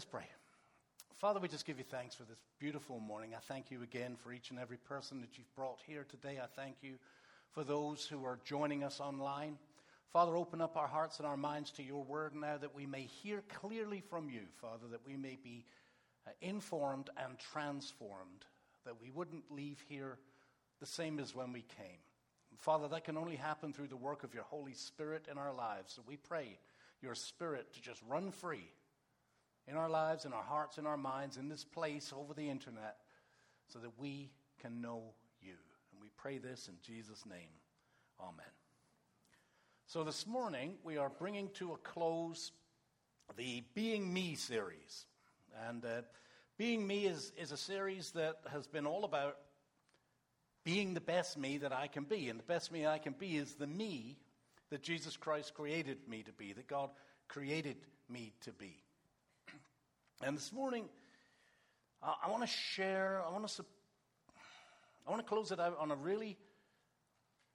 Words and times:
Let's 0.00 0.08
pray. 0.10 0.24
Father, 1.16 1.40
we 1.40 1.48
just 1.48 1.66
give 1.66 1.76
you 1.76 1.84
thanks 1.84 2.14
for 2.14 2.22
this 2.22 2.40
beautiful 2.58 3.00
morning. 3.00 3.34
I 3.36 3.40
thank 3.40 3.70
you 3.70 3.82
again 3.82 4.16
for 4.16 4.32
each 4.32 4.48
and 4.48 4.58
every 4.58 4.78
person 4.78 5.20
that 5.20 5.36
you've 5.36 5.54
brought 5.54 5.78
here 5.86 6.06
today. 6.08 6.38
I 6.42 6.46
thank 6.46 6.76
you 6.80 6.94
for 7.52 7.64
those 7.64 8.06
who 8.06 8.24
are 8.24 8.38
joining 8.46 8.82
us 8.82 8.98
online. 8.98 9.58
Father, 10.10 10.36
open 10.36 10.62
up 10.62 10.78
our 10.78 10.86
hearts 10.86 11.18
and 11.18 11.26
our 11.26 11.36
minds 11.36 11.70
to 11.72 11.82
your 11.82 12.02
word 12.02 12.34
now 12.34 12.56
that 12.56 12.74
we 12.74 12.86
may 12.86 13.02
hear 13.02 13.42
clearly 13.52 14.02
from 14.08 14.30
you, 14.30 14.40
Father, 14.62 14.86
that 14.90 15.04
we 15.06 15.18
may 15.18 15.36
be 15.44 15.66
uh, 16.26 16.30
informed 16.40 17.10
and 17.22 17.38
transformed, 17.38 18.46
that 18.86 19.02
we 19.02 19.10
wouldn't 19.10 19.52
leave 19.52 19.84
here 19.86 20.16
the 20.80 20.86
same 20.86 21.18
as 21.18 21.34
when 21.34 21.52
we 21.52 21.66
came. 21.76 22.00
Father, 22.56 22.88
that 22.88 23.04
can 23.04 23.18
only 23.18 23.36
happen 23.36 23.74
through 23.74 23.88
the 23.88 23.96
work 23.96 24.24
of 24.24 24.32
your 24.32 24.44
Holy 24.44 24.72
Spirit 24.72 25.26
in 25.30 25.36
our 25.36 25.52
lives. 25.52 25.92
So 25.92 26.00
we 26.08 26.16
pray 26.16 26.56
your 27.02 27.14
Spirit 27.14 27.74
to 27.74 27.82
just 27.82 28.00
run 28.08 28.30
free 28.30 28.64
in 29.70 29.76
our 29.76 29.88
lives, 29.88 30.24
in 30.24 30.32
our 30.32 30.42
hearts, 30.42 30.78
in 30.78 30.86
our 30.86 30.96
minds, 30.96 31.36
in 31.36 31.48
this 31.48 31.64
place, 31.64 32.12
over 32.16 32.34
the 32.34 32.48
internet, 32.48 32.96
so 33.68 33.78
that 33.78 33.92
we 33.98 34.30
can 34.60 34.80
know 34.80 35.02
you. 35.40 35.54
And 35.92 36.02
we 36.02 36.08
pray 36.16 36.38
this 36.38 36.68
in 36.68 36.74
Jesus' 36.82 37.24
name. 37.24 37.52
Amen. 38.20 38.52
So 39.86 40.02
this 40.02 40.26
morning, 40.26 40.74
we 40.82 40.98
are 40.98 41.08
bringing 41.08 41.50
to 41.54 41.72
a 41.72 41.76
close 41.78 42.50
the 43.36 43.62
Being 43.74 44.12
Me 44.12 44.34
series. 44.34 45.06
And 45.68 45.84
uh, 45.84 46.02
Being 46.58 46.84
Me 46.84 47.06
is, 47.06 47.32
is 47.38 47.52
a 47.52 47.56
series 47.56 48.10
that 48.12 48.40
has 48.50 48.66
been 48.66 48.86
all 48.86 49.04
about 49.04 49.36
being 50.64 50.94
the 50.94 51.00
best 51.00 51.38
me 51.38 51.58
that 51.58 51.72
I 51.72 51.86
can 51.86 52.04
be. 52.04 52.28
And 52.28 52.38
the 52.38 52.44
best 52.44 52.72
me 52.72 52.86
I 52.86 52.98
can 52.98 53.12
be 53.12 53.36
is 53.36 53.54
the 53.54 53.68
me 53.68 54.18
that 54.70 54.82
Jesus 54.82 55.16
Christ 55.16 55.54
created 55.54 55.98
me 56.08 56.24
to 56.24 56.32
be, 56.32 56.52
that 56.54 56.66
God 56.66 56.90
created 57.28 57.76
me 58.08 58.32
to 58.42 58.52
be. 58.52 58.76
And 60.22 60.36
this 60.36 60.52
morning, 60.52 60.84
I, 62.02 62.14
I 62.24 62.30
want 62.30 62.42
to 62.42 62.48
share, 62.48 63.22
I 63.26 63.32
want 63.32 63.48
to, 63.48 63.64
I 65.06 65.10
want 65.10 65.22
to 65.22 65.28
close 65.28 65.50
it 65.50 65.58
out 65.58 65.78
on 65.80 65.90
a 65.90 65.96
really 65.96 66.36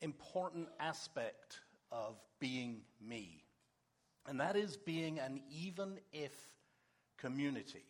important 0.01 0.67
aspect 0.79 1.59
of 1.91 2.15
being 2.39 2.81
me. 2.99 3.43
And 4.27 4.39
that 4.39 4.55
is 4.55 4.77
being 4.77 5.19
an 5.19 5.41
even 5.51 5.99
if 6.11 6.33
community. 7.17 7.85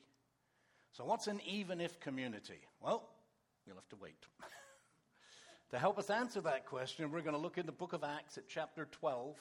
So, 0.91 1.05
what's 1.05 1.27
an 1.27 1.39
even 1.47 1.79
if 1.79 1.99
community? 2.01 2.59
Well, 2.81 3.07
you'll 3.65 3.75
have 3.75 3.89
to 3.89 3.95
wait. 3.95 4.25
to 5.71 5.79
help 5.79 5.97
us 5.97 6.09
answer 6.09 6.41
that 6.41 6.65
question, 6.65 7.09
we're 7.11 7.21
going 7.21 7.35
to 7.35 7.41
look 7.41 7.57
in 7.57 7.65
the 7.65 7.71
book 7.71 7.93
of 7.93 8.03
Acts 8.03 8.37
at 8.37 8.49
chapter 8.49 8.89
12 8.91 9.37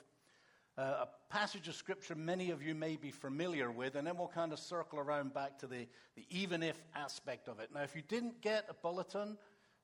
uh, 0.77 1.05
a 1.05 1.08
passage 1.33 1.69
of 1.69 1.75
scripture 1.75 2.14
many 2.14 2.50
of 2.50 2.62
you 2.62 2.75
may 2.75 2.97
be 2.97 3.11
familiar 3.11 3.70
with, 3.70 3.94
and 3.94 4.06
then 4.06 4.17
we'll 4.17 4.28
kind 4.28 4.53
of 4.53 4.58
circle 4.58 4.98
around 4.98 5.33
back 5.33 5.58
to 5.58 5.66
the, 5.66 5.86
the 6.16 6.25
even 6.31 6.62
if 6.62 6.77
aspect 6.94 7.48
of 7.48 7.61
it. 7.61 7.70
Now, 7.72 7.83
if 7.83 7.94
you 7.94 8.03
didn't 8.03 8.41
get 8.41 8.66
a 8.69 8.75
bulletin, 8.75 9.39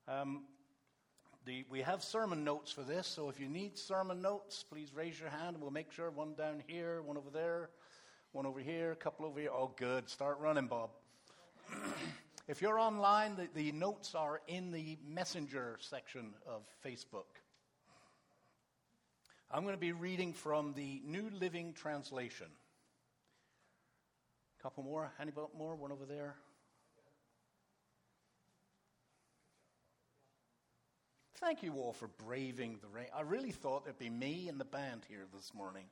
um, 0.08 0.44
the, 1.47 1.64
we 1.70 1.80
have 1.80 2.02
sermon 2.02 2.44
notes 2.44 2.72
for 2.72 2.82
this, 2.82 3.06
so 3.06 3.28
if 3.28 3.41
you 3.41 3.48
need 3.48 3.78
sermon 3.78 4.20
notes, 4.20 4.64
please 4.69 4.92
raise 4.94 5.19
your 5.19 5.30
hand 5.30 5.55
and 5.55 5.60
we'll 5.60 5.70
make 5.70 5.92
sure 5.92 6.10
one 6.10 6.34
down 6.34 6.62
here, 6.66 7.02
one 7.02 7.16
over 7.16 7.30
there, 7.30 7.70
one 8.32 8.47
over 8.47 8.60
here, 8.60 8.92
a 8.92 8.97
couple 8.97 9.27
over 9.27 9.41
here. 9.41 9.50
Oh, 9.52 9.72
good. 9.77 10.08
Start 10.08 10.38
running, 10.41 10.66
Bob. 10.66 10.91
if 12.48 12.60
you're 12.60 12.78
online, 12.78 13.36
the, 13.36 13.48
the 13.54 13.72
notes 13.72 14.14
are 14.14 14.41
in 14.48 14.70
the 14.70 14.98
messenger 15.06 15.77
section 15.80 16.34
of 16.47 16.62
Facebook. 16.84 17.39
I'm 19.53 19.65
going 19.65 19.75
to 19.75 19.81
be 19.81 19.91
reading 19.91 20.33
from 20.33 20.75
the 20.75 21.03
New 21.05 21.29
Living 21.41 21.73
Translation. 21.73 22.47
A 24.59 24.62
couple 24.62 24.84
more. 24.84 25.11
Any 25.20 25.33
more? 25.59 25.75
One 25.75 25.91
over 25.91 26.05
there. 26.05 26.37
Thank 31.39 31.65
you 31.65 31.72
all 31.72 31.93
for 31.93 32.06
braving 32.25 32.78
the 32.81 32.87
rain. 32.89 33.06
I 33.16 33.22
really 33.22 33.50
thought 33.50 33.83
it'd 33.87 33.99
be 33.99 34.09
me 34.09 34.49
and 34.49 34.60
the 34.60 34.65
band 34.65 35.03
here 35.09 35.27
this 35.34 35.53
morning. 35.53 35.87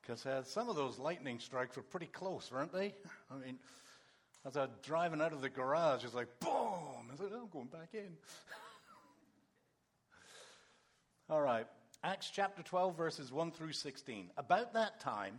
Because 0.00 0.24
uh, 0.24 0.44
some 0.44 0.68
of 0.68 0.76
those 0.76 0.96
lightning 0.96 1.40
strikes 1.40 1.76
were 1.76 1.82
pretty 1.82 2.06
close, 2.06 2.52
weren't 2.52 2.72
they? 2.72 2.94
I 3.32 3.44
mean, 3.44 3.58
as 4.46 4.56
I 4.56 4.66
was 4.66 4.70
driving 4.84 5.20
out 5.20 5.32
of 5.32 5.40
the 5.40 5.48
garage, 5.48 6.04
it's 6.04 6.14
like, 6.14 6.28
boom! 6.38 7.10
I 7.12 7.16
said, 7.16 7.30
oh, 7.32 7.40
I'm 7.42 7.48
going 7.48 7.66
back 7.66 7.88
in. 7.94 8.12
all 11.30 11.42
right. 11.42 11.66
Acts 12.02 12.30
chapter 12.30 12.62
12, 12.62 12.96
verses 12.96 13.30
1 13.30 13.52
through 13.52 13.72
16. 13.72 14.30
About 14.38 14.72
that 14.72 15.00
time, 15.00 15.38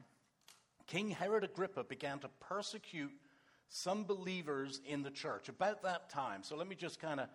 King 0.85 1.09
Herod 1.09 1.43
Agrippa 1.43 1.83
began 1.83 2.19
to 2.19 2.29
persecute 2.39 3.11
some 3.67 4.03
believers 4.03 4.79
in 4.85 5.01
the 5.01 5.09
church. 5.09 5.49
About 5.49 5.81
that 5.81 6.11
time. 6.11 6.43
So 6.43 6.55
let 6.55 6.67
me 6.67 6.75
just 6.75 6.99
kind 6.99 7.19
of 7.19 7.29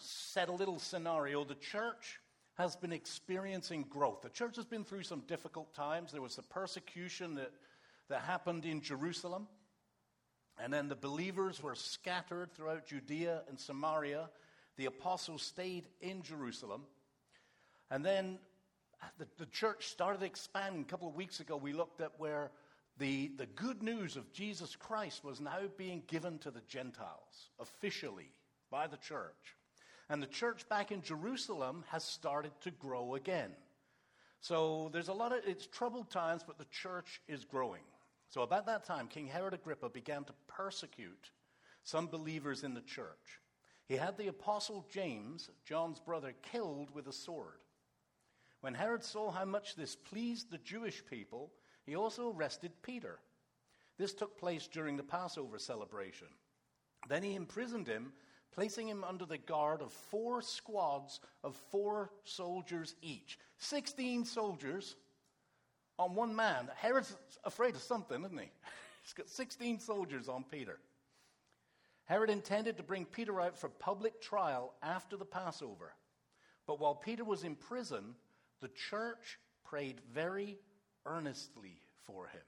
set 0.00 0.48
a 0.48 0.52
little 0.52 0.80
scenario. 0.80 1.44
The 1.44 1.54
church 1.54 2.18
has 2.54 2.74
been 2.74 2.92
experiencing 2.92 3.84
growth. 3.88 4.22
The 4.22 4.28
church 4.30 4.56
has 4.56 4.64
been 4.64 4.82
through 4.82 5.04
some 5.04 5.20
difficult 5.28 5.72
times. 5.72 6.10
There 6.10 6.22
was 6.22 6.34
the 6.34 6.42
persecution 6.42 7.36
that, 7.36 7.52
that 8.08 8.22
happened 8.22 8.64
in 8.64 8.80
Jerusalem. 8.80 9.46
And 10.58 10.72
then 10.72 10.88
the 10.88 10.96
believers 10.96 11.62
were 11.62 11.76
scattered 11.76 12.52
throughout 12.54 12.86
Judea 12.86 13.42
and 13.48 13.60
Samaria. 13.60 14.30
The 14.78 14.86
apostles 14.86 15.42
stayed 15.42 15.84
in 16.00 16.22
Jerusalem. 16.22 16.82
And 17.90 18.04
then 18.04 18.38
the, 19.18 19.26
the 19.38 19.46
church 19.46 19.86
started 19.86 20.22
expanding. 20.22 20.82
A 20.82 20.84
couple 20.84 21.08
of 21.08 21.14
weeks 21.14 21.40
ago, 21.40 21.56
we 21.56 21.72
looked 21.72 22.00
at 22.00 22.12
where 22.18 22.50
the, 22.98 23.30
the 23.36 23.46
good 23.46 23.82
news 23.82 24.16
of 24.16 24.32
Jesus 24.32 24.74
Christ 24.74 25.22
was 25.24 25.40
now 25.40 25.58
being 25.76 26.02
given 26.06 26.38
to 26.38 26.50
the 26.50 26.62
Gentiles 26.68 27.50
officially 27.60 28.30
by 28.70 28.86
the 28.86 28.96
church. 28.96 29.56
And 30.08 30.22
the 30.22 30.26
church 30.26 30.68
back 30.68 30.92
in 30.92 31.02
Jerusalem 31.02 31.84
has 31.88 32.04
started 32.04 32.52
to 32.62 32.70
grow 32.70 33.16
again. 33.16 33.50
So 34.40 34.90
there's 34.92 35.08
a 35.08 35.12
lot 35.12 35.32
of, 35.32 35.40
it's 35.46 35.66
troubled 35.66 36.10
times, 36.10 36.42
but 36.46 36.58
the 36.58 36.66
church 36.66 37.20
is 37.28 37.44
growing. 37.44 37.82
So 38.28 38.42
about 38.42 38.66
that 38.66 38.84
time, 38.84 39.08
King 39.08 39.26
Herod 39.26 39.54
Agrippa 39.54 39.88
began 39.88 40.24
to 40.24 40.32
persecute 40.46 41.30
some 41.82 42.06
believers 42.06 42.64
in 42.64 42.74
the 42.74 42.80
church. 42.80 43.40
He 43.86 43.94
had 43.94 44.16
the 44.16 44.28
apostle 44.28 44.86
James, 44.90 45.48
John's 45.64 46.00
brother, 46.00 46.34
killed 46.42 46.90
with 46.94 47.06
a 47.06 47.12
sword. 47.12 47.60
When 48.66 48.74
Herod 48.74 49.04
saw 49.04 49.30
how 49.30 49.44
much 49.44 49.76
this 49.76 49.94
pleased 49.94 50.50
the 50.50 50.58
Jewish 50.58 51.00
people, 51.08 51.52
he 51.84 51.94
also 51.94 52.32
arrested 52.32 52.72
Peter. 52.82 53.20
This 53.96 54.12
took 54.12 54.36
place 54.36 54.66
during 54.66 54.96
the 54.96 55.04
Passover 55.04 55.56
celebration. 55.56 56.26
Then 57.08 57.22
he 57.22 57.36
imprisoned 57.36 57.86
him, 57.86 58.12
placing 58.50 58.88
him 58.88 59.04
under 59.04 59.24
the 59.24 59.38
guard 59.38 59.82
of 59.82 59.92
four 59.92 60.42
squads 60.42 61.20
of 61.44 61.54
four 61.70 62.10
soldiers 62.24 62.96
each. 63.02 63.38
Sixteen 63.56 64.24
soldiers 64.24 64.96
on 65.96 66.16
one 66.16 66.34
man. 66.34 66.68
Herod's 66.74 67.14
afraid 67.44 67.76
of 67.76 67.82
something, 67.82 68.24
isn't 68.24 68.36
he? 68.36 68.50
He's 69.04 69.12
got 69.12 69.28
16 69.28 69.78
soldiers 69.78 70.28
on 70.28 70.42
Peter. 70.42 70.80
Herod 72.06 72.30
intended 72.30 72.78
to 72.78 72.82
bring 72.82 73.04
Peter 73.04 73.40
out 73.40 73.56
for 73.56 73.68
public 73.68 74.20
trial 74.20 74.74
after 74.82 75.16
the 75.16 75.24
Passover. 75.24 75.94
But 76.66 76.80
while 76.80 76.96
Peter 76.96 77.22
was 77.22 77.44
in 77.44 77.54
prison, 77.54 78.16
the 78.60 78.68
church 78.68 79.38
prayed 79.64 80.00
very 80.12 80.58
earnestly 81.04 81.80
for 82.06 82.26
him. 82.26 82.40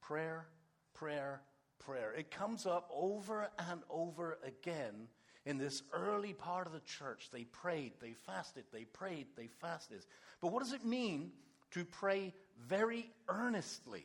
Prayer, 0.00 0.46
prayer, 0.94 1.40
prayer. 1.78 2.12
It 2.12 2.30
comes 2.30 2.66
up 2.66 2.90
over 2.92 3.48
and 3.70 3.80
over 3.90 4.38
again 4.44 5.08
in 5.46 5.58
this 5.58 5.82
early 5.92 6.32
part 6.32 6.66
of 6.66 6.72
the 6.72 6.80
church. 6.80 7.28
They 7.32 7.44
prayed, 7.44 7.92
they 8.00 8.14
fasted, 8.26 8.64
they 8.72 8.84
prayed, 8.84 9.26
they 9.36 9.48
fasted. 9.60 10.04
But 10.40 10.52
what 10.52 10.62
does 10.62 10.72
it 10.72 10.84
mean 10.84 11.32
to 11.72 11.84
pray 11.84 12.32
very 12.66 13.10
earnestly? 13.28 14.04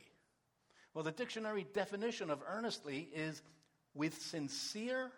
Well, 0.94 1.04
the 1.04 1.12
dictionary 1.12 1.66
definition 1.72 2.30
of 2.30 2.40
earnestly 2.46 3.08
is 3.14 3.42
with 3.94 4.20
sincere 4.20 5.12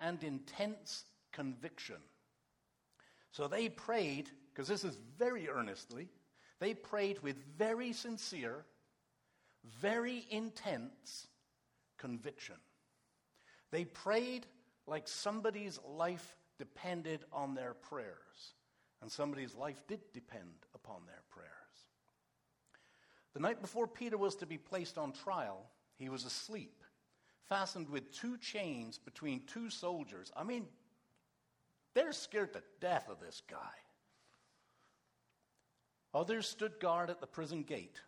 and 0.00 0.22
intense 0.22 1.04
conviction. 1.32 1.96
So 3.32 3.48
they 3.48 3.68
prayed 3.68 4.30
because 4.56 4.68
this 4.68 4.84
is 4.84 4.96
very 5.18 5.50
earnestly, 5.50 6.08
they 6.60 6.72
prayed 6.72 7.20
with 7.22 7.36
very 7.58 7.92
sincere, 7.92 8.64
very 9.82 10.24
intense 10.30 11.26
conviction. 11.98 12.54
They 13.70 13.84
prayed 13.84 14.46
like 14.86 15.08
somebody's 15.08 15.78
life 15.86 16.36
depended 16.58 17.22
on 17.34 17.54
their 17.54 17.74
prayers, 17.74 18.54
and 19.02 19.12
somebody's 19.12 19.54
life 19.54 19.82
did 19.88 20.00
depend 20.14 20.54
upon 20.74 21.02
their 21.06 21.22
prayers. 21.28 21.50
The 23.34 23.40
night 23.40 23.60
before 23.60 23.86
Peter 23.86 24.16
was 24.16 24.36
to 24.36 24.46
be 24.46 24.56
placed 24.56 24.96
on 24.96 25.12
trial, 25.12 25.66
he 25.98 26.08
was 26.08 26.24
asleep, 26.24 26.82
fastened 27.46 27.90
with 27.90 28.10
two 28.10 28.38
chains 28.38 28.96
between 28.96 29.42
two 29.46 29.68
soldiers. 29.68 30.32
I 30.34 30.44
mean, 30.44 30.64
they're 31.94 32.12
scared 32.12 32.54
to 32.54 32.62
death 32.80 33.10
of 33.10 33.20
this 33.20 33.42
guy. 33.50 33.74
Others 36.16 36.48
stood 36.48 36.80
guard 36.80 37.10
at 37.10 37.20
the 37.20 37.26
prison 37.26 37.62
gate. 37.62 38.00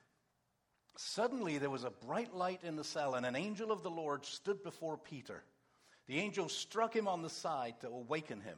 Suddenly 0.97 1.59
there 1.59 1.69
was 1.69 1.85
a 1.85 1.91
bright 1.91 2.35
light 2.35 2.61
in 2.65 2.75
the 2.75 2.83
cell, 2.83 3.15
and 3.15 3.27
an 3.27 3.37
angel 3.37 3.71
of 3.71 3.83
the 3.83 3.91
Lord 3.91 4.25
stood 4.25 4.63
before 4.63 4.97
Peter. 4.97 5.45
The 6.07 6.19
angel 6.19 6.49
struck 6.49 6.97
him 6.97 7.07
on 7.07 7.21
the 7.21 7.29
side 7.29 7.75
to 7.83 7.89
awaken 7.89 8.41
him 8.41 8.57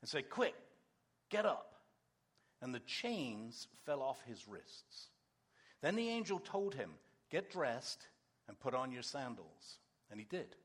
and 0.00 0.08
said, 0.08 0.30
Quick, 0.30 0.54
get 1.28 1.44
up. 1.44 1.74
And 2.62 2.74
the 2.74 2.80
chains 2.80 3.68
fell 3.84 4.00
off 4.00 4.22
his 4.26 4.48
wrists. 4.48 5.08
Then 5.82 5.94
the 5.94 6.08
angel 6.08 6.38
told 6.38 6.74
him, 6.74 6.92
Get 7.30 7.52
dressed 7.52 8.06
and 8.48 8.58
put 8.58 8.74
on 8.74 8.90
your 8.90 9.02
sandals. 9.02 9.80
And 10.10 10.18
he 10.18 10.24
did. 10.24 10.56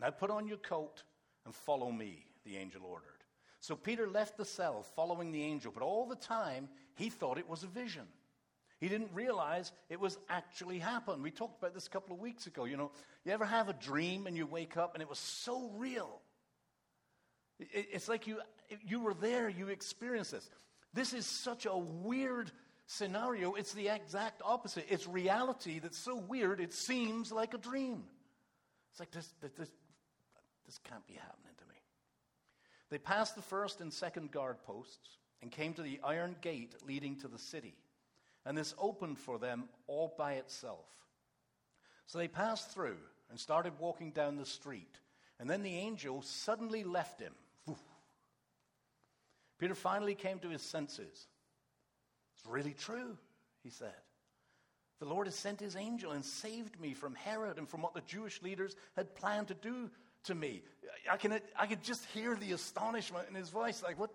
Now 0.00 0.10
put 0.10 0.32
on 0.32 0.48
your 0.48 0.56
coat 0.56 1.04
and 1.46 1.54
follow 1.54 1.92
me, 1.92 2.26
the 2.44 2.56
angel 2.56 2.82
ordered. 2.84 3.22
So 3.60 3.76
Peter 3.76 4.08
left 4.08 4.36
the 4.36 4.44
cell 4.44 4.82
following 4.82 5.30
the 5.30 5.44
angel, 5.44 5.70
but 5.72 5.84
all 5.84 6.04
the 6.04 6.16
time 6.16 6.68
he 6.98 7.10
thought 7.10 7.38
it 7.38 7.48
was 7.48 7.62
a 7.62 7.68
vision. 7.68 8.02
He 8.80 8.88
didn't 8.88 9.10
realize 9.14 9.72
it 9.88 10.00
was 10.00 10.18
actually 10.28 10.78
happened. 10.78 11.22
We 11.22 11.30
talked 11.30 11.58
about 11.62 11.74
this 11.74 11.86
a 11.86 11.90
couple 11.90 12.14
of 12.14 12.20
weeks 12.20 12.46
ago. 12.46 12.64
You 12.64 12.76
know, 12.76 12.90
you 13.24 13.32
ever 13.32 13.44
have 13.44 13.68
a 13.68 13.72
dream 13.72 14.26
and 14.26 14.36
you 14.36 14.46
wake 14.46 14.76
up 14.76 14.94
and 14.94 15.02
it 15.02 15.08
was 15.08 15.18
so 15.18 15.70
real? 15.76 16.20
It's 17.58 18.08
like 18.08 18.26
you, 18.26 18.40
you 18.84 19.00
were 19.00 19.14
there, 19.14 19.48
you 19.48 19.68
experienced 19.68 20.32
this. 20.32 20.48
This 20.92 21.12
is 21.12 21.24
such 21.24 21.66
a 21.66 21.76
weird 21.76 22.50
scenario. 22.86 23.54
It's 23.54 23.72
the 23.72 23.88
exact 23.88 24.42
opposite. 24.44 24.86
It's 24.88 25.06
reality 25.06 25.78
that's 25.78 25.98
so 25.98 26.16
weird 26.16 26.60
it 26.60 26.72
seems 26.72 27.30
like 27.30 27.54
a 27.54 27.58
dream. 27.58 28.04
It's 28.90 29.00
like 29.00 29.10
this, 29.12 29.32
this, 29.40 29.70
this 30.66 30.78
can't 30.84 31.06
be 31.06 31.14
happening 31.14 31.54
to 31.58 31.64
me. 31.68 31.76
They 32.90 32.98
passed 32.98 33.36
the 33.36 33.42
first 33.42 33.80
and 33.80 33.92
second 33.92 34.32
guard 34.32 34.56
posts 34.64 35.18
and 35.42 35.50
came 35.50 35.74
to 35.74 35.82
the 35.82 36.00
iron 36.02 36.36
gate 36.40 36.74
leading 36.86 37.16
to 37.16 37.28
the 37.28 37.38
city 37.38 37.74
and 38.48 38.56
this 38.56 38.74
opened 38.78 39.18
for 39.18 39.38
them 39.38 39.64
all 39.86 40.14
by 40.16 40.34
itself. 40.34 40.86
So 42.06 42.16
they 42.16 42.28
passed 42.28 42.70
through 42.70 42.96
and 43.28 43.38
started 43.38 43.74
walking 43.78 44.10
down 44.10 44.38
the 44.38 44.46
street, 44.46 44.98
and 45.38 45.50
then 45.50 45.62
the 45.62 45.76
angel 45.76 46.22
suddenly 46.22 46.82
left 46.82 47.20
him. 47.20 47.34
Peter 49.58 49.74
finally 49.74 50.14
came 50.14 50.38
to 50.38 50.48
his 50.48 50.62
senses. 50.62 51.26
It's 52.36 52.46
really 52.46 52.72
true, 52.72 53.18
he 53.62 53.68
said. 53.68 53.92
The 54.98 55.04
Lord 55.04 55.26
has 55.26 55.34
sent 55.34 55.60
his 55.60 55.76
angel 55.76 56.12
and 56.12 56.24
saved 56.24 56.80
me 56.80 56.94
from 56.94 57.14
Herod 57.16 57.58
and 57.58 57.68
from 57.68 57.82
what 57.82 57.92
the 57.92 58.00
Jewish 58.00 58.40
leaders 58.40 58.76
had 58.96 59.14
planned 59.14 59.48
to 59.48 59.54
do 59.54 59.90
to 60.24 60.34
me. 60.34 60.62
I 61.10 61.18
can, 61.18 61.38
I 61.54 61.66
could 61.66 61.82
just 61.82 62.04
hear 62.06 62.34
the 62.34 62.52
astonishment 62.52 63.28
in 63.28 63.34
his 63.34 63.50
voice 63.50 63.82
like, 63.82 63.98
what? 63.98 64.10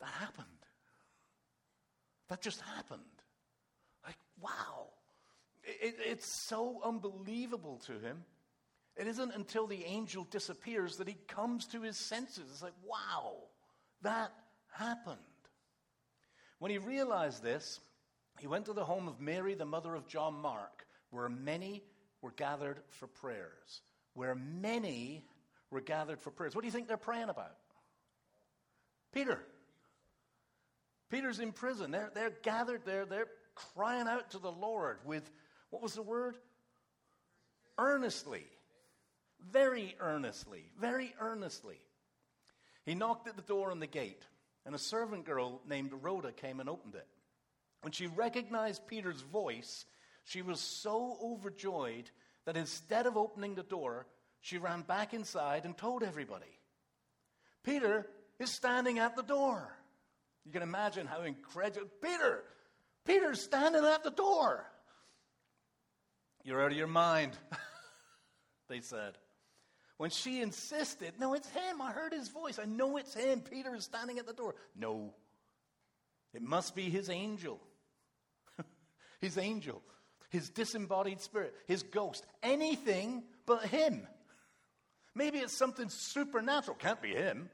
That 0.00 0.10
happened. 0.18 0.46
That 2.28 2.40
just 2.40 2.60
happened. 2.60 3.00
Like, 4.06 4.16
wow. 4.40 4.86
It, 5.62 5.96
it's 6.04 6.26
so 6.26 6.80
unbelievable 6.84 7.80
to 7.86 7.92
him. 7.92 8.24
It 8.96 9.06
isn't 9.06 9.34
until 9.34 9.66
the 9.66 9.84
angel 9.84 10.26
disappears 10.30 10.96
that 10.96 11.08
he 11.08 11.16
comes 11.28 11.66
to 11.68 11.82
his 11.82 11.96
senses. 11.96 12.44
It's 12.50 12.62
like, 12.62 12.74
wow, 12.84 13.34
that 14.02 14.32
happened. 14.72 15.18
When 16.58 16.70
he 16.70 16.78
realized 16.78 17.42
this, 17.42 17.80
he 18.38 18.46
went 18.46 18.66
to 18.66 18.72
the 18.72 18.84
home 18.84 19.08
of 19.08 19.20
Mary, 19.20 19.54
the 19.54 19.64
mother 19.64 19.94
of 19.94 20.06
John 20.06 20.34
Mark, 20.34 20.86
where 21.10 21.28
many 21.28 21.82
were 22.22 22.32
gathered 22.32 22.80
for 22.88 23.06
prayers. 23.06 23.82
Where 24.14 24.34
many 24.34 25.24
were 25.70 25.80
gathered 25.80 26.20
for 26.20 26.30
prayers. 26.30 26.54
What 26.54 26.62
do 26.62 26.66
you 26.66 26.72
think 26.72 26.88
they're 26.88 26.96
praying 26.96 27.28
about? 27.28 27.56
Peter. 29.12 29.40
Peter's 31.10 31.40
in 31.40 31.52
prison. 31.52 31.90
They're, 31.90 32.10
they're 32.14 32.32
gathered 32.42 32.82
there. 32.84 33.04
They're 33.04 33.28
crying 33.54 34.06
out 34.06 34.30
to 34.30 34.38
the 34.38 34.52
Lord 34.52 34.98
with, 35.04 35.28
what 35.70 35.82
was 35.82 35.94
the 35.94 36.02
word? 36.02 36.36
Earnestly. 37.78 38.46
Very 39.50 39.96
earnestly. 40.00 40.64
Very 40.78 41.14
earnestly. 41.20 41.78
He 42.84 42.94
knocked 42.94 43.28
at 43.28 43.36
the 43.36 43.42
door 43.42 43.70
on 43.70 43.80
the 43.80 43.86
gate, 43.86 44.24
and 44.64 44.74
a 44.74 44.78
servant 44.78 45.26
girl 45.26 45.60
named 45.68 45.92
Rhoda 46.00 46.32
came 46.32 46.60
and 46.60 46.68
opened 46.68 46.94
it. 46.94 47.06
When 47.82 47.92
she 47.92 48.06
recognized 48.06 48.86
Peter's 48.86 49.20
voice, 49.20 49.84
she 50.24 50.42
was 50.42 50.60
so 50.60 51.16
overjoyed 51.22 52.10
that 52.44 52.56
instead 52.56 53.06
of 53.06 53.16
opening 53.16 53.54
the 53.54 53.62
door, 53.62 54.06
she 54.40 54.58
ran 54.58 54.82
back 54.82 55.12
inside 55.12 55.64
and 55.64 55.76
told 55.76 56.02
everybody. 56.02 56.58
Peter 57.62 58.06
is 58.38 58.50
standing 58.50 58.98
at 58.98 59.16
the 59.16 59.22
door. 59.22 59.76
You 60.44 60.52
can 60.52 60.62
imagine 60.62 61.06
how 61.06 61.22
incredulous. 61.22 61.90
Peter! 62.02 62.44
Peter's 63.06 63.40
standing 63.40 63.84
at 63.84 64.04
the 64.04 64.10
door. 64.10 64.64
You're 66.44 66.62
out 66.62 66.72
of 66.72 66.76
your 66.76 66.86
mind, 66.86 67.32
they 68.68 68.80
said. 68.80 69.14
When 69.98 70.10
she 70.10 70.40
insisted, 70.40 71.14
No, 71.18 71.34
it's 71.34 71.48
him. 71.50 71.82
I 71.82 71.92
heard 71.92 72.12
his 72.12 72.28
voice. 72.28 72.58
I 72.58 72.64
know 72.64 72.96
it's 72.96 73.14
him. 73.14 73.42
Peter 73.42 73.74
is 73.74 73.84
standing 73.84 74.18
at 74.18 74.26
the 74.26 74.32
door. 74.32 74.54
No, 74.74 75.12
it 76.32 76.42
must 76.42 76.74
be 76.74 76.88
his 76.88 77.10
angel. 77.10 77.60
his 79.20 79.36
angel, 79.36 79.82
his 80.30 80.48
disembodied 80.48 81.20
spirit, 81.20 81.54
his 81.66 81.82
ghost, 81.82 82.24
anything 82.42 83.24
but 83.44 83.66
him. 83.66 84.06
Maybe 85.14 85.38
it's 85.38 85.52
something 85.52 85.88
supernatural. 85.88 86.76
Can't 86.76 87.02
be 87.02 87.10
him. 87.10 87.50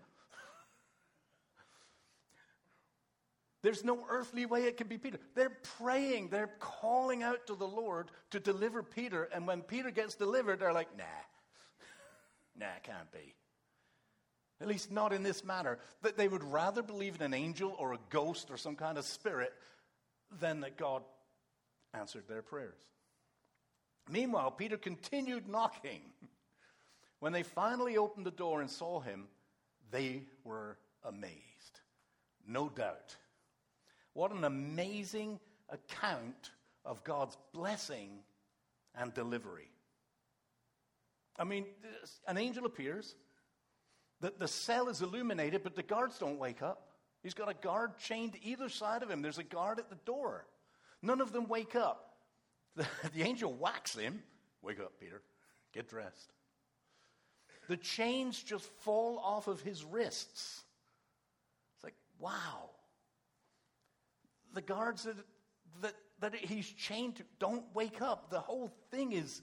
There's 3.66 3.82
no 3.82 4.06
earthly 4.08 4.46
way 4.46 4.62
it 4.62 4.76
can 4.76 4.86
be 4.86 4.96
Peter. 4.96 5.18
They're 5.34 5.58
praying, 5.80 6.28
they're 6.28 6.52
calling 6.60 7.24
out 7.24 7.48
to 7.48 7.56
the 7.56 7.66
Lord 7.66 8.12
to 8.30 8.38
deliver 8.38 8.80
Peter. 8.80 9.24
And 9.34 9.44
when 9.44 9.60
Peter 9.62 9.90
gets 9.90 10.14
delivered, 10.14 10.60
they're 10.60 10.72
like, 10.72 10.96
nah, 10.96 11.02
nah, 12.60 12.78
can't 12.84 13.10
be. 13.10 13.34
At 14.60 14.68
least 14.68 14.92
not 14.92 15.12
in 15.12 15.24
this 15.24 15.42
manner. 15.42 15.80
That 16.02 16.16
they 16.16 16.28
would 16.28 16.44
rather 16.44 16.80
believe 16.80 17.16
in 17.16 17.22
an 17.22 17.34
angel 17.34 17.74
or 17.76 17.92
a 17.92 17.98
ghost 18.08 18.52
or 18.52 18.56
some 18.56 18.76
kind 18.76 18.98
of 18.98 19.04
spirit 19.04 19.52
than 20.38 20.60
that 20.60 20.76
God 20.76 21.02
answered 21.92 22.28
their 22.28 22.42
prayers. 22.42 22.78
Meanwhile, 24.08 24.52
Peter 24.52 24.76
continued 24.76 25.48
knocking. 25.48 26.02
When 27.18 27.32
they 27.32 27.42
finally 27.42 27.96
opened 27.96 28.26
the 28.26 28.30
door 28.30 28.60
and 28.60 28.70
saw 28.70 29.00
him, 29.00 29.26
they 29.90 30.22
were 30.44 30.76
amazed. 31.02 31.80
No 32.46 32.68
doubt 32.68 33.16
what 34.16 34.32
an 34.32 34.44
amazing 34.44 35.38
account 35.68 36.50
of 36.86 37.04
God's 37.04 37.36
blessing 37.52 38.08
and 38.94 39.12
delivery. 39.12 39.70
I 41.38 41.44
mean, 41.44 41.66
an 42.26 42.38
angel 42.38 42.64
appears, 42.64 43.14
the, 44.22 44.32
the 44.38 44.48
cell 44.48 44.88
is 44.88 45.02
illuminated, 45.02 45.62
but 45.62 45.76
the 45.76 45.82
guards 45.82 46.18
don't 46.18 46.38
wake 46.38 46.62
up. 46.62 46.92
He's 47.22 47.34
got 47.34 47.50
a 47.50 47.54
guard 47.54 47.98
chained 47.98 48.32
to 48.32 48.42
either 48.42 48.70
side 48.70 49.02
of 49.02 49.10
him. 49.10 49.20
There's 49.20 49.36
a 49.36 49.44
guard 49.44 49.78
at 49.78 49.90
the 49.90 49.98
door. 50.06 50.46
None 51.02 51.20
of 51.20 51.32
them 51.32 51.46
wake 51.46 51.76
up. 51.76 52.14
The, 52.74 52.86
the 53.14 53.22
angel 53.22 53.52
whacks 53.52 53.94
him. 53.96 54.22
Wake 54.62 54.80
up, 54.80 54.92
Peter. 54.98 55.20
Get 55.74 55.90
dressed. 55.90 56.32
The 57.68 57.76
chains 57.76 58.42
just 58.42 58.64
fall 58.80 59.18
off 59.18 59.46
of 59.46 59.60
his 59.60 59.84
wrists. 59.84 60.62
It's 61.74 61.84
like, 61.84 61.96
wow 62.18 62.70
the 64.56 64.62
guards 64.62 65.04
that, 65.04 65.16
that, 65.82 65.94
that 66.20 66.34
he's 66.34 66.66
chained 66.66 67.16
to 67.16 67.22
don't 67.38 67.64
wake 67.74 68.02
up. 68.02 68.30
The 68.30 68.40
whole 68.40 68.72
thing 68.90 69.12
is, 69.12 69.42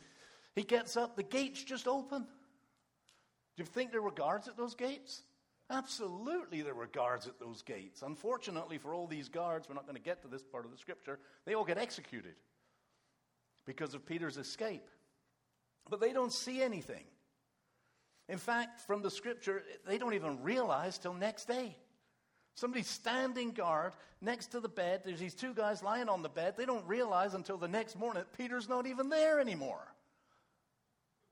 he 0.55 0.63
gets 0.63 0.97
up, 0.97 1.15
the 1.15 1.23
gates 1.23 1.63
just 1.63 1.87
open. 1.87 2.21
Do 2.23 3.63
you 3.63 3.65
think 3.65 3.91
there 3.91 4.01
were 4.01 4.11
guards 4.11 4.47
at 4.47 4.57
those 4.57 4.75
gates? 4.75 5.21
Absolutely, 5.69 6.61
there 6.61 6.75
were 6.75 6.87
guards 6.87 7.27
at 7.27 7.39
those 7.39 7.61
gates. 7.61 8.01
Unfortunately, 8.01 8.77
for 8.77 8.93
all 8.93 9.07
these 9.07 9.29
guards, 9.29 9.69
we're 9.69 9.75
not 9.75 9.85
going 9.85 9.95
to 9.95 10.01
get 10.01 10.21
to 10.23 10.27
this 10.27 10.43
part 10.43 10.65
of 10.65 10.71
the 10.71 10.77
scripture, 10.77 11.19
they 11.45 11.53
all 11.53 11.63
get 11.63 11.77
executed 11.77 12.35
because 13.65 13.93
of 13.93 14.05
Peter's 14.05 14.37
escape. 14.37 14.89
But 15.89 16.01
they 16.01 16.11
don't 16.11 16.33
see 16.33 16.61
anything. 16.61 17.03
In 18.29 18.37
fact, 18.37 18.81
from 18.81 19.01
the 19.01 19.11
scripture, 19.11 19.63
they 19.85 19.97
don't 19.97 20.13
even 20.13 20.41
realize 20.41 20.97
till 20.97 21.13
next 21.13 21.47
day. 21.47 21.75
Somebody's 22.55 22.87
standing 22.87 23.51
guard 23.51 23.93
next 24.21 24.47
to 24.47 24.59
the 24.59 24.69
bed. 24.69 25.01
There's 25.03 25.19
these 25.19 25.33
two 25.33 25.53
guys 25.53 25.81
lying 25.81 26.09
on 26.09 26.21
the 26.21 26.29
bed. 26.29 26.55
They 26.57 26.65
don't 26.65 26.85
realize 26.87 27.33
until 27.33 27.57
the 27.57 27.67
next 27.67 27.97
morning 27.97 28.23
that 28.23 28.37
Peter's 28.37 28.69
not 28.69 28.85
even 28.85 29.09
there 29.09 29.39
anymore. 29.39 29.83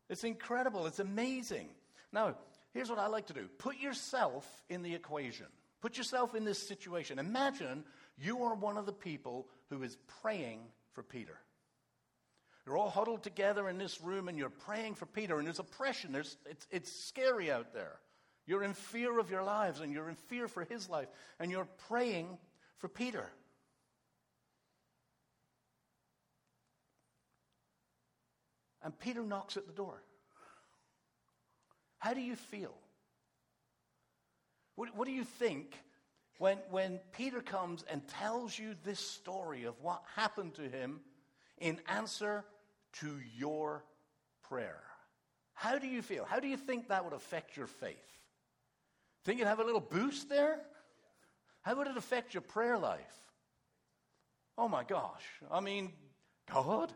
It's 0.10 0.24
incredible. 0.24 0.88
It's 0.88 1.00
amazing. 1.00 1.70
Now, 2.12 2.36
here's 2.74 2.90
what 2.90 3.00
I 3.00 3.08
like 3.08 3.28
to 3.28 3.34
do 3.34 3.48
put 3.60 3.78
yourself 3.80 4.46
in 4.70 4.82
the 4.82 4.94
equation, 4.94 5.46
put 5.80 5.98
yourself 5.98 6.36
in 6.36 6.44
this 6.44 6.60
situation. 6.60 7.20
Imagine 7.20 7.84
you 8.18 8.44
are 8.44 8.56
one 8.56 8.78
of 8.78 8.86
the 8.86 8.94
people 8.94 9.48
who 9.70 9.84
is 9.84 9.98
praying 10.22 10.60
for 10.94 11.04
Peter. 11.04 11.38
You're 12.66 12.78
all 12.78 12.90
huddled 12.90 13.24
together 13.24 13.70
in 13.70 13.78
this 13.78 14.02
room 14.02 14.28
and 14.28 14.38
you're 14.38 14.50
praying 14.50 14.96
for 14.96 15.06
Peter, 15.06 15.38
and 15.38 15.48
there's 15.48 15.60
oppression. 15.60 16.12
There's, 16.12 16.38
it's, 16.46 16.68
it's 16.72 16.92
scary 16.92 17.52
out 17.52 17.74
there. 17.74 18.00
You're 18.46 18.64
in 18.64 18.74
fear 18.74 19.20
of 19.20 19.30
your 19.30 19.44
lives, 19.44 19.80
and 19.80 19.94
you're 19.94 20.10
in 20.10 20.16
fear 20.16 20.48
for 20.48 20.64
his 20.64 20.90
life, 20.90 21.08
and 21.40 21.52
you're 21.52 21.68
praying 21.88 22.38
for 22.78 22.88
Peter. 22.88 23.26
And 28.84 28.98
Peter 28.98 29.24
knocks 29.24 29.58
at 29.58 29.68
the 29.68 29.74
door. 29.74 30.02
How 32.00 32.14
do 32.14 32.22
you 32.22 32.36
feel? 32.36 32.74
What, 34.76 34.96
what, 34.96 35.08
do 35.08 35.14
you 35.14 35.24
think 35.24 35.78
when, 36.40 36.58
when 36.72 37.00
Peter 37.12 37.42
comes 37.42 37.84
and 37.84 38.08
tells 38.08 38.58
you 38.58 38.74
this 38.84 39.00
story 39.00 39.66
of 39.66 39.76
what 39.82 40.02
happened 40.16 40.56
to 40.56 40.64
him 40.64 41.02
in 41.60 41.80
answer 41.88 42.44
to 42.94 43.20
your 43.38 43.84
prayer? 44.50 44.82
How 45.54 45.78
do 45.78 45.86
you 45.86 46.02
feel? 46.02 46.26
How 46.26 46.40
do 46.40 46.48
you 46.48 46.58
think 46.58 46.88
that 46.88 47.04
would 47.04 47.14
affect 47.14 47.56
your 47.56 47.68
faith? 47.68 48.21
Think 49.24 49.40
you'd 49.40 49.48
have 49.48 49.60
a 49.60 49.64
little 49.64 49.82
boost 49.82 50.30
there? 50.30 50.60
How 51.62 51.76
would 51.76 51.88
it 51.88 51.98
affect 51.98 52.34
your 52.34 52.42
prayer 52.42 52.78
life? 52.78 53.20
Oh 54.58 54.68
my 54.68 54.84
gosh. 54.84 55.24
I 55.52 55.60
mean, 55.60 55.92
God? 56.52 56.92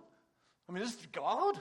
I 0.67 0.71
mean, 0.71 0.83
this 0.83 0.93
is 0.93 1.05
God? 1.11 1.59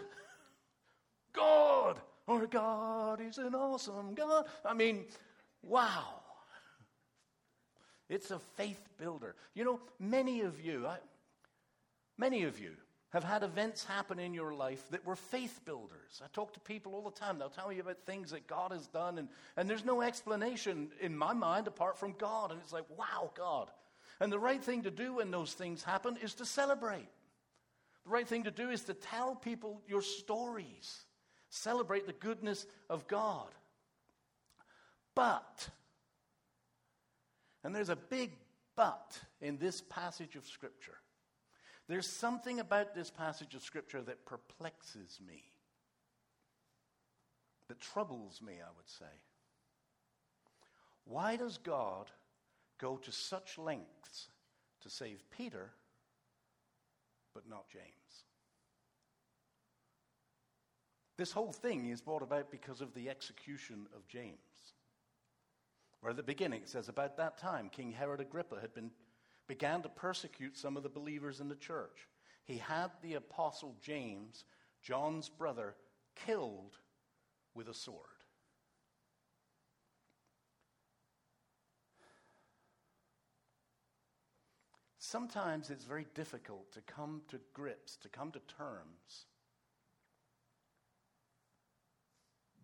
God! 1.33 2.01
Our 2.27 2.47
God 2.47 3.21
is 3.21 3.37
an 3.39 3.55
awesome 3.55 4.15
God. 4.15 4.47
I 4.65 4.73
mean, 4.73 5.05
wow. 5.63 6.21
It's 8.09 8.31
a 8.31 8.39
faith 8.39 8.89
builder. 8.99 9.35
You 9.55 9.65
know, 9.65 9.81
many 9.99 10.41
of 10.41 10.65
you, 10.65 10.87
I, 10.87 10.99
many 12.17 12.45
of 12.45 12.59
you 12.59 12.73
have 13.15 13.23
had 13.23 13.45
events 13.45 13.85
happen 13.85 14.19
in 14.19 14.35
your 14.35 14.53
life 14.53 14.85
that 14.91 15.07
were 15.07 15.15
faith 15.15 15.61
builders. 15.65 16.21
I 16.23 16.27
talk 16.33 16.53
to 16.55 16.61
people 16.61 16.97
all 16.97 17.09
the 17.09 17.13
time. 17.13 17.39
They'll 17.39 17.49
tell 17.49 17.69
me 17.69 17.79
about 17.79 17.99
things 18.05 18.33
that 18.33 18.49
God 18.49 18.73
has 18.73 18.89
done, 18.89 19.19
and, 19.19 19.29
and 19.57 19.71
there's 19.71 19.85
no 19.85 20.03
explanation 20.03 20.89
in 21.01 21.17
my 21.17 21.33
mind 21.33 21.69
apart 21.69 21.97
from 21.97 22.17
God. 22.19 22.51
And 22.51 22.61
it's 22.61 22.73
like, 22.73 22.87
wow, 22.99 23.31
God. 23.37 23.71
And 24.19 24.33
the 24.33 24.39
right 24.39 24.63
thing 24.63 24.83
to 24.83 24.91
do 24.91 25.15
when 25.15 25.31
those 25.31 25.55
things 25.55 25.85
happen 25.85 26.17
is 26.23 26.35
to 26.35 26.45
celebrate. 26.45 27.07
The 28.05 28.11
right 28.11 28.27
thing 28.27 28.43
to 28.45 28.51
do 28.51 28.71
is 28.71 28.83
to 28.83 28.95
tell 28.95 29.37
people 29.37 29.81
your 29.87 30.03
stories, 30.03 31.05
celebrate 31.51 32.09
the 32.09 32.15
goodness 32.15 32.67
of 32.91 33.07
God. 33.07 33.49
But, 35.15 35.69
and 37.63 37.73
there's 37.73 37.91
a 37.91 37.97
big 37.97 38.33
but 38.75 39.21
in 39.41 39.57
this 39.59 39.83
passage 39.83 40.35
of 40.35 40.45
Scripture. 40.47 40.97
There's 41.87 42.09
something 42.09 42.61
about 42.61 42.95
this 42.95 43.11
passage 43.11 43.55
of 43.55 43.63
Scripture 43.63 44.03
that 44.03 44.25
perplexes 44.25 45.19
me, 45.27 45.43
that 47.69 47.81
troubles 47.81 48.41
me, 48.41 48.55
I 48.55 48.71
would 48.77 48.89
say. 48.89 49.05
Why 51.05 51.37
does 51.37 51.59
God 51.59 52.11
go 52.79 52.97
to 52.97 53.13
such 53.13 53.59
lengths 53.59 54.29
to 54.81 54.89
save 54.89 55.23
Peter, 55.31 55.71
but 57.35 57.49
not 57.49 57.69
James? 57.69 57.85
This 61.17 61.33
whole 61.33 61.53
thing 61.53 61.91
is 61.91 62.01
brought 62.01 62.23
about 62.23 62.51
because 62.51 62.81
of 62.81 62.93
the 62.95 63.09
execution 63.09 63.87
of 63.95 64.09
James. 64.09 64.39
Where 66.01 66.11
at 66.11 66.17
the 66.17 66.23
beginning 66.23 66.63
it 66.63 66.69
says, 66.69 66.89
About 66.89 67.17
that 67.19 67.39
time, 67.39 67.69
King 67.71 67.93
Herod 67.93 68.21
Agrippa 68.21 68.61
had 68.61 68.75
been, 68.75 68.91
began 69.47 69.83
to 69.83 69.89
persecute 69.89 70.57
some 70.57 70.77
of 70.77 70.83
the 70.83 70.89
believers 70.89 71.41
in 71.41 71.49
the 71.49 71.55
church. 71.55 72.09
He 72.45 72.59
had 72.59 72.91
the 73.03 73.15
apostle 73.15 73.77
James, 73.83 74.45
John's 74.83 75.29
brother, 75.29 75.75
killed 76.27 76.77
with 77.55 77.69
a 77.69 77.75
sword. 77.75 78.01
Sometimes 84.99 85.71
it's 85.71 85.85
very 85.85 86.07
difficult 86.15 86.73
to 86.73 86.81
come 86.81 87.23
to 87.29 87.39
grips, 87.53 87.97
to 87.99 88.09
come 88.09 88.33
to 88.33 88.41
terms 88.57 89.27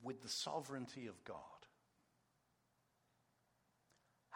with 0.02 0.22
the 0.22 0.28
sovereignty 0.28 1.06
of 1.06 1.22
God. 1.24 1.49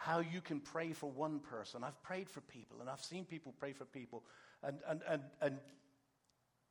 How 0.05 0.19
you 0.19 0.39
can 0.39 0.59
pray 0.59 0.93
for 0.93 1.09
one 1.09 1.39
person. 1.39 1.83
I've 1.83 1.99
prayed 2.03 2.29
for 2.29 2.39
people, 2.41 2.77
and 2.79 2.87
I've 2.87 3.03
seen 3.03 3.25
people 3.25 3.55
pray 3.59 3.73
for 3.73 3.85
people, 3.85 4.23
and, 4.61 4.77
and, 4.87 5.01
and, 5.09 5.21
and, 5.41 5.57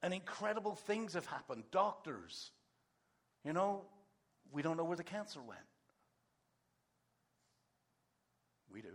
and 0.04 0.14
incredible 0.14 0.76
things 0.76 1.14
have 1.14 1.26
happened. 1.26 1.64
Doctors, 1.72 2.52
you 3.44 3.52
know, 3.52 3.86
we 4.52 4.62
don't 4.62 4.76
know 4.76 4.84
where 4.84 4.96
the 4.96 5.02
cancer 5.02 5.40
went. 5.42 5.58
We 8.72 8.82
do. 8.82 8.94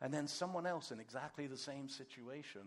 And 0.00 0.14
then 0.14 0.28
someone 0.28 0.66
else 0.66 0.92
in 0.92 0.98
exactly 0.98 1.46
the 1.46 1.58
same 1.58 1.90
situation 1.90 2.62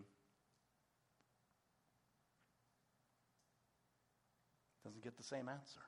doesn't 4.83 5.03
get 5.03 5.17
the 5.17 5.23
same 5.23 5.49
answer. 5.49 5.79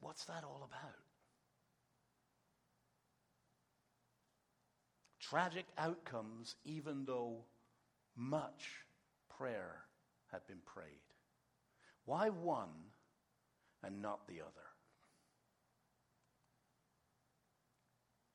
What's 0.00 0.24
that 0.26 0.44
all 0.44 0.68
about? 0.70 0.94
Tragic 5.20 5.66
outcomes, 5.76 6.54
even 6.64 7.04
though 7.04 7.44
much 8.16 8.84
prayer 9.36 9.82
had 10.30 10.46
been 10.46 10.60
prayed. 10.64 10.86
Why 12.04 12.28
one 12.28 12.68
and 13.82 14.00
not 14.00 14.26
the 14.28 14.40
other? 14.40 14.66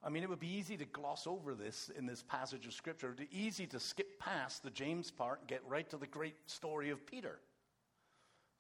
I 0.03 0.09
mean, 0.09 0.23
it 0.23 0.29
would 0.29 0.39
be 0.39 0.57
easy 0.57 0.77
to 0.77 0.85
gloss 0.85 1.27
over 1.27 1.53
this 1.53 1.91
in 1.95 2.07
this 2.07 2.23
passage 2.23 2.65
of 2.65 2.73
Scripture. 2.73 3.07
It 3.07 3.19
would 3.19 3.29
be 3.29 3.39
easy 3.39 3.67
to 3.67 3.79
skip 3.79 4.19
past 4.19 4.63
the 4.63 4.71
James 4.71 5.11
part 5.11 5.39
and 5.39 5.47
get 5.47 5.61
right 5.67 5.87
to 5.91 5.97
the 5.97 6.07
great 6.07 6.35
story 6.47 6.89
of 6.89 7.05
Peter. 7.05 7.39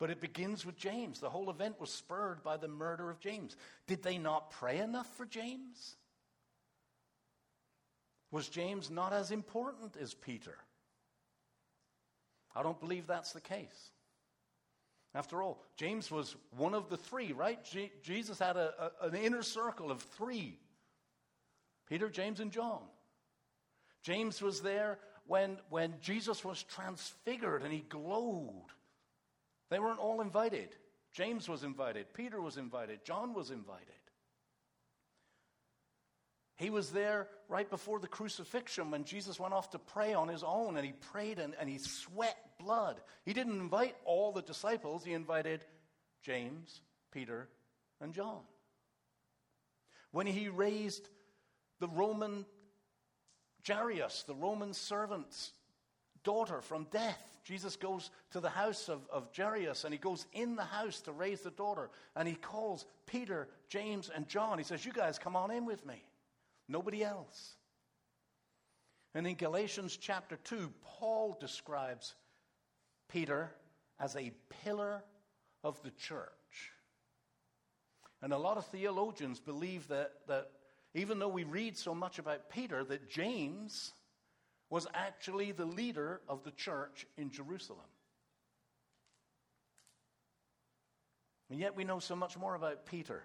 But 0.01 0.09
it 0.09 0.19
begins 0.19 0.65
with 0.65 0.77
James. 0.77 1.19
The 1.19 1.29
whole 1.29 1.51
event 1.51 1.79
was 1.79 1.91
spurred 1.91 2.41
by 2.41 2.57
the 2.57 2.67
murder 2.67 3.11
of 3.11 3.19
James. 3.19 3.55
Did 3.85 4.01
they 4.01 4.17
not 4.17 4.49
pray 4.49 4.79
enough 4.79 5.05
for 5.15 5.27
James? 5.27 5.95
Was 8.31 8.49
James 8.49 8.89
not 8.89 9.13
as 9.13 9.29
important 9.29 9.95
as 10.01 10.15
Peter? 10.15 10.57
I 12.55 12.63
don't 12.63 12.79
believe 12.79 13.05
that's 13.05 13.31
the 13.31 13.41
case. 13.41 13.91
After 15.13 15.43
all, 15.43 15.61
James 15.75 16.09
was 16.09 16.35
one 16.57 16.73
of 16.73 16.89
the 16.89 16.97
three, 16.97 17.31
right? 17.31 17.59
Jesus 18.01 18.39
had 18.39 18.57
a, 18.57 18.91
a, 19.03 19.09
an 19.09 19.15
inner 19.15 19.43
circle 19.43 19.91
of 19.91 20.01
three 20.01 20.57
Peter, 21.87 22.09
James, 22.09 22.39
and 22.39 22.51
John. 22.51 22.81
James 24.01 24.41
was 24.41 24.61
there 24.61 24.97
when, 25.27 25.59
when 25.69 25.93
Jesus 26.01 26.43
was 26.43 26.63
transfigured 26.63 27.61
and 27.61 27.71
he 27.71 27.81
glowed. 27.87 28.71
They 29.71 29.79
weren't 29.79 29.99
all 29.99 30.21
invited. 30.21 30.75
James 31.13 31.49
was 31.49 31.63
invited, 31.63 32.13
Peter 32.13 32.39
was 32.39 32.57
invited, 32.57 33.03
John 33.03 33.33
was 33.33 33.49
invited. 33.49 33.87
He 36.57 36.69
was 36.69 36.91
there 36.91 37.27
right 37.49 37.67
before 37.67 37.99
the 37.99 38.07
crucifixion 38.07 38.91
when 38.91 39.03
Jesus 39.03 39.39
went 39.39 39.53
off 39.53 39.71
to 39.71 39.79
pray 39.79 40.13
on 40.13 40.27
his 40.27 40.43
own 40.43 40.77
and 40.77 40.85
he 40.85 40.93
prayed 41.11 41.39
and, 41.39 41.55
and 41.59 41.67
he 41.67 41.79
sweat 41.79 42.37
blood. 42.59 43.01
He 43.25 43.33
didn't 43.33 43.59
invite 43.59 43.95
all 44.05 44.31
the 44.31 44.43
disciples, 44.43 45.03
he 45.03 45.13
invited 45.13 45.65
James, 46.21 46.81
Peter, 47.11 47.49
and 47.99 48.13
John. 48.13 48.41
When 50.11 50.27
he 50.27 50.49
raised 50.49 51.09
the 51.79 51.87
Roman 51.87 52.45
Jairus, 53.65 54.23
the 54.27 54.35
Roman 54.35 54.73
servant's 54.73 55.53
daughter 56.23 56.61
from 56.61 56.85
death. 56.91 57.30
Jesus 57.43 57.75
goes 57.75 58.11
to 58.31 58.39
the 58.39 58.49
house 58.49 58.87
of, 58.87 59.01
of 59.11 59.29
Jairus 59.35 59.83
and 59.83 59.93
he 59.93 59.97
goes 59.97 60.27
in 60.33 60.55
the 60.55 60.63
house 60.63 61.01
to 61.01 61.11
raise 61.11 61.41
the 61.41 61.51
daughter 61.51 61.89
and 62.15 62.27
he 62.27 62.35
calls 62.35 62.85
Peter, 63.07 63.47
James, 63.67 64.11
and 64.13 64.27
John. 64.27 64.57
He 64.57 64.63
says, 64.63 64.85
You 64.85 64.93
guys 64.93 65.17
come 65.17 65.35
on 65.35 65.49
in 65.49 65.65
with 65.65 65.85
me. 65.85 66.03
Nobody 66.67 67.03
else. 67.03 67.55
And 69.13 69.27
in 69.27 69.35
Galatians 69.35 69.97
chapter 69.97 70.37
2, 70.43 70.71
Paul 70.83 71.37
describes 71.39 72.15
Peter 73.09 73.51
as 73.99 74.15
a 74.15 74.31
pillar 74.63 75.03
of 75.63 75.81
the 75.83 75.91
church. 75.91 76.29
And 78.21 78.33
a 78.33 78.37
lot 78.37 78.57
of 78.57 78.65
theologians 78.67 79.39
believe 79.39 79.87
that, 79.87 80.13
that 80.27 80.51
even 80.93 81.19
though 81.19 81.27
we 81.27 81.43
read 81.43 81.77
so 81.77 81.95
much 81.95 82.19
about 82.19 82.49
Peter, 82.49 82.83
that 82.83 83.09
James 83.09 83.93
was 84.71 84.87
actually 84.95 85.51
the 85.51 85.65
leader 85.65 86.21
of 86.27 86.43
the 86.43 86.51
church 86.51 87.05
in 87.17 87.29
Jerusalem. 87.29 87.85
And 91.51 91.59
yet 91.59 91.75
we 91.75 91.83
know 91.83 91.99
so 91.99 92.15
much 92.15 92.37
more 92.37 92.55
about 92.55 92.85
Peter. 92.85 93.21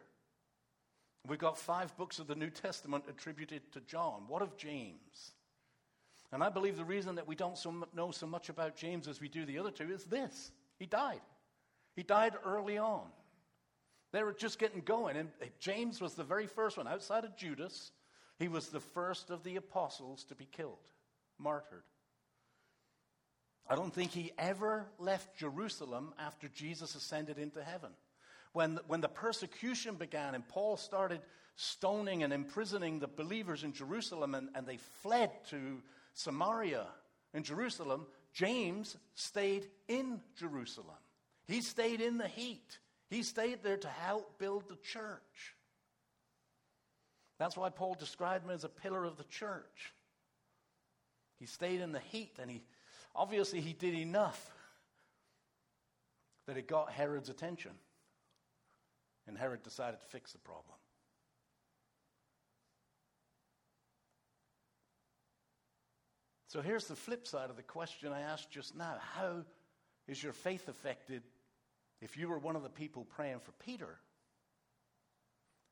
We've 1.26 1.38
got 1.38 1.56
five 1.56 1.96
books 1.96 2.18
of 2.18 2.26
the 2.26 2.34
New 2.34 2.50
Testament 2.50 3.04
attributed 3.08 3.72
to 3.72 3.80
John. 3.82 4.24
What 4.26 4.42
of 4.42 4.56
James? 4.56 5.32
And 6.32 6.42
I 6.42 6.48
believe 6.48 6.76
the 6.76 6.84
reason 6.84 7.14
that 7.14 7.28
we 7.28 7.36
don't 7.36 7.56
so 7.56 7.86
know 7.94 8.10
so 8.10 8.26
much 8.26 8.48
about 8.48 8.76
James 8.76 9.06
as 9.06 9.20
we 9.20 9.28
do 9.28 9.46
the 9.46 9.58
other 9.58 9.70
two 9.70 9.92
is 9.92 10.04
this 10.04 10.50
he 10.78 10.86
died. 10.86 11.20
He 11.94 12.02
died 12.02 12.34
early 12.44 12.76
on. 12.76 13.04
They 14.12 14.22
were 14.22 14.32
just 14.32 14.58
getting 14.58 14.80
going. 14.80 15.16
And 15.16 15.30
James 15.60 16.00
was 16.00 16.14
the 16.14 16.24
very 16.24 16.46
first 16.46 16.76
one, 16.76 16.88
outside 16.88 17.24
of 17.24 17.36
Judas, 17.36 17.92
He 18.38 18.48
was 18.48 18.68
the 18.68 18.80
first 18.80 19.30
of 19.30 19.42
the 19.44 19.56
apostles 19.56 20.24
to 20.24 20.34
be 20.34 20.46
killed, 20.46 20.90
martyred. 21.38 21.84
I 23.68 23.74
don't 23.74 23.92
think 23.92 24.12
he 24.12 24.32
ever 24.38 24.86
left 24.98 25.36
Jerusalem 25.36 26.14
after 26.18 26.48
Jesus 26.48 26.94
ascended 26.94 27.38
into 27.38 27.62
heaven. 27.62 27.90
When, 28.52 28.78
when 28.86 29.00
the 29.00 29.08
persecution 29.08 29.96
began 29.96 30.34
and 30.34 30.46
Paul 30.48 30.76
started 30.76 31.20
stoning 31.56 32.22
and 32.22 32.32
imprisoning 32.32 33.00
the 33.00 33.08
believers 33.08 33.64
in 33.64 33.72
Jerusalem 33.72 34.34
and, 34.34 34.50
and 34.54 34.66
they 34.66 34.78
fled 35.02 35.30
to 35.50 35.82
Samaria 36.14 36.86
in 37.34 37.42
Jerusalem, 37.42 38.06
James 38.32 38.96
stayed 39.14 39.68
in 39.88 40.20
Jerusalem. 40.38 40.96
He 41.48 41.60
stayed 41.60 42.00
in 42.00 42.18
the 42.18 42.28
heat. 42.28 42.78
He 43.10 43.22
stayed 43.22 43.62
there 43.62 43.76
to 43.78 43.88
help 43.88 44.38
build 44.38 44.68
the 44.68 44.76
church. 44.76 45.54
That's 47.38 47.56
why 47.56 47.70
Paul 47.70 47.94
described 47.94 48.44
him 48.44 48.50
as 48.50 48.64
a 48.64 48.68
pillar 48.68 49.04
of 49.04 49.16
the 49.16 49.24
church. 49.24 49.92
He 51.38 51.46
stayed 51.46 51.80
in 51.80 51.92
the 51.92 52.00
heat 52.00 52.38
and 52.40 52.50
he 52.50 52.62
obviously 53.14 53.60
he 53.60 53.72
did 53.72 53.94
enough 53.94 54.52
that 56.46 56.56
it 56.56 56.68
got 56.68 56.92
Herod's 56.92 57.28
attention. 57.28 57.72
And 59.26 59.36
Herod 59.36 59.62
decided 59.62 60.00
to 60.00 60.06
fix 60.06 60.32
the 60.32 60.38
problem. 60.38 60.76
So 66.46 66.62
here's 66.62 66.86
the 66.86 66.96
flip 66.96 67.26
side 67.26 67.50
of 67.50 67.56
the 67.56 67.62
question 67.62 68.12
I 68.12 68.20
asked 68.20 68.50
just 68.50 68.76
now 68.76 68.94
How 69.14 69.44
is 70.06 70.22
your 70.22 70.32
faith 70.32 70.68
affected 70.68 71.22
if 72.00 72.16
you 72.16 72.28
were 72.28 72.38
one 72.38 72.56
of 72.56 72.62
the 72.62 72.70
people 72.70 73.04
praying 73.04 73.40
for 73.40 73.52
Peter? 73.52 73.98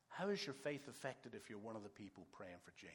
How 0.09 0.29
is 0.29 0.45
your 0.45 0.53
faith 0.53 0.87
affected 0.87 1.33
if 1.33 1.49
you're 1.49 1.59
one 1.59 1.75
of 1.75 1.83
the 1.83 1.89
people 1.89 2.27
praying 2.33 2.57
for 2.63 2.71
James? 2.77 2.93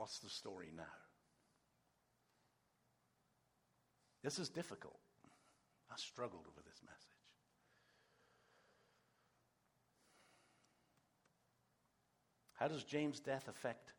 What's 0.00 0.20
the 0.20 0.30
story 0.30 0.68
now? 0.74 0.96
This 4.24 4.38
is 4.38 4.48
difficult. 4.48 4.98
I 5.92 5.96
struggled 5.98 6.46
with 6.56 6.64
this 6.64 6.80
message. 6.82 7.04
How 12.54 12.68
does 12.68 12.82
James' 12.84 13.20
death 13.20 13.46
affect 13.46 13.92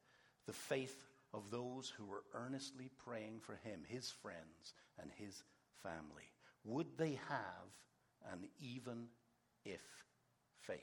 the 0.48 0.54
faith 0.54 1.06
of 1.36 1.52
those 1.52 1.94
who 1.96 2.08
were 2.08 2.24
earnestly 2.34 2.90
praying 3.06 3.40
for 3.40 3.60
him, 3.64 3.82
his 3.88 4.10
friends, 4.10 4.74
and 5.00 5.12
his 5.20 5.44
family? 5.84 6.32
Would 6.64 6.98
they 6.98 7.20
have 7.30 8.34
an 8.34 8.48
even 8.60 9.06
if 9.66 9.82
faith? 10.62 10.80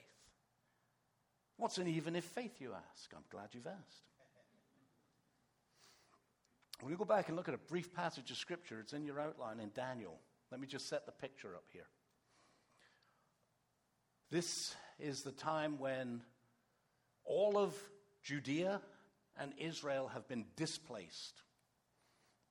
What's 1.56 1.78
an 1.78 1.88
even 1.88 2.14
if 2.14 2.22
faith, 2.22 2.60
you 2.60 2.72
ask? 2.72 3.12
I'm 3.12 3.24
glad 3.30 3.48
you've 3.50 3.66
asked. 3.66 4.04
When 6.80 6.92
we 6.92 6.96
go 6.96 7.04
back 7.04 7.28
and 7.28 7.36
look 7.36 7.48
at 7.48 7.54
a 7.54 7.58
brief 7.58 7.92
passage 7.92 8.30
of 8.30 8.36
Scripture, 8.36 8.80
it's 8.80 8.92
in 8.92 9.04
your 9.04 9.20
outline 9.20 9.58
in 9.58 9.70
Daniel. 9.74 10.20
Let 10.50 10.60
me 10.60 10.66
just 10.66 10.88
set 10.88 11.06
the 11.06 11.12
picture 11.12 11.54
up 11.54 11.64
here. 11.72 11.88
This 14.30 14.74
is 14.98 15.22
the 15.22 15.32
time 15.32 15.78
when 15.78 16.22
all 17.24 17.58
of 17.58 17.74
Judea 18.22 18.80
and 19.38 19.52
Israel 19.58 20.08
have 20.08 20.28
been 20.28 20.44
displaced. 20.56 21.42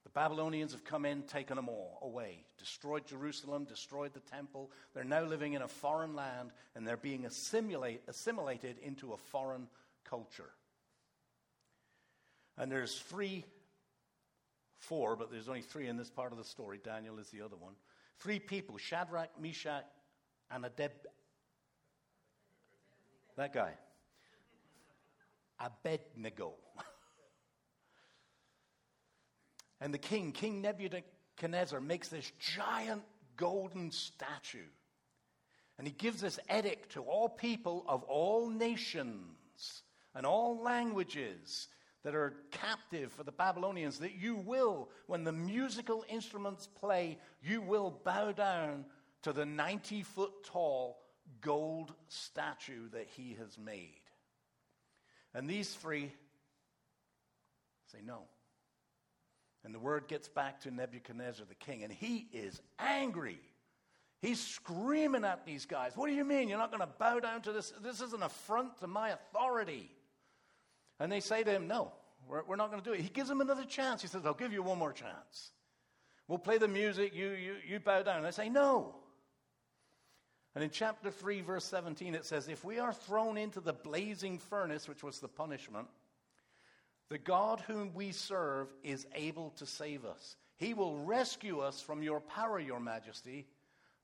The 0.03 0.10
Babylonians 0.10 0.72
have 0.72 0.84
come 0.84 1.05
in, 1.05 1.24
taken 1.24 1.55
them 1.55 1.69
all 1.69 2.00
away, 2.01 2.46
destroyed 2.57 3.05
Jerusalem, 3.05 3.65
destroyed 3.65 4.13
the 4.13 4.22
temple. 4.22 4.72
They're 4.93 5.03
now 5.03 5.24
living 5.24 5.53
in 5.53 5.62
a 5.62 5.67
foreign 5.67 6.15
land 6.15 6.51
and 6.75 6.88
they're 6.88 6.98
being 6.98 7.25
assimilate, 7.25 8.01
assimilated 8.07 8.77
into 8.79 9.13
a 9.13 9.17
foreign 9.17 9.67
culture. 10.05 10.50
And 12.58 12.71
there's 12.71 12.97
three 12.97 13.43
four, 14.79 15.15
but 15.15 15.31
there's 15.31 15.47
only 15.47 15.61
three 15.61 15.87
in 15.87 15.97
this 15.97 16.09
part 16.09 16.31
of 16.31 16.37
the 16.37 16.43
story. 16.43 16.79
Daniel 16.83 17.19
is 17.19 17.29
the 17.29 17.41
other 17.41 17.55
one. 17.55 17.73
Three 18.19 18.39
people 18.39 18.77
Shadrach, 18.77 19.39
Meshach, 19.39 19.85
and 20.51 20.63
Adeb. 20.63 20.91
That 23.35 23.53
guy. 23.53 23.73
Abednego. 25.59 26.53
and 29.81 29.93
the 29.93 29.97
king, 29.97 30.31
King 30.31 30.61
Nebuchadnezzar, 30.61 31.81
makes 31.81 32.09
this 32.09 32.31
giant 32.39 33.03
golden 33.35 33.91
statue. 33.91 34.59
And 35.77 35.87
he 35.87 35.93
gives 35.93 36.21
this 36.21 36.39
edict 36.51 36.93
to 36.93 37.01
all 37.01 37.29
people 37.29 37.85
of 37.87 38.03
all 38.03 38.49
nations 38.49 39.83
and 40.15 40.25
all 40.25 40.61
languages 40.61 41.67
that 42.08 42.15
are 42.15 42.36
captive 42.52 43.12
for 43.12 43.24
the 43.24 43.34
Babylonians, 43.34 44.00
that 44.00 44.15
you 44.15 44.38
will, 44.38 44.88
when 45.08 45.26
the 45.26 45.32
musical 45.34 46.06
instruments 46.08 46.65
play, 46.65 47.17
you 47.43 47.60
will 47.60 48.00
bow 48.06 48.32
down 48.32 48.86
to 49.24 49.34
the 49.34 49.46
90 49.46 50.04
foot 50.04 50.32
tall 50.46 51.00
gold 51.41 51.93
statue 52.08 52.88
that 52.93 53.08
he 53.17 53.36
has 53.38 53.58
made. 53.58 54.00
And 55.34 55.50
these 55.50 55.74
three 55.74 56.13
say 57.91 57.98
no. 58.06 58.22
And 59.65 59.76
the 59.76 59.80
word 59.80 60.08
gets 60.08 60.30
back 60.30 60.62
to 60.62 60.72
Nebuchadnezzar 60.72 61.46
the 61.46 61.56
king, 61.56 61.84
and 61.84 61.91
he 61.91 62.30
is 62.32 62.62
angry. 62.80 63.41
He's 64.22 64.39
screaming 64.39 65.26
at 65.26 65.46
these 65.46 65.65
guys. 65.65 65.91
What 65.98 66.08
do 66.08 66.15
you 66.15 66.24
mean? 66.24 66.48
You're 66.48 66.58
not 66.58 66.72
going 66.72 66.80
to 66.80 66.96
bow 66.98 67.20
down 67.20 67.41
to 67.41 67.52
this? 67.52 67.74
This 67.84 68.00
is 68.00 68.13
an 68.13 68.24
affront 68.24 68.78
to 68.78 68.88
my 68.88 69.10
authority. 69.10 69.91
And 71.00 71.12
they 71.12 71.20
say 71.20 71.43
to 71.43 71.52
him, 71.52 71.67
No, 71.67 71.91
we're, 72.29 72.43
we're 72.43 72.55
not 72.55 72.71
going 72.71 72.81
to 72.81 72.89
do 72.89 72.93
it. 72.93 73.01
He 73.01 73.09
gives 73.09 73.29
them 73.29 73.41
another 73.41 73.65
chance. 73.65 74.01
He 74.01 74.07
says, 74.07 74.25
I'll 74.25 74.33
give 74.33 74.53
you 74.53 74.63
one 74.63 74.77
more 74.77 74.93
chance. 74.93 75.51
We'll 76.27 76.39
play 76.39 76.57
the 76.57 76.67
music, 76.67 77.15
you, 77.15 77.29
you, 77.29 77.55
you 77.67 77.79
bow 77.79 78.01
down. 78.03 78.17
And 78.17 78.25
They 78.25 78.31
say, 78.31 78.49
No. 78.49 78.95
And 80.55 80.63
in 80.63 80.71
chapter 80.71 81.11
3, 81.11 81.41
verse 81.41 81.65
17, 81.65 82.15
it 82.15 82.25
says, 82.25 82.47
If 82.47 82.65
we 82.65 82.79
are 82.79 82.91
thrown 82.91 83.37
into 83.37 83.59
the 83.59 83.73
blazing 83.73 84.39
furnace, 84.39 84.87
which 84.89 85.03
was 85.03 85.19
the 85.19 85.27
punishment, 85.27 85.87
the 87.09 87.19
God 87.19 87.61
whom 87.67 87.93
we 87.93 88.11
serve 88.11 88.67
is 88.83 89.05
able 89.13 89.51
to 89.57 89.65
save 89.65 90.03
us. 90.03 90.35
He 90.57 90.73
will 90.73 90.97
rescue 90.97 91.59
us 91.59 91.79
from 91.79 92.01
your 92.01 92.19
power, 92.19 92.59
your 92.59 92.79
majesty. 92.79 93.45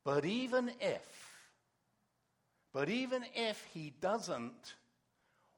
But 0.03 0.25
even 0.25 0.71
if, 0.79 1.33
but 2.71 2.88
even 2.88 3.23
if 3.33 3.65
he 3.73 3.91
doesn't, 3.99 4.75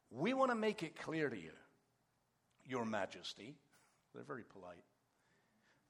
we 0.10 0.34
want 0.34 0.52
to 0.52 0.56
make 0.56 0.82
it 0.82 0.96
clear 0.96 1.30
to 1.30 1.38
you, 1.38 1.52
Your 2.66 2.86
Majesty, 2.86 3.56
they're 4.14 4.24
very 4.24 4.44
polite, 4.44 4.84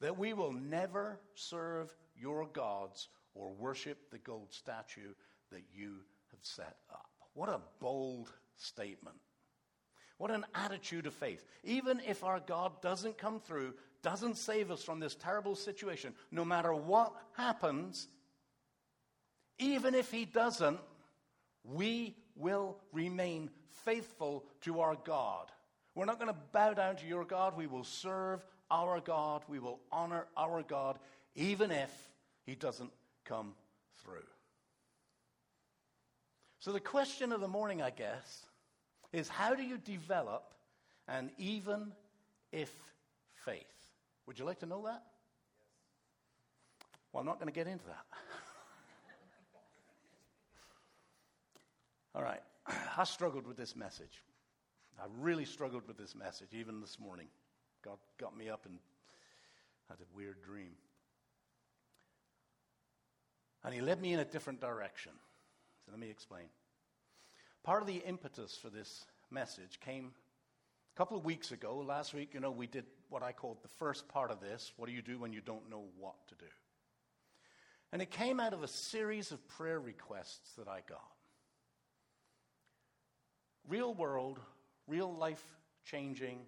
that 0.01 0.17
we 0.17 0.33
will 0.33 0.51
never 0.51 1.19
serve 1.35 1.93
your 2.19 2.45
gods 2.47 3.09
or 3.33 3.51
worship 3.53 4.09
the 4.11 4.17
gold 4.17 4.53
statue 4.53 5.13
that 5.51 5.63
you 5.73 5.97
have 6.31 6.39
set 6.41 6.77
up. 6.91 7.09
What 7.33 7.49
a 7.49 7.61
bold 7.79 8.31
statement. 8.57 9.17
What 10.17 10.31
an 10.31 10.45
attitude 10.55 11.07
of 11.07 11.13
faith. 11.13 11.45
Even 11.63 12.01
if 12.07 12.23
our 12.23 12.39
God 12.39 12.81
doesn't 12.81 13.17
come 13.17 13.39
through, 13.39 13.73
doesn't 14.01 14.38
save 14.38 14.71
us 14.71 14.83
from 14.83 14.99
this 14.99 15.15
terrible 15.15 15.55
situation, 15.55 16.13
no 16.31 16.45
matter 16.45 16.73
what 16.73 17.13
happens, 17.33 18.07
even 19.59 19.93
if 19.93 20.11
He 20.11 20.25
doesn't, 20.25 20.79
we 21.63 22.15
will 22.35 22.77
remain 22.93 23.49
faithful 23.83 24.45
to 24.61 24.79
our 24.79 24.95
God. 24.95 25.51
We're 25.95 26.05
not 26.05 26.19
going 26.19 26.31
to 26.31 26.39
bow 26.51 26.73
down 26.73 26.97
to 26.97 27.08
your 27.08 27.23
God. 27.23 27.58
We 27.58 27.67
will 27.67 27.86
serve 27.86 28.45
our 28.69 28.99
God. 28.99 29.43
We 29.47 29.60
will 29.60 29.79
honor 29.91 30.27
our 30.36 30.62
God, 30.62 30.99
even 31.36 31.71
if 31.71 31.91
he 32.45 32.53
doesn't 32.53 32.91
come 33.23 33.53
through. 34.03 34.27
So, 36.60 36.73
the 36.73 36.81
question 36.81 37.31
of 37.31 37.39
the 37.39 37.47
morning, 37.47 37.81
I 37.81 37.91
guess, 37.91 38.45
is 39.13 39.29
how 39.29 39.55
do 39.55 39.63
you 39.63 39.77
develop 39.77 40.53
an 41.08 41.31
even 41.38 41.93
if 42.51 42.73
faith? 43.45 43.63
Would 44.27 44.38
you 44.38 44.45
like 44.45 44.60
to 44.60 44.65
know 44.65 44.84
that? 44.86 45.03
Well, 47.13 47.21
I'm 47.21 47.27
not 47.27 47.39
going 47.39 47.47
to 47.47 47.53
get 47.53 47.67
into 47.67 47.86
that. 47.86 48.05
All 52.15 52.23
right. 52.23 52.41
I 52.97 53.03
struggled 53.05 53.47
with 53.47 53.55
this 53.55 53.75
message. 53.75 54.23
I 54.99 55.05
really 55.19 55.45
struggled 55.45 55.88
with 55.88 55.97
this 55.97 56.15
message, 56.15 56.49
even 56.53 56.81
this 56.81 56.99
morning. 56.99 57.27
God 57.84 57.97
got 58.17 58.36
me 58.38 58.49
up 58.49 58.65
and 58.65 58.79
had 59.89 59.97
a 59.99 60.15
weird 60.15 60.41
dream. 60.43 60.71
And 63.63 63.73
he 63.73 63.81
led 63.81 64.01
me 64.01 64.13
in 64.13 64.19
a 64.19 64.25
different 64.25 64.62
direction. 64.62 65.12
So 65.86 65.91
let 65.91 65.99
me 65.99 66.10
explain. 66.10 66.45
Part 67.63 67.81
of 67.81 67.88
the 67.88 67.97
impetus 67.97 68.58
for 68.62 68.69
this 68.69 69.05
message 69.31 69.79
came 69.79 70.12
a 70.93 70.97
couple 70.97 71.17
of 71.17 71.25
weeks 71.25 71.51
ago. 71.51 71.84
Last 71.86 72.13
week, 72.13 72.29
you 72.34 72.39
know, 72.39 72.51
we 72.51 72.67
did 72.67 72.86
what 73.10 73.23
I 73.23 73.31
called 73.31 73.58
the 73.63 73.69
first 73.79 74.08
part 74.08 74.31
of 74.31 74.39
this. 74.39 74.71
What 74.77 74.88
do 74.88 74.93
you 74.93 75.01
do 75.01 75.19
when 75.19 75.34
you 75.34 75.41
don't 75.41 75.69
know 75.69 75.84
what 75.99 76.15
to 76.29 76.36
do? 76.36 76.51
And 77.91 78.01
it 78.01 78.12
came 78.12 78.39
out 78.39 78.53
of 78.53 78.63
a 78.63 78.67
series 78.67 79.31
of 79.31 79.47
prayer 79.47 79.79
requests 79.79 80.53
that 80.58 80.67
I 80.67 80.81
got 80.88 81.15
real 83.67 83.93
world, 83.93 84.39
real 84.88 85.13
life 85.13 85.43
changing 85.84 86.39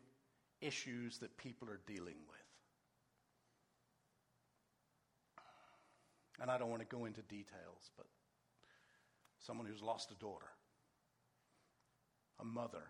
issues 0.62 1.20
that 1.20 1.38
people 1.38 1.70
are 1.70 1.80
dealing 1.86 2.16
with. 2.30 2.38
And 6.40 6.52
I 6.52 6.58
don't 6.58 6.70
want 6.70 6.88
to 6.88 6.96
go 6.96 7.06
into 7.06 7.22
details, 7.24 7.92
but 7.98 8.06
someone 9.40 9.66
who's 9.66 9.82
lost 9.82 10.12
a 10.12 10.16
daughter, 10.16 10.48
a 12.40 12.46
mother 12.46 12.84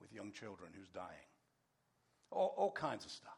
with 0.00 0.12
young 0.12 0.32
children 0.32 0.70
who's 0.76 0.88
dying, 0.88 1.28
all, 2.30 2.54
all 2.56 2.72
kinds 2.72 3.04
of 3.04 3.10
stuff. 3.10 3.32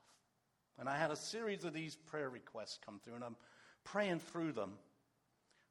And 0.79 0.89
I 0.89 0.97
had 0.97 1.11
a 1.11 1.17
series 1.17 1.65
of 1.65 1.75
these 1.75 1.97
prayer 1.97 2.31
requests 2.31 2.79
come 2.85 3.01
through, 3.05 3.17
and 3.17 3.25
I'm 3.25 3.37
praying 3.85 4.21
through 4.21 4.53
them. 4.53 4.73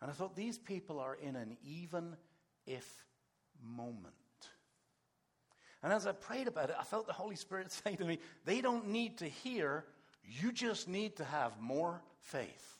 And 0.02 0.10
I 0.10 0.13
thought, 0.13 0.36
these 0.36 0.58
people 0.58 1.00
are 1.00 1.15
in 1.15 1.36
an 1.36 1.58
even 1.63 2.15
if 2.67 3.04
moment. 3.63 4.13
And 5.84 5.91
as 5.91 6.06
I 6.06 6.12
prayed 6.12 6.48
about 6.48 6.70
it, 6.70 6.76
I 6.80 6.84
felt 6.84 7.08
the 7.08 7.13
Holy 7.13 7.36
Spirit 7.36 7.72
say 7.84 7.96
to 7.96 8.06
me, 8.06 8.20
they 8.46 8.62
don't 8.62 8.89
need 8.89 9.17
to 9.20 9.26
hear, 9.26 9.86
you 10.24 10.52
just 10.52 10.88
need 10.88 11.17
to 11.17 11.24
have 11.26 11.60
more 11.60 12.02
faith. 12.22 12.78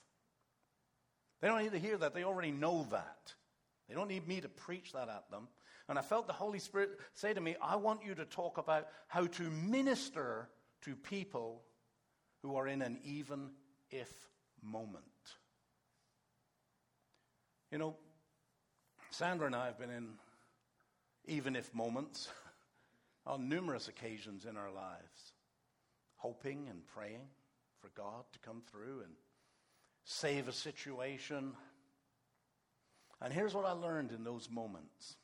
They 1.42 1.48
don't 1.48 1.64
need 1.64 1.72
to 1.72 1.80
hear 1.80 1.98
that, 1.98 2.14
they 2.14 2.24
already 2.24 2.52
know 2.52 2.88
that. 2.92 3.34
They 3.90 3.96
don't 3.96 4.08
need 4.08 4.28
me 4.28 4.40
to 4.42 4.48
preach 4.48 4.94
that 4.94 5.10
at 5.10 5.30
them. 5.32 5.48
And 5.90 6.00
I 6.00 6.02
felt 6.02 6.28
the 6.28 6.34
Holy 6.34 6.60
Spirit 6.60 6.92
say 7.14 7.34
to 7.34 7.42
me, 7.42 7.56
I 7.62 7.76
want 7.76 8.06
you 8.06 8.16
to 8.16 8.26
talk 8.26 8.58
about 8.58 8.88
how 9.08 9.26
to 9.26 9.44
minister 9.44 10.48
to 10.84 10.96
people 10.96 11.64
who 12.42 12.56
are 12.56 12.68
in 12.68 12.82
an 12.82 13.00
even 13.04 13.50
if 13.90 14.10
moment. 14.64 15.04
You 17.72 17.78
know, 17.78 17.96
Sandra 19.10 19.48
and 19.48 19.56
I 19.56 19.66
have 19.66 19.80
been 19.80 19.90
in 19.90 20.10
even 21.26 21.56
if 21.56 21.74
moments 21.74 22.30
on 23.32 23.48
numerous 23.48 23.88
occasions 23.88 24.46
in 24.46 24.58
our 24.58 24.70
lives, 24.70 25.34
hoping 26.18 26.68
and 26.70 26.86
praying 26.86 27.30
for 27.80 27.90
God 27.96 28.26
to 28.34 28.40
come 28.40 28.62
through 28.70 29.00
and 29.06 29.14
save 30.04 30.50
a 30.50 30.52
situation. 30.52 31.54
And 33.22 33.32
here's 33.32 33.54
what 33.54 33.66
I 33.66 33.72
learned 33.72 34.12
in 34.12 34.26
those 34.26 34.50
moments. 34.52 35.16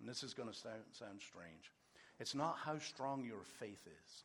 And 0.00 0.08
this 0.08 0.24
is 0.24 0.34
going 0.34 0.48
to 0.48 0.54
sound, 0.54 0.82
sound 0.90 1.20
strange. 1.20 1.70
It's 2.18 2.34
not 2.34 2.58
how 2.64 2.80
strong 2.80 3.24
your 3.24 3.44
faith 3.60 3.86
is 3.86 4.24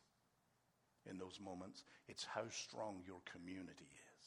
in 1.08 1.16
those 1.16 1.38
moments, 1.42 1.84
it's 2.08 2.24
how 2.24 2.48
strong 2.50 2.96
your 3.06 3.20
community 3.32 3.86
is. 3.88 4.26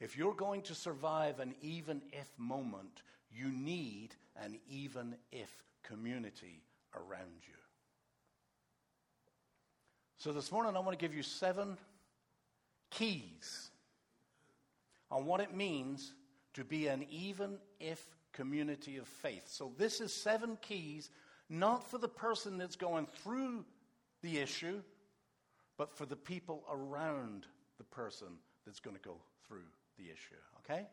If 0.00 0.16
you're 0.16 0.34
going 0.34 0.62
to 0.62 0.74
survive 0.74 1.40
an 1.40 1.54
even 1.60 2.00
if 2.10 2.26
moment, 2.38 3.02
you 3.30 3.52
need 3.52 4.16
an 4.42 4.58
even 4.68 5.14
if 5.30 5.50
community 5.82 6.62
around 6.94 7.42
you. 7.46 7.54
So 10.18 10.32
this 10.32 10.52
morning, 10.52 10.76
I 10.76 10.80
want 10.80 10.98
to 10.98 11.04
give 11.04 11.14
you 11.14 11.22
seven 11.22 11.76
keys 12.90 13.70
on 15.10 15.26
what 15.26 15.40
it 15.40 15.54
means 15.54 16.14
to 16.54 16.64
be 16.64 16.86
an 16.86 17.06
even 17.10 17.58
if 17.80 18.04
community 18.32 18.98
of 18.98 19.08
faith. 19.08 19.44
So 19.48 19.72
this 19.76 20.00
is 20.00 20.12
seven 20.12 20.58
keys, 20.62 21.10
not 21.48 21.90
for 21.90 21.98
the 21.98 22.08
person 22.08 22.58
that's 22.58 22.76
going 22.76 23.06
through 23.22 23.64
the 24.22 24.38
issue, 24.38 24.80
but 25.76 25.92
for 25.92 26.06
the 26.06 26.16
people 26.16 26.62
around 26.70 27.46
the 27.78 27.84
person 27.84 28.28
that's 28.64 28.80
going 28.80 28.96
to 28.96 29.02
go 29.02 29.16
through 29.46 29.64
the 29.98 30.04
issue. 30.04 30.36
Okay? 30.64 30.86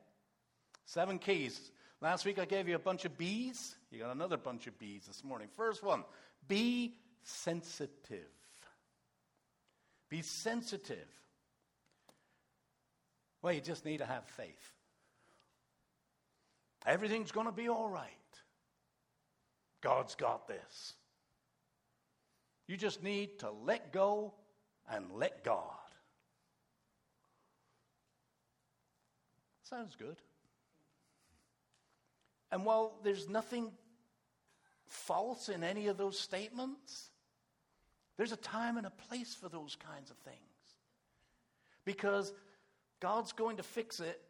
Seven 0.85 1.19
keys. 1.19 1.71
Last 2.01 2.25
week 2.25 2.39
I 2.39 2.45
gave 2.45 2.67
you 2.67 2.75
a 2.75 2.79
bunch 2.79 3.05
of 3.05 3.17
B's. 3.17 3.75
You 3.91 3.99
got 3.99 4.11
another 4.11 4.37
bunch 4.37 4.67
of 4.67 4.77
B's 4.79 5.05
this 5.05 5.23
morning. 5.23 5.49
First 5.55 5.83
one 5.83 6.03
be 6.47 6.95
sensitive. 7.23 8.31
Be 10.09 10.21
sensitive. 10.21 11.07
Well, 13.41 13.53
you 13.53 13.61
just 13.61 13.85
need 13.85 13.99
to 13.99 14.05
have 14.05 14.25
faith. 14.25 14.73
Everything's 16.85 17.31
going 17.31 17.45
to 17.45 17.51
be 17.51 17.69
all 17.69 17.89
right. 17.89 18.09
God's 19.81 20.15
got 20.15 20.47
this. 20.47 20.93
You 22.67 22.77
just 22.77 23.03
need 23.03 23.39
to 23.39 23.51
let 23.51 23.93
go 23.93 24.33
and 24.91 25.05
let 25.13 25.43
God. 25.43 25.63
Sounds 29.63 29.95
good. 29.95 30.17
And 32.51 32.65
while 32.65 32.93
there's 33.03 33.27
nothing 33.27 33.71
false 34.87 35.49
in 35.49 35.63
any 35.63 35.87
of 35.87 35.97
those 35.97 36.19
statements, 36.19 37.09
there's 38.17 38.31
a 38.31 38.37
time 38.37 38.77
and 38.77 38.87
a 38.87 38.91
place 38.91 39.35
for 39.35 39.49
those 39.49 39.75
kinds 39.75 40.09
of 40.09 40.17
things. 40.17 40.37
Because 41.85 42.33
God's 42.99 43.31
going 43.31 43.57
to 43.57 43.63
fix 43.63 43.99
it 43.99 44.21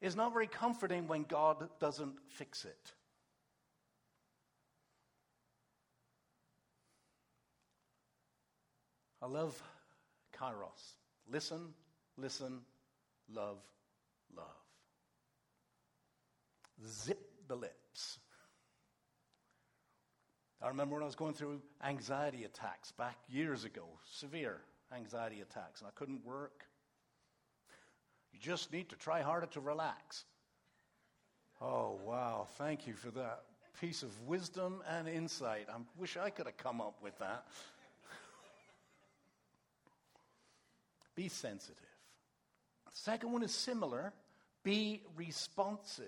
is 0.00 0.16
not 0.16 0.32
very 0.32 0.46
comforting 0.46 1.06
when 1.06 1.24
God 1.24 1.68
doesn't 1.80 2.14
fix 2.28 2.64
it. 2.64 2.92
I 9.22 9.26
love 9.26 9.60
kairos. 10.38 10.96
Listen, 11.30 11.72
listen, 12.18 12.60
love, 13.32 13.56
love. 13.56 13.73
Zip 16.86 17.20
the 17.48 17.56
lips. 17.56 18.18
I 20.62 20.68
remember 20.68 20.94
when 20.94 21.02
I 21.02 21.06
was 21.06 21.14
going 21.14 21.34
through 21.34 21.60
anxiety 21.82 22.44
attacks 22.44 22.92
back 22.92 23.18
years 23.28 23.64
ago, 23.64 23.84
severe 24.10 24.60
anxiety 24.94 25.40
attacks, 25.40 25.80
and 25.80 25.88
I 25.88 25.90
couldn't 25.94 26.24
work. 26.24 26.64
You 28.32 28.40
just 28.40 28.72
need 28.72 28.88
to 28.88 28.96
try 28.96 29.20
harder 29.20 29.46
to 29.46 29.60
relax. 29.60 30.24
Oh, 31.60 31.98
wow. 32.04 32.46
Thank 32.56 32.86
you 32.86 32.94
for 32.94 33.10
that 33.10 33.42
piece 33.80 34.02
of 34.02 34.10
wisdom 34.26 34.82
and 34.88 35.08
insight. 35.08 35.66
I 35.68 35.76
wish 35.98 36.16
I 36.16 36.30
could 36.30 36.46
have 36.46 36.56
come 36.56 36.80
up 36.80 37.02
with 37.02 37.18
that. 37.18 37.44
Be 41.14 41.28
sensitive. 41.28 41.76
The 42.86 42.96
second 42.96 43.32
one 43.32 43.42
is 43.42 43.52
similar 43.52 44.14
be 44.64 45.02
responsive. 45.14 46.06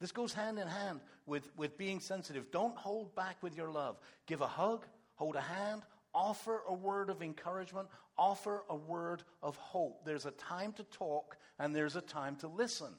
This 0.00 0.12
goes 0.12 0.32
hand 0.32 0.58
in 0.58 0.68
hand 0.68 1.00
with, 1.26 1.48
with 1.56 1.76
being 1.76 2.00
sensitive. 2.00 2.50
Don't 2.50 2.76
hold 2.76 3.14
back 3.14 3.36
with 3.42 3.56
your 3.56 3.70
love. 3.70 3.96
Give 4.26 4.40
a 4.40 4.46
hug, 4.46 4.86
hold 5.14 5.36
a 5.36 5.40
hand, 5.40 5.82
offer 6.14 6.62
a 6.68 6.74
word 6.74 7.10
of 7.10 7.22
encouragement, 7.22 7.88
offer 8.16 8.62
a 8.68 8.76
word 8.76 9.22
of 9.42 9.56
hope. 9.56 10.04
There's 10.04 10.26
a 10.26 10.30
time 10.32 10.72
to 10.74 10.84
talk 10.84 11.36
and 11.58 11.74
there's 11.74 11.96
a 11.96 12.00
time 12.00 12.36
to 12.36 12.48
listen. 12.48 12.94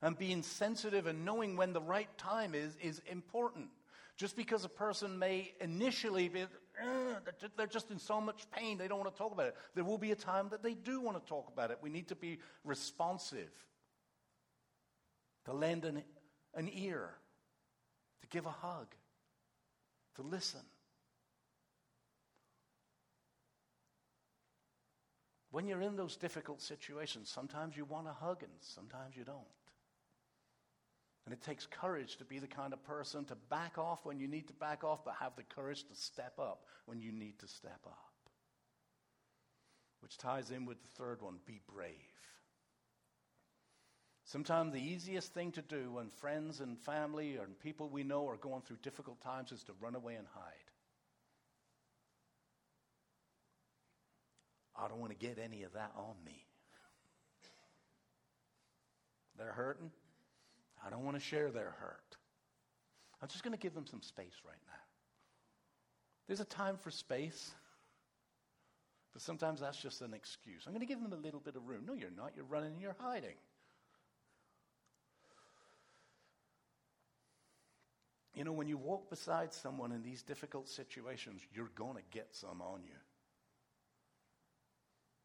And 0.00 0.18
being 0.18 0.42
sensitive 0.42 1.06
and 1.06 1.24
knowing 1.24 1.56
when 1.56 1.72
the 1.72 1.80
right 1.80 2.08
time 2.18 2.54
is 2.54 2.76
is 2.82 3.00
important. 3.06 3.68
Just 4.16 4.36
because 4.36 4.64
a 4.64 4.68
person 4.68 5.18
may 5.18 5.52
initially 5.60 6.28
be, 6.28 6.44
they're 7.56 7.66
just 7.66 7.90
in 7.90 7.98
so 7.98 8.20
much 8.20 8.44
pain, 8.50 8.78
they 8.78 8.88
don't 8.88 8.98
want 8.98 9.12
to 9.12 9.18
talk 9.18 9.32
about 9.32 9.46
it. 9.46 9.56
There 9.74 9.84
will 9.84 9.98
be 9.98 10.12
a 10.12 10.16
time 10.16 10.48
that 10.50 10.62
they 10.62 10.74
do 10.74 11.00
want 11.00 11.22
to 11.22 11.28
talk 11.28 11.48
about 11.48 11.70
it. 11.70 11.78
We 11.80 11.88
need 11.88 12.08
to 12.08 12.16
be 12.16 12.38
responsive, 12.64 13.50
to 15.44 15.52
lend 15.52 15.84
an, 15.84 16.02
an 16.54 16.70
ear, 16.72 17.10
to 18.20 18.26
give 18.28 18.46
a 18.46 18.50
hug, 18.50 18.86
to 20.16 20.22
listen. 20.22 20.60
When 25.50 25.66
you're 25.66 25.82
in 25.82 25.96
those 25.96 26.16
difficult 26.16 26.62
situations, 26.62 27.28
sometimes 27.28 27.76
you 27.76 27.84
want 27.84 28.08
a 28.08 28.12
hug 28.12 28.42
and 28.42 28.52
sometimes 28.60 29.16
you 29.16 29.24
don't. 29.24 29.38
And 31.24 31.32
it 31.32 31.42
takes 31.42 31.66
courage 31.66 32.16
to 32.16 32.24
be 32.24 32.38
the 32.38 32.46
kind 32.46 32.72
of 32.72 32.82
person 32.84 33.24
to 33.26 33.36
back 33.48 33.78
off 33.78 34.04
when 34.04 34.18
you 34.18 34.26
need 34.26 34.48
to 34.48 34.54
back 34.54 34.82
off, 34.82 35.04
but 35.04 35.14
have 35.20 35.36
the 35.36 35.42
courage 35.42 35.84
to 35.84 35.94
step 35.94 36.38
up 36.38 36.64
when 36.86 37.00
you 37.00 37.12
need 37.12 37.38
to 37.40 37.46
step 37.46 37.80
up. 37.86 38.12
Which 40.00 40.18
ties 40.18 40.50
in 40.50 40.66
with 40.66 40.82
the 40.82 41.02
third 41.02 41.22
one 41.22 41.38
be 41.46 41.60
brave. 41.72 41.92
Sometimes 44.32 44.72
the 44.72 44.80
easiest 44.80 45.34
thing 45.34 45.52
to 45.52 45.60
do 45.60 45.92
when 45.92 46.08
friends 46.08 46.60
and 46.60 46.78
family 46.78 47.36
and 47.36 47.60
people 47.60 47.90
we 47.90 48.02
know 48.02 48.26
are 48.26 48.38
going 48.38 48.62
through 48.62 48.78
difficult 48.82 49.20
times 49.20 49.52
is 49.52 49.62
to 49.64 49.72
run 49.78 49.94
away 49.94 50.14
and 50.14 50.26
hide. 50.32 50.70
I 54.74 54.88
don't 54.88 55.00
want 55.00 55.12
to 55.12 55.18
get 55.18 55.38
any 55.38 55.64
of 55.64 55.74
that 55.74 55.92
on 55.94 56.14
me. 56.24 56.46
They're 59.36 59.52
hurting. 59.52 59.90
I 60.82 60.88
don't 60.88 61.04
want 61.04 61.18
to 61.18 61.22
share 61.22 61.50
their 61.50 61.74
hurt. 61.78 62.16
I'm 63.20 63.28
just 63.28 63.44
going 63.44 63.52
to 63.52 63.60
give 63.60 63.74
them 63.74 63.86
some 63.86 64.00
space 64.00 64.40
right 64.46 64.56
now. 64.66 64.80
There's 66.26 66.40
a 66.40 66.46
time 66.46 66.78
for 66.78 66.90
space, 66.90 67.50
but 69.12 69.20
sometimes 69.20 69.60
that's 69.60 69.76
just 69.76 70.00
an 70.00 70.14
excuse. 70.14 70.62
I'm 70.66 70.72
going 70.72 70.80
to 70.80 70.90
give 70.90 71.02
them 71.02 71.12
a 71.12 71.22
little 71.22 71.40
bit 71.40 71.54
of 71.54 71.68
room. 71.68 71.82
No, 71.86 71.92
you're 71.92 72.08
not. 72.16 72.32
You're 72.34 72.46
running 72.46 72.72
and 72.72 72.80
you're 72.80 72.96
hiding. 72.98 73.36
You 78.34 78.44
know, 78.44 78.52
when 78.52 78.66
you 78.66 78.78
walk 78.78 79.10
beside 79.10 79.52
someone 79.52 79.92
in 79.92 80.02
these 80.02 80.22
difficult 80.22 80.68
situations, 80.68 81.42
you're 81.54 81.70
going 81.74 81.96
to 81.96 82.02
get 82.10 82.28
some 82.30 82.62
on 82.62 82.82
you. 82.84 82.96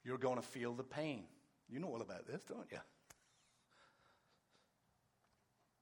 You're 0.03 0.17
going 0.17 0.35
to 0.35 0.41
feel 0.41 0.73
the 0.73 0.83
pain. 0.83 1.23
You 1.69 1.79
know 1.79 1.87
all 1.87 2.01
about 2.01 2.27
this, 2.27 2.43
don't 2.43 2.67
you? 2.71 2.79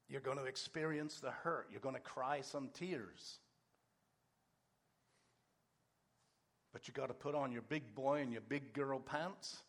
You're 0.08 0.22
going 0.22 0.38
to 0.38 0.46
experience 0.46 1.20
the 1.20 1.32
hurt. 1.32 1.68
You're 1.72 1.82
going 1.82 1.96
to 1.96 2.02
cry 2.02 2.42
some 2.42 2.70
tears. 2.74 3.40
But 6.74 6.88
you 6.88 6.94
got 6.94 7.08
to 7.08 7.14
put 7.14 7.34
on 7.34 7.52
your 7.52 7.64
big 7.64 7.96
boy 7.96 8.22
and 8.22 8.32
your 8.32 8.42
big 8.42 8.74
girl 8.74 9.00
pants 9.00 9.64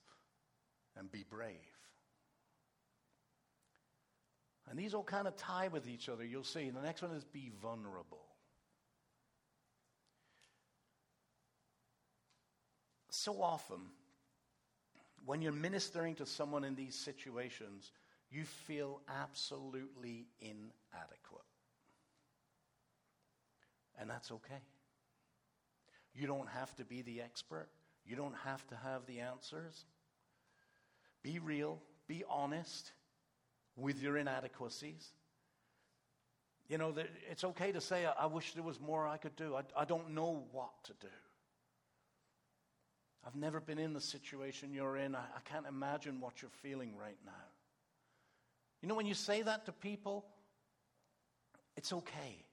and 0.97 1.11
be 1.11 1.25
brave. 1.29 1.76
And 4.69 4.79
these 4.79 4.95
all 4.95 5.05
kind 5.05 5.29
of 5.29 5.37
tie 5.37 5.69
with 5.69 5.89
each 5.89 6.09
other, 6.09 6.25
you'll 6.25 6.45
see. 6.45 6.71
The 6.71 6.83
next 6.83 7.03
one 7.03 7.13
is 7.13 7.25
be 7.25 7.53
vulnerable. 7.63 8.25
So 13.11 13.41
often, 13.41 13.79
when 15.25 15.41
you're 15.41 15.53
ministering 15.53 16.15
to 16.17 16.27
someone 16.27 16.65
in 16.65 16.75
these 16.75 16.95
situations, 16.95 17.91
you 18.31 18.45
feel 18.45 19.01
absolutely 19.09 20.27
inadequate. 20.41 21.45
And 23.99 24.11
that's 24.11 24.31
okay. 24.31 24.61
You 26.15 26.27
don't 26.27 26.49
have 26.49 26.75
to 26.77 26.85
be 26.85 27.03
the 27.03 27.21
expert, 27.21 27.69
you 28.05 28.17
don't 28.17 28.37
have 28.45 28.67
to 28.69 28.77
have 28.77 29.07
the 29.07 29.21
answers. 29.21 29.85
Be 31.23 31.39
real, 31.39 31.81
be 32.07 32.23
honest 32.29 32.93
with 33.77 34.03
your 34.03 34.17
inadequacies. 34.17 35.13
You 36.69 36.79
know, 36.79 36.95
it's 37.31 37.45
okay 37.45 37.71
to 37.73 37.81
say, 37.81 38.07
I 38.07 38.27
wish 38.27 38.55
there 38.55 38.63
was 38.63 38.81
more 38.81 39.07
I 39.07 39.19
could 39.19 39.37
do. 39.37 39.55
I, 39.55 39.63
I 39.81 39.85
don't 39.85 40.11
know 40.11 40.45
what 40.51 40.73
to 40.85 40.93
do. 41.01 41.13
I've 43.25 43.37
never 43.37 43.61
been 43.61 43.79
in 43.79 43.93
the 43.93 44.01
situation 44.01 44.73
you're 44.73 44.97
in. 44.97 45.15
I, 45.15 45.21
I 45.21 45.41
can't 45.45 45.67
imagine 45.67 46.21
what 46.21 46.43
you're 46.43 46.51
feeling 46.63 46.97
right 46.97 47.19
now. 47.25 47.33
You 48.83 48.89
know, 48.89 48.95
when 48.95 49.07
you 49.07 49.15
say 49.15 49.43
that 49.43 49.67
to 49.67 49.73
people, 49.73 50.25
it's 51.77 51.93
okay. 51.93 52.45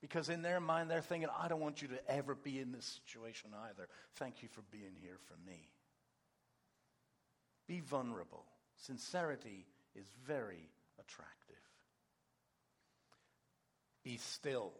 Because 0.00 0.28
in 0.28 0.42
their 0.42 0.60
mind, 0.60 0.90
they're 0.90 1.02
thinking, 1.02 1.28
I 1.36 1.48
don't 1.48 1.60
want 1.60 1.82
you 1.82 1.88
to 1.88 2.10
ever 2.10 2.34
be 2.34 2.60
in 2.60 2.70
this 2.72 3.00
situation 3.04 3.50
either. 3.68 3.88
Thank 4.16 4.42
you 4.42 4.48
for 4.48 4.62
being 4.70 4.94
here 5.00 5.18
for 5.26 5.34
me. 5.46 5.68
Be 7.66 7.80
vulnerable. 7.80 8.44
Sincerity 8.76 9.66
is 9.94 10.06
very 10.26 10.70
attractive. 10.98 11.56
Be 14.04 14.16
still. 14.16 14.72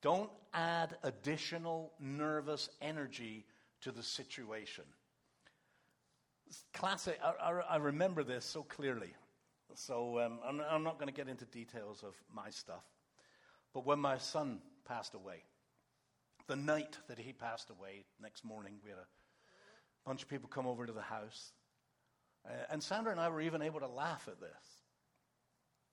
Don't 0.00 0.30
add 0.54 0.96
additional 1.02 1.92
nervous 1.98 2.68
energy 2.80 3.44
to 3.80 3.90
the 3.90 4.02
situation. 4.02 4.84
Classic, 6.72 7.18
I, 7.22 7.50
I, 7.50 7.60
I 7.70 7.76
remember 7.76 8.22
this 8.22 8.44
so 8.44 8.62
clearly. 8.62 9.14
So 9.74 10.18
um, 10.20 10.38
I'm, 10.46 10.60
I'm 10.70 10.82
not 10.82 10.98
going 10.98 11.08
to 11.08 11.14
get 11.14 11.28
into 11.28 11.44
details 11.46 12.02
of 12.02 12.14
my 12.34 12.50
stuff. 12.50 12.84
But 13.74 13.84
when 13.84 13.98
my 13.98 14.18
son 14.18 14.60
passed 14.86 15.14
away, 15.14 15.44
the 16.46 16.56
night 16.56 16.96
that 17.08 17.18
he 17.18 17.32
passed 17.32 17.70
away, 17.70 18.04
next 18.20 18.44
morning, 18.44 18.74
we 18.82 18.90
had 18.90 18.98
a 18.98 19.06
bunch 20.06 20.22
of 20.22 20.28
people 20.28 20.48
come 20.48 20.66
over 20.66 20.86
to 20.86 20.92
the 20.92 21.02
house. 21.02 21.52
Uh, 22.48 22.52
and 22.70 22.82
Sandra 22.82 23.12
and 23.12 23.20
I 23.20 23.28
were 23.28 23.40
even 23.40 23.62
able 23.62 23.80
to 23.80 23.88
laugh 23.88 24.26
at 24.26 24.40
this. 24.40 24.50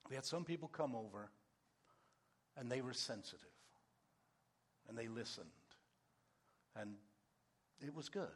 We 0.09 0.15
had 0.15 0.25
some 0.25 0.45
people 0.45 0.67
come 0.67 0.95
over, 0.95 1.29
and 2.57 2.71
they 2.71 2.81
were 2.81 2.93
sensitive, 2.93 3.47
and 4.87 4.97
they 4.97 5.07
listened, 5.07 5.49
and 6.79 6.95
it 7.81 7.93
was 7.93 8.09
good. 8.09 8.27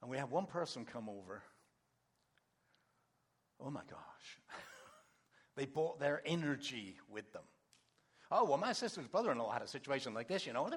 And 0.00 0.10
we 0.10 0.16
had 0.16 0.30
one 0.30 0.46
person 0.46 0.84
come 0.84 1.08
over. 1.08 1.42
Oh 3.62 3.70
my 3.70 3.82
gosh. 3.90 4.38
they 5.56 5.66
brought 5.66 6.00
their 6.00 6.22
energy 6.24 6.96
with 7.10 7.30
them. 7.32 7.42
Oh, 8.32 8.44
well, 8.44 8.58
my 8.58 8.72
sister's 8.72 9.08
brother 9.08 9.32
in 9.32 9.38
law 9.38 9.52
had 9.52 9.62
a 9.62 9.66
situation 9.66 10.14
like 10.14 10.28
this, 10.28 10.46
you 10.46 10.52
know. 10.52 10.70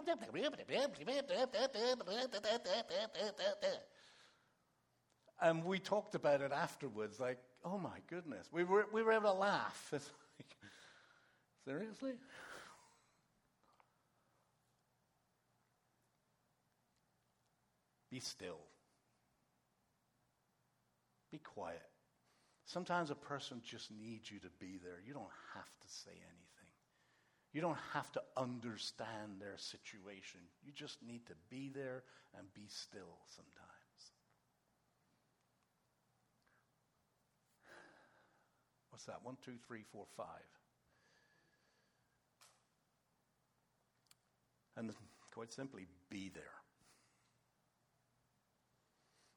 And 5.44 5.66
we 5.66 5.78
talked 5.78 6.16
about 6.16 6.40
it 6.40 6.54
afterwards, 6.54 7.20
like, 7.20 7.38
oh 7.66 7.78
my 7.78 8.00
goodness. 8.08 8.48
We 8.54 8.64
were, 8.64 8.88
we 8.94 9.04
were 9.04 9.12
able 9.12 9.34
to 9.34 9.38
laugh. 9.38 9.94
It's 9.94 10.10
like, 10.40 10.56
seriously? 11.66 12.14
Be 18.10 18.20
still. 18.20 18.60
Be 21.32 21.40
quiet. 21.40 21.82
Sometimes 22.66 23.12
a 23.12 23.16
person 23.16 23.62
just 23.64 23.92
needs 23.92 24.32
you 24.32 24.40
to 24.40 24.50
be 24.60 24.80
there. 24.82 25.02
You 25.06 25.14
don't 25.14 25.26
have 25.54 25.66
to 25.66 25.88
say 25.88 26.12
anything. 26.12 26.72
You 27.52 27.62
don't 27.62 27.78
have 27.94 28.12
to 28.14 28.22
understand 28.38 29.40
their 29.40 29.58
situation. 29.58 30.40
You 30.64 30.72
just 30.74 31.04
need 31.06 31.26
to 31.28 31.34
be 31.50 31.70
there 31.74 32.04
and 32.38 32.48
be 32.54 32.68
still 32.70 33.20
sometimes. 33.28 33.73
What's 38.94 39.06
that? 39.06 39.22
One, 39.24 39.38
two, 39.44 39.54
three, 39.68 39.82
four, 39.92 40.06
five. 40.16 40.28
And 44.78 44.94
quite 45.34 45.52
simply, 45.52 45.88
be 46.12 46.30
there. 46.32 46.44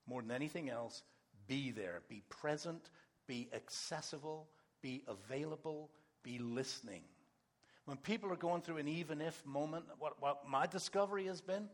More 0.07 0.21
than 0.21 0.31
anything 0.31 0.69
else, 0.69 1.03
be 1.49 1.71
there, 1.71 2.03
be 2.07 2.23
present, 2.29 2.90
be 3.27 3.49
accessible, 3.55 4.47
be 4.83 5.03
available, 5.09 5.88
be 6.23 6.38
listening. 6.38 7.01
When 7.87 7.97
people 7.97 8.31
are 8.31 8.37
going 8.37 8.61
through 8.61 8.77
an 8.77 8.88
even 8.88 9.23
if 9.23 9.42
moment, 9.47 9.87
what, 9.99 10.21
what 10.21 10.47
my 10.47 10.66
discovery 10.66 11.25
has 11.25 11.40
been, 11.40 11.71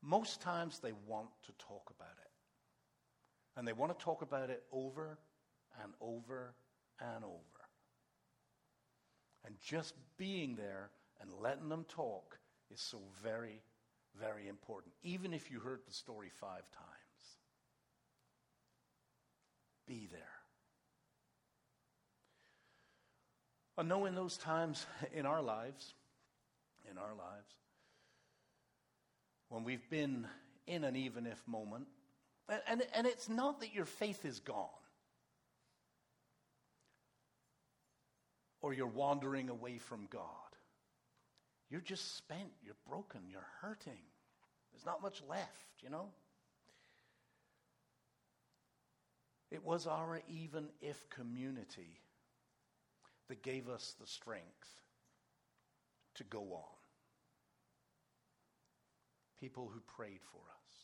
most 0.00 0.40
times 0.40 0.78
they 0.78 0.92
want 1.06 1.28
to 1.44 1.52
talk 1.58 1.92
about 1.94 2.16
it. 2.22 2.30
And 3.58 3.68
they 3.68 3.74
want 3.74 3.96
to 3.96 4.02
talk 4.02 4.22
about 4.22 4.48
it 4.48 4.62
over 4.72 5.18
and 5.82 5.92
over 6.00 6.54
and 7.00 7.24
over. 7.24 7.34
And 9.44 9.56
just 9.60 9.94
being 10.16 10.56
there 10.56 10.90
and 11.20 11.30
letting 11.40 11.68
them 11.68 11.84
talk 11.88 12.38
is 12.70 12.80
so 12.80 12.98
very, 13.22 13.62
very 14.20 14.48
important, 14.48 14.94
even 15.02 15.32
if 15.32 15.50
you 15.50 15.60
heard 15.60 15.80
the 15.86 15.92
story 15.92 16.30
five 16.40 16.70
times 16.70 17.36
be 19.86 20.08
there. 20.10 20.20
I 23.78 23.82
know 23.82 24.04
in 24.06 24.14
those 24.14 24.36
times 24.36 24.86
in 25.14 25.24
our 25.24 25.40
lives, 25.40 25.94
in 26.90 26.98
our 26.98 27.14
lives, 27.16 27.54
when 29.48 29.64
we've 29.64 29.88
been 29.88 30.26
in 30.66 30.84
an 30.84 30.96
even 30.96 31.26
if 31.26 31.40
moment, 31.46 31.86
and, 32.48 32.60
and, 32.66 32.82
and 32.94 33.06
it's 33.06 33.28
not 33.28 33.60
that 33.60 33.72
your 33.72 33.86
faith 33.86 34.24
is 34.24 34.40
gone 34.40 34.68
or 38.60 38.72
you're 38.72 38.86
wandering 38.86 39.48
away 39.48 39.78
from 39.78 40.06
God. 40.10 40.22
You're 41.70 41.80
just 41.80 42.16
spent, 42.16 42.50
you're 42.62 42.74
broken, 42.88 43.20
you're 43.30 43.46
hurting. 43.60 44.02
There's 44.72 44.86
not 44.86 45.02
much 45.02 45.22
left, 45.28 45.82
you 45.82 45.90
know? 45.90 46.08
It 49.50 49.64
was 49.64 49.86
our 49.86 50.20
even 50.28 50.68
if 50.80 51.08
community 51.10 52.00
that 53.28 53.42
gave 53.42 53.68
us 53.68 53.94
the 54.00 54.06
strength 54.06 54.82
to 56.16 56.24
go 56.24 56.40
on. 56.52 56.78
People 59.40 59.70
who 59.72 59.80
prayed 59.80 60.20
for 60.32 60.38
us. 60.38 60.74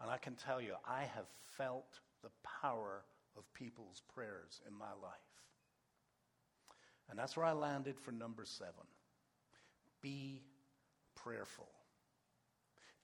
And 0.00 0.10
I 0.10 0.18
can 0.18 0.34
tell 0.34 0.60
you, 0.60 0.74
I 0.86 1.02
have 1.02 1.26
felt 1.56 2.00
the 2.22 2.30
power 2.60 3.04
of 3.36 3.52
people's 3.54 4.02
prayers 4.14 4.60
in 4.66 4.76
my 4.76 4.92
life. 5.02 5.12
And 7.10 7.18
that's 7.18 7.36
where 7.36 7.46
I 7.46 7.52
landed 7.52 7.98
for 7.98 8.12
number 8.12 8.44
seven. 8.44 8.72
Be 10.00 10.42
prayerful. 11.14 11.68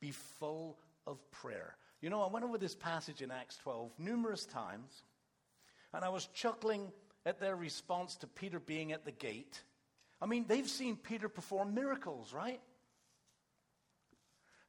Be 0.01 0.11
full 0.11 0.79
of 1.07 1.19
prayer. 1.31 1.77
You 2.01 2.09
know, 2.09 2.23
I 2.23 2.29
went 2.29 2.45
over 2.45 2.57
this 2.57 2.75
passage 2.75 3.21
in 3.21 3.31
Acts 3.31 3.57
12 3.59 3.93
numerous 3.99 4.47
times, 4.47 5.03
and 5.93 6.05
I 6.05 6.09
was 6.09 6.27
chuckling 6.35 6.93
at 7.27 7.41
their 7.41 7.57
response 7.57 8.17
to 8.17 8.27
Peter 8.27 8.59
being 8.59 8.93
at 8.93 9.05
the 9.05 9.13
gate. 9.13 9.63
I 10.21 10.27
mean, 10.27 10.47
they've 10.49 10.69
seen 10.69 10.97
Peter 10.97 11.29
perform 11.29 11.75
miracles, 11.75 12.33
right? 12.33 12.61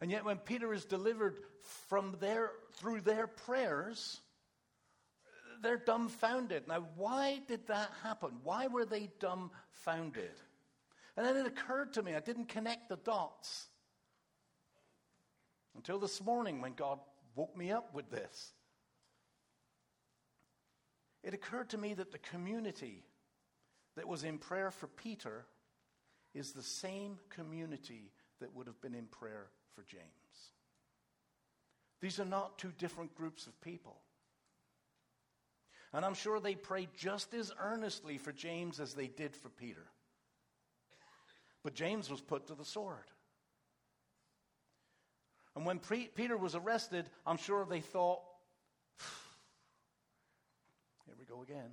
And 0.01 0.09
yet, 0.09 0.25
when 0.25 0.37
Peter 0.37 0.73
is 0.73 0.83
delivered 0.83 1.37
from 1.87 2.17
their, 2.19 2.51
through 2.73 3.01
their 3.01 3.27
prayers, 3.27 4.19
they're 5.61 5.77
dumbfounded. 5.77 6.67
Now, 6.67 6.87
why 6.95 7.41
did 7.47 7.67
that 7.67 7.91
happen? 8.03 8.31
Why 8.43 8.67
were 8.67 8.85
they 8.85 9.09
dumbfounded? 9.19 10.31
And 11.17 11.25
then 11.25 11.37
it 11.37 11.45
occurred 11.45 11.93
to 11.93 12.03
me, 12.03 12.15
I 12.15 12.19
didn't 12.19 12.47
connect 12.49 12.89
the 12.89 12.97
dots 12.97 13.67
until 15.75 15.99
this 15.99 16.23
morning 16.23 16.61
when 16.61 16.73
God 16.73 16.99
woke 17.35 17.55
me 17.55 17.71
up 17.71 17.93
with 17.93 18.09
this. 18.09 18.53
It 21.23 21.33
occurred 21.33 21.69
to 21.69 21.77
me 21.77 21.93
that 21.93 22.11
the 22.11 22.17
community 22.17 23.03
that 23.95 24.07
was 24.07 24.23
in 24.23 24.37
prayer 24.37 24.71
for 24.71 24.87
Peter 24.87 25.45
is 26.33 26.53
the 26.53 26.63
same 26.63 27.19
community 27.29 28.11
that 28.39 28.55
would 28.55 28.67
have 28.67 28.81
been 28.81 28.95
in 28.95 29.05
prayer 29.05 29.47
for 29.75 29.83
James. 29.83 30.01
These 32.01 32.19
are 32.19 32.25
not 32.25 32.57
two 32.57 32.71
different 32.79 33.13
groups 33.13 33.45
of 33.45 33.59
people. 33.61 33.97
And 35.93 36.05
I'm 36.05 36.13
sure 36.13 36.39
they 36.39 36.55
prayed 36.55 36.89
just 36.95 37.33
as 37.33 37.51
earnestly 37.59 38.17
for 38.17 38.31
James 38.31 38.79
as 38.79 38.93
they 38.93 39.07
did 39.07 39.35
for 39.35 39.49
Peter. 39.49 39.85
But 41.63 41.73
James 41.73 42.09
was 42.09 42.21
put 42.21 42.47
to 42.47 42.55
the 42.55 42.65
sword. 42.65 43.11
And 45.55 45.65
when 45.65 45.79
pre- 45.79 46.09
Peter 46.15 46.37
was 46.37 46.55
arrested, 46.55 47.09
I'm 47.25 47.37
sure 47.37 47.65
they 47.65 47.81
thought, 47.81 48.21
here 51.05 51.15
we 51.19 51.25
go 51.25 51.41
again. 51.41 51.71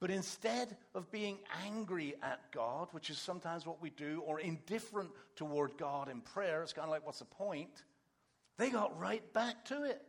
But 0.00 0.10
instead 0.10 0.76
of 0.94 1.10
being 1.12 1.38
angry 1.66 2.14
at 2.22 2.50
God, 2.52 2.88
which 2.92 3.10
is 3.10 3.18
sometimes 3.18 3.66
what 3.66 3.82
we 3.82 3.90
do, 3.90 4.22
or 4.26 4.40
indifferent 4.40 5.10
toward 5.36 5.76
God 5.76 6.08
in 6.08 6.22
prayer, 6.22 6.62
it's 6.62 6.72
kind 6.72 6.86
of 6.86 6.90
like, 6.90 7.04
what's 7.04 7.18
the 7.18 7.26
point? 7.26 7.84
They 8.56 8.70
got 8.70 8.98
right 8.98 9.30
back 9.34 9.66
to 9.66 9.84
it. 9.84 10.02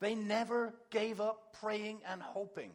They 0.00 0.14
never 0.14 0.74
gave 0.90 1.20
up 1.20 1.56
praying 1.60 2.00
and 2.06 2.20
hoping. 2.20 2.72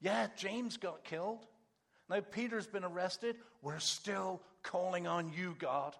Yeah, 0.00 0.28
James 0.36 0.76
got 0.76 1.04
killed. 1.04 1.46
Now 2.08 2.20
Peter's 2.20 2.66
been 2.66 2.84
arrested. 2.84 3.36
We're 3.62 3.78
still 3.78 4.40
calling 4.62 5.06
on 5.06 5.32
you, 5.32 5.54
God. 5.58 5.94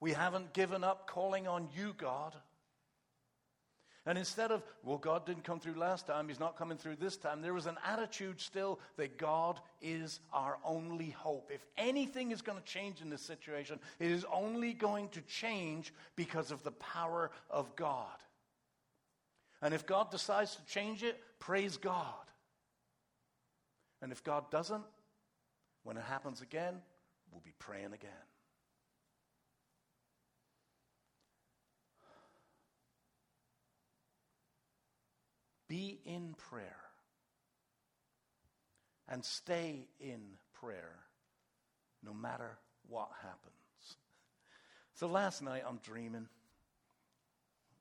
We 0.00 0.12
haven't 0.12 0.52
given 0.52 0.84
up 0.84 1.08
calling 1.08 1.46
on 1.46 1.68
you, 1.74 1.94
God. 1.96 2.34
And 4.06 4.16
instead 4.16 4.52
of, 4.52 4.62
well, 4.84 4.98
God 4.98 5.26
didn't 5.26 5.42
come 5.42 5.58
through 5.58 5.74
last 5.74 6.06
time, 6.06 6.28
He's 6.28 6.38
not 6.38 6.56
coming 6.56 6.78
through 6.78 6.96
this 6.96 7.16
time, 7.16 7.42
there 7.42 7.52
was 7.52 7.66
an 7.66 7.76
attitude 7.84 8.40
still 8.40 8.78
that 8.96 9.18
God 9.18 9.60
is 9.82 10.20
our 10.32 10.58
only 10.64 11.10
hope. 11.10 11.50
If 11.52 11.66
anything 11.76 12.30
is 12.30 12.40
going 12.40 12.56
to 12.56 12.64
change 12.64 13.02
in 13.02 13.10
this 13.10 13.20
situation, 13.20 13.80
it 13.98 14.10
is 14.12 14.24
only 14.32 14.72
going 14.72 15.08
to 15.10 15.20
change 15.22 15.92
because 16.14 16.52
of 16.52 16.62
the 16.62 16.70
power 16.70 17.32
of 17.50 17.74
God. 17.74 18.06
And 19.60 19.74
if 19.74 19.86
God 19.86 20.12
decides 20.12 20.54
to 20.54 20.64
change 20.66 21.02
it, 21.02 21.20
praise 21.40 21.76
God. 21.76 22.12
And 24.02 24.12
if 24.12 24.22
God 24.22 24.50
doesn't, 24.52 24.84
when 25.82 25.96
it 25.96 26.04
happens 26.04 26.42
again, 26.42 26.74
we'll 27.32 27.42
be 27.44 27.54
praying 27.58 27.92
again. 27.92 28.10
Be 35.68 35.98
in 36.04 36.34
prayer 36.50 36.76
and 39.08 39.24
stay 39.24 39.88
in 40.00 40.20
prayer 40.60 40.94
no 42.04 42.12
matter 42.12 42.58
what 42.88 43.08
happens. 43.22 43.96
So 44.94 45.06
last 45.06 45.42
night 45.42 45.62
I'm 45.68 45.78
dreaming. 45.82 46.26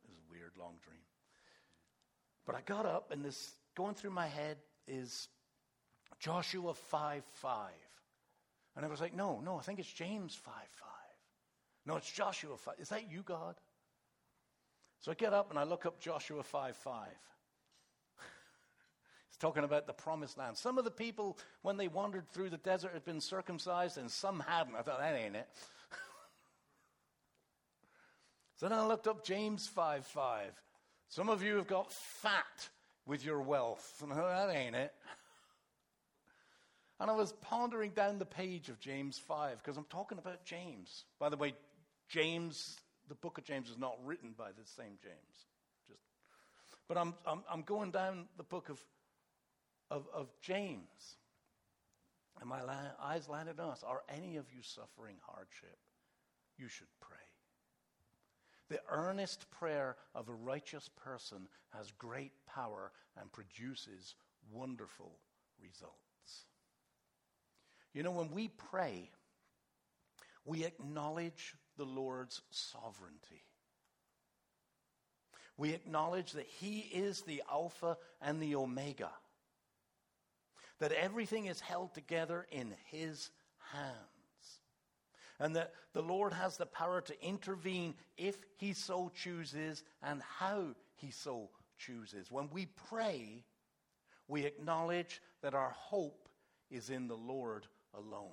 It 0.03 0.09
was 0.09 0.17
a 0.17 0.31
weird 0.31 0.51
long 0.59 0.73
dream. 0.83 0.99
But 2.45 2.55
I 2.55 2.61
got 2.61 2.85
up 2.85 3.11
and 3.11 3.23
this 3.23 3.53
going 3.75 3.95
through 3.95 4.11
my 4.11 4.27
head 4.27 4.57
is 4.87 5.27
Joshua 6.19 6.73
5 6.73 7.23
5. 7.33 7.71
And 8.75 8.85
I 8.85 8.89
was 8.89 8.99
like, 8.99 9.15
no, 9.15 9.41
no, 9.43 9.57
I 9.57 9.61
think 9.61 9.79
it's 9.79 9.91
James 9.91 10.35
5 10.35 10.53
5. 10.53 10.89
No, 11.85 11.95
it's 11.97 12.11
Joshua 12.11 12.57
5. 12.57 12.75
Is 12.79 12.89
that 12.89 13.09
you, 13.09 13.21
God? 13.21 13.55
So 15.01 15.11
I 15.11 15.15
get 15.15 15.33
up 15.33 15.49
and 15.49 15.59
I 15.59 15.63
look 15.63 15.85
up 15.85 15.99
Joshua 15.99 16.43
5 16.43 16.75
5. 16.75 17.07
It's 19.35 19.41
talking 19.41 19.65
about 19.65 19.85
the 19.85 19.91
promised 19.91 20.37
land. 20.37 20.55
Some 20.55 20.77
of 20.77 20.85
the 20.85 20.91
people, 20.91 21.37
when 21.61 21.75
they 21.75 21.89
wandered 21.89 22.23
through 22.31 22.51
the 22.51 22.57
desert, 22.57 22.93
had 22.93 23.03
been 23.03 23.19
circumcised, 23.19 23.97
and 23.97 24.09
some 24.09 24.39
hadn't. 24.39 24.77
I 24.77 24.81
thought, 24.81 24.99
that 24.99 25.13
ain't 25.13 25.35
it. 25.35 25.49
so 28.55 28.69
then 28.69 28.79
I 28.79 28.87
looked 28.87 29.07
up 29.07 29.25
James 29.25 29.67
5 29.67 30.05
5. 30.05 30.51
Some 31.09 31.27
of 31.27 31.43
you 31.43 31.57
have 31.57 31.67
got 31.67 31.91
fat 31.91 32.69
with 33.05 33.25
your 33.25 33.41
wealth. 33.41 34.01
That 34.07 34.55
ain't 34.55 34.73
it. 34.73 34.93
And 37.01 37.11
I 37.11 37.13
was 37.13 37.33
pondering 37.41 37.91
down 37.91 38.19
the 38.19 38.25
page 38.25 38.69
of 38.69 38.79
James 38.79 39.19
5 39.19 39.61
because 39.61 39.75
I'm 39.75 39.83
talking 39.89 40.17
about 40.17 40.45
James. 40.45 41.03
By 41.19 41.27
the 41.27 41.35
way, 41.35 41.55
James, 42.07 42.77
the 43.09 43.15
book 43.15 43.37
of 43.37 43.43
James 43.43 43.69
is 43.69 43.77
not 43.77 43.97
written 44.05 44.33
by 44.37 44.51
the 44.51 44.63
same 44.63 44.95
James. 45.03 45.49
Just, 45.89 46.03
but 46.87 46.97
I'm, 46.97 47.15
I'm, 47.27 47.43
I'm 47.51 47.63
going 47.63 47.91
down 47.91 48.29
the 48.37 48.43
book 48.43 48.69
of 48.69 48.79
of, 49.95 50.05
of 50.13 50.27
James. 50.41 51.15
And 52.41 52.49
my 52.49 52.61
la- 52.61 52.91
eyes 53.01 53.29
landed 53.29 53.59
on 53.59 53.69
us. 53.69 53.83
Are 53.83 54.03
any 54.09 54.35
of 54.35 54.45
you 54.53 54.61
suffering 54.61 55.15
hardship? 55.25 55.77
You 56.57 56.67
should 56.67 56.87
pray. 56.99 57.17
The 58.69 58.81
earnest 58.89 59.49
prayer 59.51 59.95
of 60.13 60.27
a 60.27 60.33
righteous 60.33 60.89
person 61.03 61.47
has 61.69 61.91
great 61.97 62.33
power 62.45 62.91
and 63.19 63.31
produces 63.31 64.15
wonderful 64.51 65.17
results. 65.61 65.93
You 67.93 68.03
know, 68.03 68.11
when 68.11 68.31
we 68.31 68.49
pray, 68.49 69.09
we 70.43 70.65
acknowledge 70.65 71.55
the 71.77 71.85
Lord's 71.85 72.41
sovereignty. 72.49 73.43
We 75.57 75.73
acknowledge 75.73 76.33
that 76.33 76.47
He 76.47 76.79
is 76.79 77.21
the 77.21 77.43
Alpha 77.49 77.97
and 78.21 78.41
the 78.41 78.55
Omega 78.55 79.11
that 80.79 80.91
everything 80.91 81.45
is 81.45 81.59
held 81.59 81.93
together 81.93 82.45
in 82.51 82.73
His 82.91 83.29
hands. 83.71 83.95
And 85.39 85.55
that 85.55 85.73
the 85.93 86.01
Lord 86.01 86.31
has 86.33 86.57
the 86.57 86.65
power 86.65 87.01
to 87.01 87.25
intervene 87.25 87.95
if 88.17 88.37
He 88.57 88.73
so 88.73 89.11
chooses 89.13 89.83
and 90.01 90.21
how 90.21 90.75
He 90.95 91.11
so 91.11 91.49
chooses. 91.77 92.31
When 92.31 92.49
we 92.51 92.67
pray, 92.89 93.43
we 94.27 94.45
acknowledge 94.45 95.21
that 95.41 95.53
our 95.53 95.71
hope 95.71 96.29
is 96.71 96.89
in 96.89 97.07
the 97.07 97.17
Lord 97.17 97.67
alone. 97.93 98.31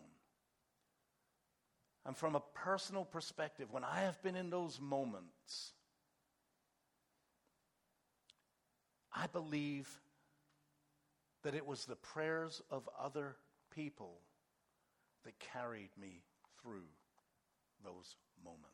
And 2.04 2.16
from 2.16 2.34
a 2.34 2.42
personal 2.54 3.04
perspective, 3.04 3.68
when 3.70 3.84
I 3.84 4.00
have 4.00 4.20
been 4.22 4.34
in 4.34 4.50
those 4.50 4.80
moments, 4.80 5.72
I 9.14 9.26
believe 9.26 9.88
that 11.42 11.54
it 11.54 11.66
was 11.66 11.84
the 11.84 11.96
prayers 11.96 12.62
of 12.70 12.88
other 12.98 13.36
people 13.74 14.20
that 15.24 15.38
carried 15.38 15.90
me 16.00 16.22
through 16.60 16.88
those 17.84 18.16
moments. 18.44 18.68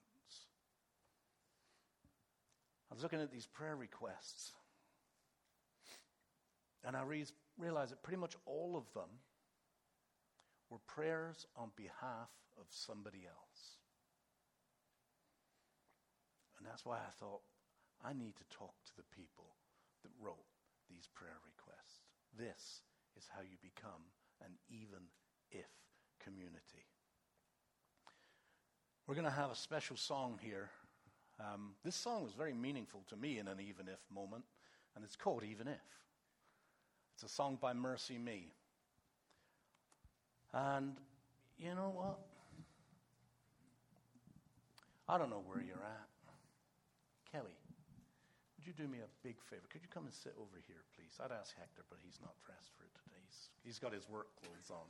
I 2.91 2.95
was 2.95 3.03
looking 3.03 3.21
at 3.21 3.31
these 3.31 3.47
prayer 3.47 3.77
requests, 3.77 4.53
and 6.85 6.97
I 6.97 7.03
re- 7.03 7.25
realized 7.59 7.93
that 7.93 8.03
pretty 8.03 8.21
much 8.21 8.37
all 8.47 8.77
of 8.77 8.93
them 8.95 9.11
were 10.71 10.79
prayers 10.87 11.47
on 11.57 11.71
behalf 11.77 12.31
of 12.59 12.67
somebody 12.71 13.25
else. 13.27 13.77
And 16.59 16.67
that's 16.67 16.85
why 16.85 16.97
I 16.97 17.11
thought 17.21 17.41
I 18.05 18.13
need 18.13 18.37
to 18.37 18.57
talk 18.57 18.75
to 18.87 18.97
the 18.97 19.05
people 19.15 19.57
that 20.03 20.11
wrote 20.21 20.37
these 20.89 21.09
prayer 21.15 21.37
requests. 21.45 21.58
This 22.39 22.83
is 23.17 23.25
how 23.35 23.43
you 23.43 23.57
become 23.61 24.03
an 24.41 24.53
even 24.71 25.03
if 25.51 25.67
community. 26.23 26.87
We're 29.07 29.15
going 29.15 29.25
to 29.25 29.31
have 29.31 29.51
a 29.51 29.57
special 29.57 29.97
song 29.97 30.39
here. 30.41 30.71
Um, 31.41 31.73
this 31.85 31.97
song 31.97 32.23
was 32.23 32.35
very 32.35 32.55
meaningful 32.55 33.03
to 33.09 33.17
me 33.17 33.39
in 33.39 33.49
an 33.49 33.59
even 33.61 33.89
if 33.89 33.99
moment, 34.15 34.45
and 34.95 35.05
it's 35.05 35.17
called 35.17 35.43
Even 35.43 35.67
If. 35.67 35.81
It's 37.15 37.25
a 37.25 37.29
song 37.29 37.59
by 37.61 37.73
MercyMe. 37.73 38.51
And 40.53 40.97
you 41.59 41.75
know 41.75 41.93
what? 41.95 42.19
I 45.09 45.19
don't 45.19 45.31
know 45.31 45.43
where 45.47 45.63
you're 45.63 45.77
at. 45.77 46.09
Kelly, 47.33 47.57
would 48.57 48.67
you 48.67 48.73
do 48.73 48.87
me 48.87 48.99
a 48.99 49.27
big 49.27 49.37
favor? 49.51 49.63
Could 49.71 49.83
you 49.83 49.89
come 49.89 50.05
and 50.05 50.13
sit 50.13 50.35
over 50.39 50.61
here, 50.67 50.85
please? 50.95 50.98
I'd 51.21 51.33
ask 51.33 51.57
Hector, 51.57 51.83
but 51.89 51.99
he's 52.05 52.19
not 52.21 52.35
dressed 52.45 52.71
for 52.77 52.85
it 52.85 52.93
today. 52.95 53.21
He's, 53.25 53.49
he's 53.65 53.79
got 53.79 53.93
his 53.93 54.09
work 54.09 54.29
clothes 54.41 54.71
on. 54.71 54.87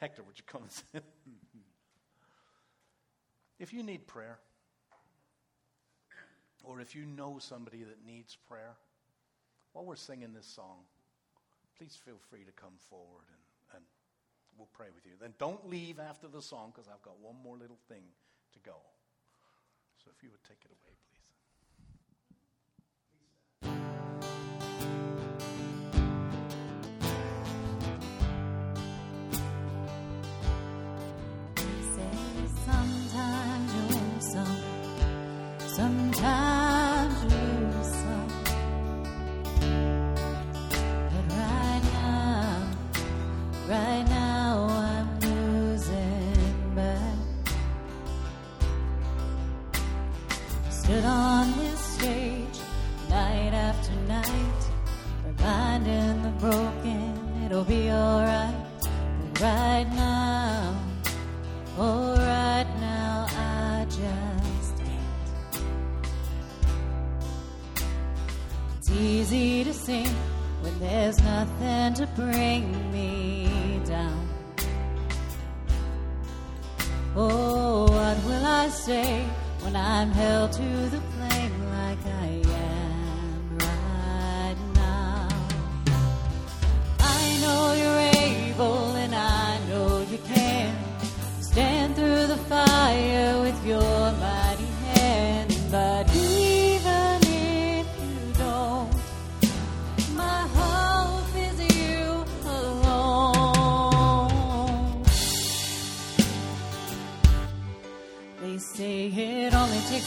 Hector, 0.00 0.22
would 0.22 0.38
you 0.38 0.44
come 0.46 0.62
and 0.62 0.70
sit? 0.70 1.04
if 3.58 3.72
you 3.72 3.82
need 3.82 4.06
prayer, 4.06 4.38
or 6.64 6.80
if 6.80 6.94
you 6.94 7.06
know 7.06 7.38
somebody 7.38 7.82
that 7.84 8.04
needs 8.04 8.36
prayer, 8.48 8.76
while 9.72 9.84
we're 9.84 9.96
singing 9.96 10.32
this 10.32 10.46
song, 10.46 10.84
please 11.78 11.96
feel 11.96 12.18
free 12.28 12.44
to 12.44 12.52
come 12.52 12.74
forward 12.88 13.24
and, 13.28 13.76
and 13.76 13.84
we'll 14.58 14.68
pray 14.72 14.88
with 14.94 15.06
you. 15.06 15.12
Then 15.20 15.34
don't 15.38 15.68
leave 15.68 15.98
after 15.98 16.28
the 16.28 16.42
song 16.42 16.72
because 16.74 16.88
I've 16.88 17.02
got 17.02 17.18
one 17.20 17.36
more 17.42 17.56
little 17.56 17.78
thing 17.88 18.04
to 18.52 18.58
go. 18.60 18.76
So 20.04 20.10
if 20.14 20.22
you 20.22 20.30
would 20.30 20.42
take 20.44 20.60
it 20.64 20.70
away, 20.70 20.92
please. 21.08 21.39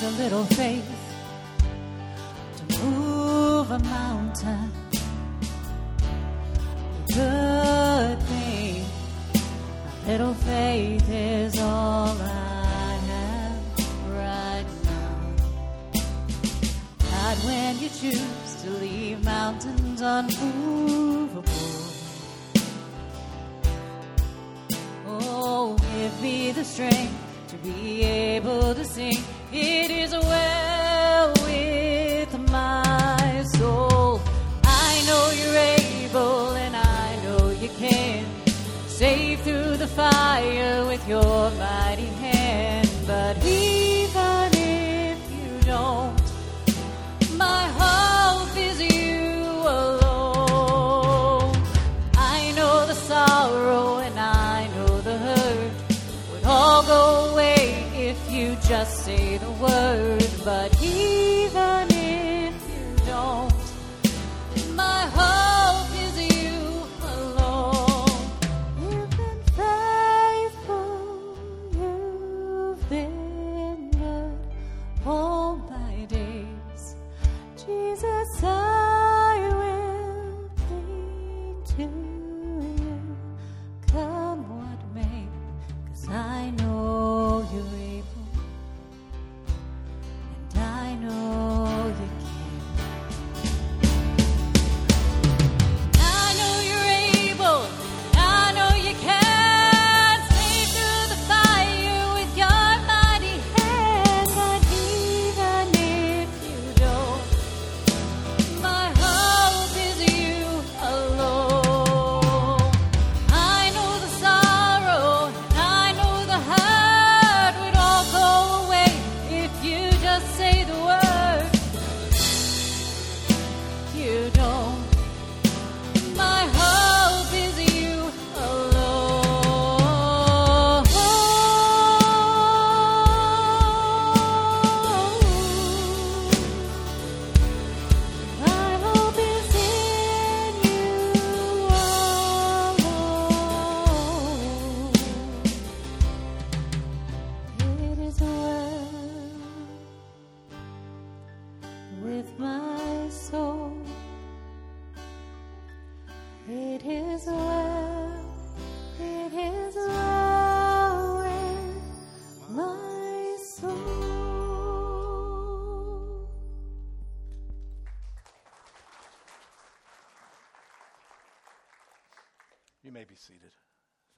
a 0.03 0.09
little 0.11 0.43
faith 0.43 0.83
to 2.57 2.83
move 2.83 3.71
a 3.71 3.79
mountain. 3.79 4.69
A 6.99 7.13
good 7.13 8.21
thing, 8.23 8.85
a 9.33 10.07
little 10.07 10.33
faith 10.33 11.09
is 11.09 11.57
all 11.57 12.17
I 12.19 12.99
have 13.11 13.57
right 14.09 14.65
now. 14.83 16.01
God, 16.99 17.37
when 17.45 17.79
you 17.79 17.87
choose 17.87 18.55
to 18.63 18.69
leave 18.71 19.23
mountains 19.23 20.01
unmovable. 20.01 21.43
Oh, 25.07 25.77
give 25.93 26.21
me 26.21 26.51
the 26.51 26.65
strength 26.65 27.22
be 27.63 28.03
able 28.03 28.75
to 28.75 28.83
sing, 28.83 29.17
It 29.51 29.89
is 29.89 30.11
well 30.11 31.33
with 31.45 32.37
my 32.51 33.43
soul. 33.55 34.21
I 34.65 35.03
know 35.07 35.31
you're 35.39 35.61
able 35.79 36.49
and 36.55 36.75
I 36.75 37.15
know 37.23 37.51
you 37.51 37.69
can 37.69 38.25
save 38.87 39.39
through 39.41 39.77
the 39.77 39.87
fire 39.87 40.85
with 40.85 41.07
your 41.07 41.51
mighty 41.51 42.11
hand. 42.23 42.89
But 43.07 43.37
he 43.37 43.62
just 58.67 59.05
say 59.05 59.37
the 59.37 59.51
word. 59.51 60.12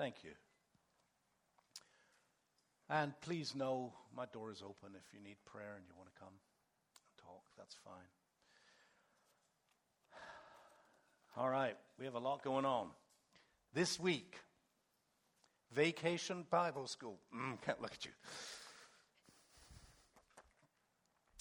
Thank 0.06 0.24
you. 0.24 0.34
And 2.92 3.20
please 3.22 3.56
know 3.56 3.92
my 4.16 4.26
door 4.32 4.52
is 4.52 4.62
open 4.62 4.96
if 4.96 5.12
you 5.16 5.20
need 5.20 5.38
prayer 5.48 5.74
and 5.76 5.84
you 5.88 5.94
want 5.98 6.14
to 6.14 6.20
come 6.20 6.30
and 6.30 7.26
talk. 7.26 7.42
That's 7.58 7.76
fine. 7.84 8.12
All 11.36 11.50
right, 11.50 11.76
we 11.98 12.06
have 12.06 12.14
a 12.14 12.20
lot 12.20 12.44
going 12.44 12.66
on. 12.66 12.90
This 13.74 14.00
week, 14.00 14.36
Vacation 15.74 16.46
Bible 16.52 16.86
School. 16.86 17.18
Mm, 17.36 17.60
can't 17.66 17.82
look 17.82 17.94
at 17.94 18.06
you. 18.06 18.12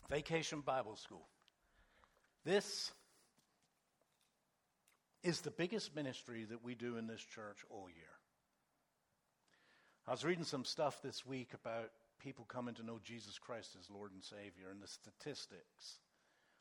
Vacation 0.09 0.63
Bible 0.63 0.97
School. 0.97 1.29
This 2.47 2.93
is 5.23 5.43
the 5.43 5.51
biggest 5.51 5.95
ministry 5.95 6.47
that 6.49 6.65
we 6.65 6.75
do 6.75 6.97
in 6.97 7.07
this 7.07 7.21
church 7.21 7.59
all 7.69 7.91
year. 7.95 8.24
I 10.07 10.11
was 10.11 10.25
reading 10.25 10.45
some 10.45 10.67
stuff 10.67 11.01
this 11.03 11.25
week 11.25 11.53
about 11.55 11.91
people 12.23 12.45
coming 12.47 12.75
to 12.75 12.85
know 12.85 13.01
Jesus 13.03 13.39
Christ 13.39 13.75
as 13.81 13.89
Lord 13.91 14.13
and 14.13 14.23
Savior, 14.23 14.69
and 14.71 14.83
the 14.83 14.87
statistics 14.87 15.99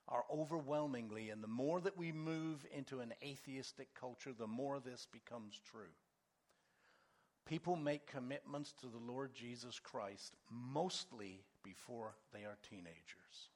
are 0.07 0.23
overwhelmingly, 0.31 1.29
and 1.29 1.43
the 1.43 1.47
more 1.47 1.81
that 1.81 1.97
we 1.97 2.13
move 2.13 2.65
into 2.73 3.01
an 3.01 3.13
atheistic 3.21 3.89
culture, 3.99 4.31
the 4.31 4.47
more 4.47 4.79
this 4.79 5.07
becomes 5.11 5.59
true. 5.69 5.91
People 7.45 7.75
make 7.75 8.07
commitments 8.07 8.73
to 8.79 8.87
the 8.87 9.11
Lord 9.11 9.33
Jesus 9.33 9.77
Christ 9.77 10.35
mostly 10.49 11.43
before 11.63 12.15
they 12.33 12.45
are 12.45 12.57
teenagers. 12.69 13.49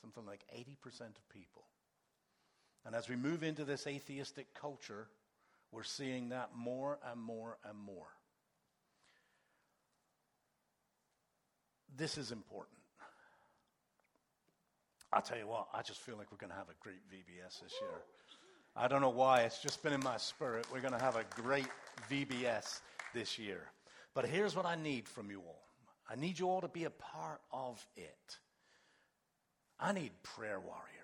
Something 0.00 0.24
like 0.24 0.44
80% 0.56 1.00
of 1.00 1.28
people. 1.28 1.64
And 2.86 2.94
as 2.94 3.08
we 3.08 3.16
move 3.16 3.42
into 3.42 3.64
this 3.64 3.86
atheistic 3.86 4.54
culture, 4.54 5.08
we're 5.74 5.82
seeing 5.82 6.28
that 6.28 6.50
more 6.56 6.98
and 7.10 7.20
more 7.20 7.58
and 7.68 7.76
more. 7.76 8.06
This 11.96 12.16
is 12.16 12.30
important. 12.30 12.78
I'll 15.12 15.22
tell 15.22 15.38
you 15.38 15.46
what, 15.46 15.68
I 15.72 15.82
just 15.82 16.00
feel 16.00 16.16
like 16.16 16.32
we're 16.32 16.38
going 16.38 16.50
to 16.50 16.56
have 16.56 16.68
a 16.68 16.74
great 16.80 17.00
VBS 17.08 17.62
this 17.62 17.72
year. 17.80 18.02
I 18.76 18.88
don't 18.88 19.00
know 19.00 19.10
why, 19.10 19.42
it's 19.42 19.60
just 19.60 19.82
been 19.82 19.92
in 19.92 20.02
my 20.02 20.16
spirit. 20.16 20.66
We're 20.72 20.80
going 20.80 20.94
to 20.94 21.04
have 21.04 21.16
a 21.16 21.24
great 21.40 21.68
VBS 22.10 22.80
this 23.12 23.38
year. 23.38 23.62
But 24.14 24.26
here's 24.26 24.56
what 24.56 24.66
I 24.66 24.74
need 24.74 25.08
from 25.08 25.30
you 25.30 25.40
all 25.40 25.62
I 26.08 26.16
need 26.16 26.38
you 26.38 26.48
all 26.48 26.60
to 26.60 26.68
be 26.68 26.84
a 26.84 26.90
part 26.90 27.40
of 27.52 27.84
it. 27.96 28.38
I 29.80 29.92
need 29.92 30.10
prayer 30.22 30.60
warriors. 30.60 31.03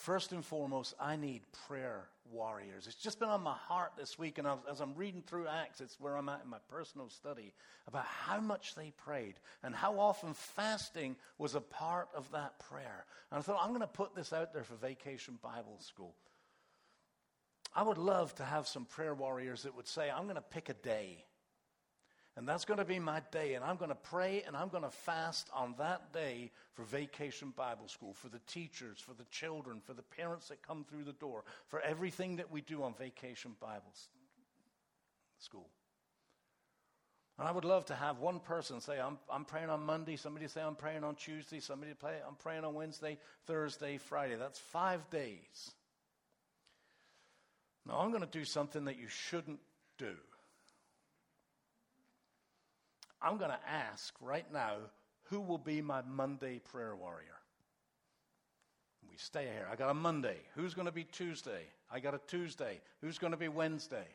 First 0.00 0.32
and 0.32 0.42
foremost, 0.42 0.94
I 0.98 1.16
need 1.16 1.42
prayer 1.68 2.08
warriors. 2.32 2.86
It's 2.86 2.96
just 2.96 3.20
been 3.20 3.28
on 3.28 3.42
my 3.42 3.52
heart 3.52 3.92
this 3.98 4.18
week, 4.18 4.38
and 4.38 4.48
as 4.70 4.80
I'm 4.80 4.94
reading 4.94 5.20
through 5.20 5.46
Acts, 5.46 5.82
it's 5.82 6.00
where 6.00 6.16
I'm 6.16 6.30
at 6.30 6.40
in 6.42 6.48
my 6.48 6.56
personal 6.70 7.10
study 7.10 7.52
about 7.86 8.06
how 8.06 8.40
much 8.40 8.74
they 8.74 8.94
prayed 8.96 9.34
and 9.62 9.74
how 9.74 9.98
often 9.98 10.32
fasting 10.32 11.16
was 11.36 11.54
a 11.54 11.60
part 11.60 12.08
of 12.14 12.30
that 12.32 12.58
prayer. 12.60 13.04
And 13.30 13.38
I 13.38 13.42
thought, 13.42 13.60
I'm 13.60 13.72
going 13.72 13.82
to 13.82 13.86
put 13.86 14.14
this 14.14 14.32
out 14.32 14.54
there 14.54 14.64
for 14.64 14.74
Vacation 14.76 15.38
Bible 15.42 15.76
School. 15.80 16.14
I 17.76 17.82
would 17.82 17.98
love 17.98 18.34
to 18.36 18.42
have 18.42 18.66
some 18.66 18.86
prayer 18.86 19.14
warriors 19.14 19.64
that 19.64 19.76
would 19.76 19.86
say, 19.86 20.10
I'm 20.10 20.24
going 20.24 20.36
to 20.36 20.40
pick 20.40 20.70
a 20.70 20.74
day 20.74 21.26
and 22.36 22.48
that's 22.48 22.64
going 22.64 22.78
to 22.78 22.84
be 22.84 22.98
my 22.98 23.22
day. 23.32 23.54
And 23.54 23.64
I'm 23.64 23.76
going 23.76 23.90
to 23.90 23.94
pray 23.94 24.42
and 24.46 24.56
I'm 24.56 24.68
going 24.68 24.84
to 24.84 24.90
fast 24.90 25.48
on 25.52 25.74
that 25.78 26.12
day 26.12 26.52
for 26.74 26.84
Vacation 26.84 27.52
Bible 27.56 27.88
School, 27.88 28.14
for 28.14 28.28
the 28.28 28.40
teachers, 28.46 28.98
for 29.00 29.14
the 29.14 29.24
children, 29.30 29.80
for 29.84 29.94
the 29.94 30.02
parents 30.02 30.48
that 30.48 30.62
come 30.62 30.84
through 30.84 31.04
the 31.04 31.12
door, 31.12 31.44
for 31.66 31.80
everything 31.80 32.36
that 32.36 32.50
we 32.50 32.60
do 32.60 32.82
on 32.82 32.94
Vacation 32.94 33.56
Bible 33.60 33.92
School. 35.38 35.68
And 37.38 37.48
I 37.48 37.52
would 37.52 37.64
love 37.64 37.86
to 37.86 37.94
have 37.94 38.18
one 38.18 38.38
person 38.38 38.82
say, 38.82 39.00
I'm, 39.00 39.18
I'm 39.32 39.46
praying 39.46 39.70
on 39.70 39.84
Monday, 39.84 40.16
somebody 40.16 40.46
say, 40.46 40.60
I'm 40.60 40.74
praying 40.74 41.04
on 41.04 41.14
Tuesday, 41.14 41.58
somebody 41.58 41.92
say, 42.00 42.16
I'm 42.28 42.34
praying 42.34 42.64
on 42.64 42.74
Wednesday, 42.74 43.16
Thursday, 43.46 43.96
Friday. 43.96 44.36
That's 44.36 44.58
five 44.58 45.08
days. 45.08 45.70
Now, 47.86 48.00
I'm 48.00 48.10
going 48.10 48.22
to 48.22 48.28
do 48.28 48.44
something 48.44 48.84
that 48.84 48.98
you 48.98 49.08
shouldn't 49.08 49.58
do. 49.96 50.14
I'm 53.22 53.36
going 53.36 53.50
to 53.50 53.58
ask 53.68 54.14
right 54.20 54.50
now 54.52 54.76
who 55.24 55.40
will 55.40 55.58
be 55.58 55.80
my 55.80 56.02
Monday 56.02 56.58
prayer 56.58 56.96
warrior? 56.96 57.26
We 59.08 59.16
stay 59.16 59.44
here. 59.44 59.66
I 59.70 59.76
got 59.76 59.90
a 59.90 59.94
Monday. 59.94 60.36
Who's 60.54 60.74
going 60.74 60.86
to 60.86 60.92
be 60.92 61.04
Tuesday? 61.04 61.62
I 61.90 62.00
got 62.00 62.14
a 62.14 62.20
Tuesday. 62.26 62.80
Who's 63.00 63.18
going 63.18 63.32
to 63.32 63.36
be 63.36 63.48
Wednesday? 63.48 64.06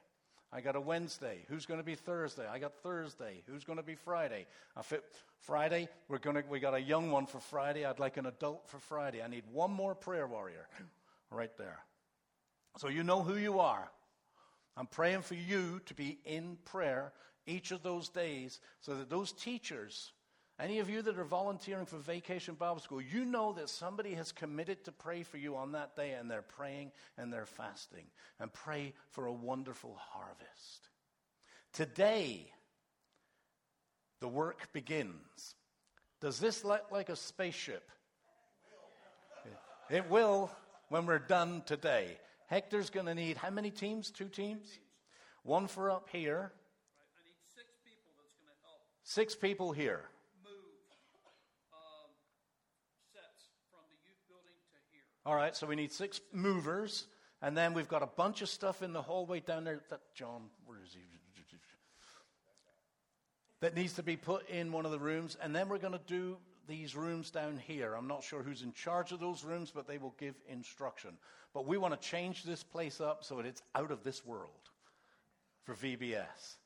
I 0.51 0.61
got 0.61 0.75
a 0.75 0.81
Wednesday. 0.81 1.39
Who's 1.49 1.65
going 1.65 1.79
to 1.79 1.85
be 1.85 1.95
Thursday? 1.95 2.47
I 2.47 2.59
got 2.59 2.73
Thursday. 2.81 3.43
Who's 3.47 3.63
going 3.63 3.77
to 3.77 3.83
be 3.83 3.95
Friday? 3.95 4.45
I 4.77 4.81
fit 4.81 5.03
Friday. 5.41 5.89
We're 6.07 6.19
going 6.19 6.37
to. 6.37 6.43
We 6.49 6.59
got 6.59 6.73
a 6.73 6.81
young 6.81 7.11
one 7.11 7.25
for 7.25 7.39
Friday. 7.39 7.85
I'd 7.85 7.99
like 7.99 8.17
an 8.17 8.25
adult 8.25 8.69
for 8.69 8.79
Friday. 8.79 9.21
I 9.21 9.27
need 9.27 9.43
one 9.51 9.71
more 9.71 9.95
prayer 9.95 10.27
warrior, 10.27 10.67
right 11.29 11.51
there. 11.57 11.79
So 12.77 12.87
you 12.87 13.03
know 13.03 13.21
who 13.21 13.35
you 13.35 13.59
are. 13.59 13.89
I'm 14.77 14.87
praying 14.87 15.21
for 15.23 15.35
you 15.35 15.81
to 15.85 15.93
be 15.93 16.19
in 16.25 16.57
prayer 16.65 17.11
each 17.47 17.71
of 17.71 17.83
those 17.83 18.09
days 18.09 18.59
so 18.81 18.95
that 18.95 19.09
those 19.09 19.31
teachers, 19.31 20.11
any 20.59 20.79
of 20.79 20.89
you 20.89 21.01
that 21.01 21.19
are 21.19 21.25
volunteering 21.25 21.85
for 21.85 21.97
Vacation 21.97 22.55
Bible 22.55 22.79
School, 22.79 23.01
you 23.01 23.25
know 23.25 23.53
that 23.53 23.69
somebody 23.69 24.13
has 24.13 24.31
committed 24.31 24.83
to 24.85 24.91
pray 24.91 25.23
for 25.23 25.37
you 25.37 25.55
on 25.55 25.73
that 25.73 25.95
day 25.95 26.13
and 26.13 26.29
they're 26.29 26.41
praying 26.41 26.91
and 27.17 27.31
they're 27.31 27.45
fasting 27.45 28.05
and 28.39 28.51
pray 28.51 28.93
for 29.11 29.25
a 29.25 29.33
wonderful 29.33 29.97
harvest. 29.99 30.89
Today, 31.73 32.51
the 34.21 34.27
work 34.27 34.71
begins. 34.73 35.55
Does 36.21 36.39
this 36.39 36.63
look 36.63 36.91
like 36.91 37.09
a 37.09 37.15
spaceship? 37.15 37.91
It 39.89 40.09
will 40.09 40.49
when 40.89 41.05
we're 41.05 41.19
done 41.19 41.61
today. 41.65 42.17
Hector's 42.47 42.89
going 42.89 43.05
to 43.05 43.13
need 43.13 43.37
how 43.37 43.49
many 43.49 43.69
teams? 43.69 44.09
Two 44.09 44.29
teams? 44.29 44.79
One 45.43 45.67
for 45.67 45.91
up 45.91 46.09
here 46.11 46.51
Six 49.07 49.35
people 49.35 49.71
here. 49.71 50.01
Move 50.43 50.51
um, 51.71 52.09
sets 53.13 53.45
from 53.69 53.85
the 53.87 53.97
youth 54.03 54.17
building 54.27 54.57
to 54.71 54.77
here. 54.91 55.03
All 55.27 55.35
right, 55.35 55.55
so 55.55 55.67
we 55.67 55.75
need 55.75 55.91
six 55.91 56.19
movers, 56.33 57.05
and 57.43 57.55
then 57.55 57.75
we've 57.75 57.87
got 57.87 58.01
a 58.01 58.07
bunch 58.07 58.41
of 58.41 58.49
stuff 58.49 58.81
in 58.81 58.93
the 58.93 59.03
hallway 59.03 59.41
down 59.41 59.63
there. 59.63 59.79
That 59.91 60.01
John, 60.15 60.49
where 60.65 60.79
is 60.83 60.91
he? 60.91 61.01
That 63.61 63.75
needs 63.75 63.93
to 63.93 64.03
be 64.03 64.17
put 64.17 64.49
in 64.49 64.71
one 64.71 64.85
of 64.85 64.91
the 64.91 64.99
rooms, 64.99 65.37
and 65.41 65.55
then 65.55 65.69
we're 65.69 65.77
going 65.77 65.93
to 65.93 66.01
do 66.07 66.37
these 66.67 66.95
rooms 66.95 67.29
down 67.29 67.57
here. 67.57 67.93
I'm 67.93 68.07
not 68.07 68.23
sure 68.23 68.41
who's 68.41 68.63
in 68.63 68.73
charge 68.73 69.11
of 69.11 69.19
those 69.19 69.43
rooms, 69.43 69.71
but 69.73 69.87
they 69.87 69.99
will 69.99 70.15
give 70.19 70.33
instruction. 70.49 71.11
But 71.53 71.67
we 71.67 71.77
want 71.77 71.99
to 71.99 72.07
change 72.07 72.43
this 72.43 72.63
place 72.63 72.99
up 72.99 73.23
so 73.23 73.37
that 73.37 73.45
it's 73.45 73.61
out 73.75 73.91
of 73.91 74.03
this 74.03 74.25
world 74.25 74.49
for 75.63 75.75
VBS. 75.75 76.57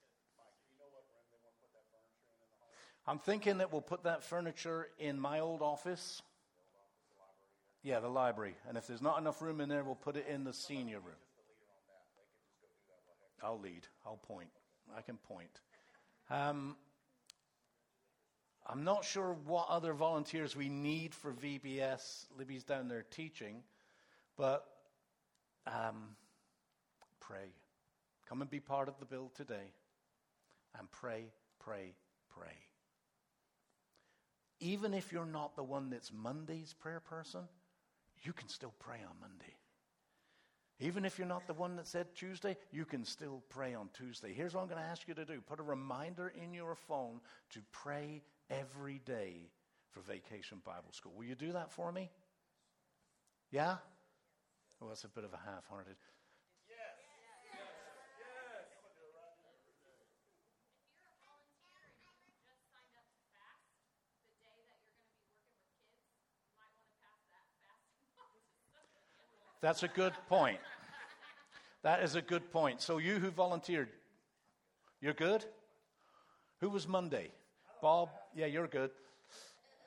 I'm 3.10 3.18
thinking 3.18 3.58
that 3.58 3.72
we'll 3.72 3.82
put 3.82 4.04
that 4.04 4.24
furniture 4.24 4.88
in 5.00 5.20
my 5.20 5.40
old 5.40 5.64
office. 5.64 6.22
Yeah, 7.82 8.02
the 8.02 8.08
library. 8.08 8.54
And 8.68 8.78
if 8.78 8.86
there's 8.86 9.02
not 9.02 9.20
enough 9.20 9.42
room 9.42 9.62
in 9.62 9.68
there, 9.68 9.84
we'll 9.84 9.96
put 9.96 10.16
it 10.16 10.28
in 10.32 10.44
the 10.44 10.54
senior 10.54 11.00
room. 11.00 11.16
I'll 13.42 13.60
lead. 13.60 13.88
I'll 14.06 14.18
point. 14.28 14.52
I 14.96 15.02
can 15.02 15.18
point. 15.18 15.50
Um, 16.30 16.76
I'm 18.68 18.84
not 18.84 19.04
sure 19.04 19.36
what 19.48 19.70
other 19.70 19.94
volunteers 19.94 20.56
we 20.56 20.70
need 20.70 21.16
for 21.16 21.34
VBS. 21.34 22.28
Libby's 22.38 22.64
down 22.64 22.90
there 22.90 23.06
teaching. 23.10 23.64
But 24.38 24.66
um, 25.66 26.16
pray. 27.20 27.56
Come 28.28 28.42
and 28.42 28.52
be 28.52 28.60
part 28.60 28.88
of 28.88 29.00
the 29.00 29.06
build 29.06 29.34
today. 29.34 29.74
And 30.78 30.92
pray, 30.92 31.32
pray, 31.60 31.96
pray 32.30 32.69
even 34.60 34.94
if 34.94 35.12
you're 35.12 35.26
not 35.26 35.56
the 35.56 35.64
one 35.64 35.90
that's 35.90 36.12
Monday's 36.12 36.74
prayer 36.74 37.00
person, 37.00 37.42
you 38.24 38.34
can 38.34 38.50
still 38.50 38.74
pray 38.80 38.98
on 38.98 39.16
Monday. 39.20 39.56
Even 40.82 41.04
if 41.04 41.18
you're 41.18 41.28
not 41.28 41.46
the 41.46 41.54
one 41.54 41.76
that 41.76 41.88
said 41.88 42.08
Tuesday, 42.16 42.56
you 42.72 42.86
can 42.86 43.04
still 43.04 43.44
pray 43.50 43.74
on 43.74 43.90
Tuesday. 43.94 44.34
Here's 44.34 44.54
what 44.54 44.62
I'm 44.62 44.68
going 44.68 44.82
to 44.82 44.88
ask 44.88 45.08
you 45.08 45.14
to 45.14 45.26
do 45.26 45.42
put 45.42 45.60
a 45.60 45.64
reminder 45.64 46.32
in 46.42 46.54
your 46.54 46.76
phone 46.76 47.20
to 47.52 47.60
pray 47.72 48.22
every 48.50 49.02
day 49.06 49.50
for 49.92 50.02
Vacation 50.02 50.62
Bible 50.66 50.92
School. 50.92 51.14
Will 51.18 51.26
you 51.26 51.36
do 51.36 51.52
that 51.52 51.72
for 51.72 51.92
me? 51.92 52.10
Yeah? 53.52 53.78
Well, 54.80 54.90
that's 54.90 55.04
a 55.04 55.10
bit 55.10 55.26
of 55.26 55.34
a 55.34 55.40
half 55.52 55.68
hearted. 55.68 55.96
That's 69.62 69.84
a 69.84 69.88
good 69.88 70.14
point. 70.28 70.60
That 71.84 72.04
is 72.04 72.16
a 72.16 72.22
good 72.22 72.52
point. 72.52 72.82
So, 72.82 72.98
you 72.98 73.20
who 73.20 73.30
volunteered, 73.30 73.90
you're 75.02 75.14
good? 75.14 75.46
Who 76.62 76.70
was 76.70 76.88
Monday? 76.88 77.32
Bob? 77.82 78.10
Yeah, 78.36 78.48
you're 78.48 78.68
good. 78.68 78.92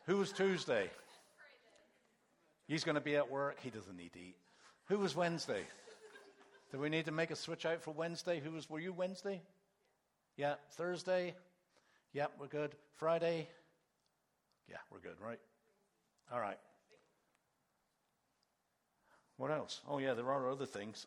Who 0.07 0.17
was 0.17 0.33
Tuesday? 0.33 0.91
He's 2.67 2.85
going 2.85 2.95
to 2.95 3.01
be 3.01 3.17
at 3.17 3.31
work. 3.31 3.59
He 3.61 3.71
doesn't 3.71 3.97
need 3.97 4.13
to 4.15 4.19
eat. 4.19 4.37
Who 4.89 4.99
was 4.99 5.15
Wednesday? 5.15 5.63
Do 6.71 6.79
we 6.79 6.89
need 6.89 7.05
to 7.05 7.13
make 7.13 7.31
a 7.31 7.37
switch 7.37 7.67
out 7.67 7.83
for 7.83 7.91
Wednesday? 7.91 8.41
Who 8.41 8.53
was, 8.53 8.71
were 8.71 8.81
you 8.81 8.93
Wednesday? 8.93 9.43
Yeah. 10.37 10.55
Thursday? 10.73 11.35
Yep, 12.15 12.33
we're 12.41 12.47
good. 12.47 12.75
Friday? 12.97 13.49
Yeah, 14.69 14.79
we're 14.91 15.01
good, 15.01 15.21
right? 15.21 15.41
All 16.33 16.41
right. 16.41 16.59
What 19.37 19.51
else? 19.51 19.81
Oh, 19.89 19.99
yeah, 19.99 20.15
there 20.15 20.31
are 20.31 20.51
other 20.51 20.67
things. 20.67 21.07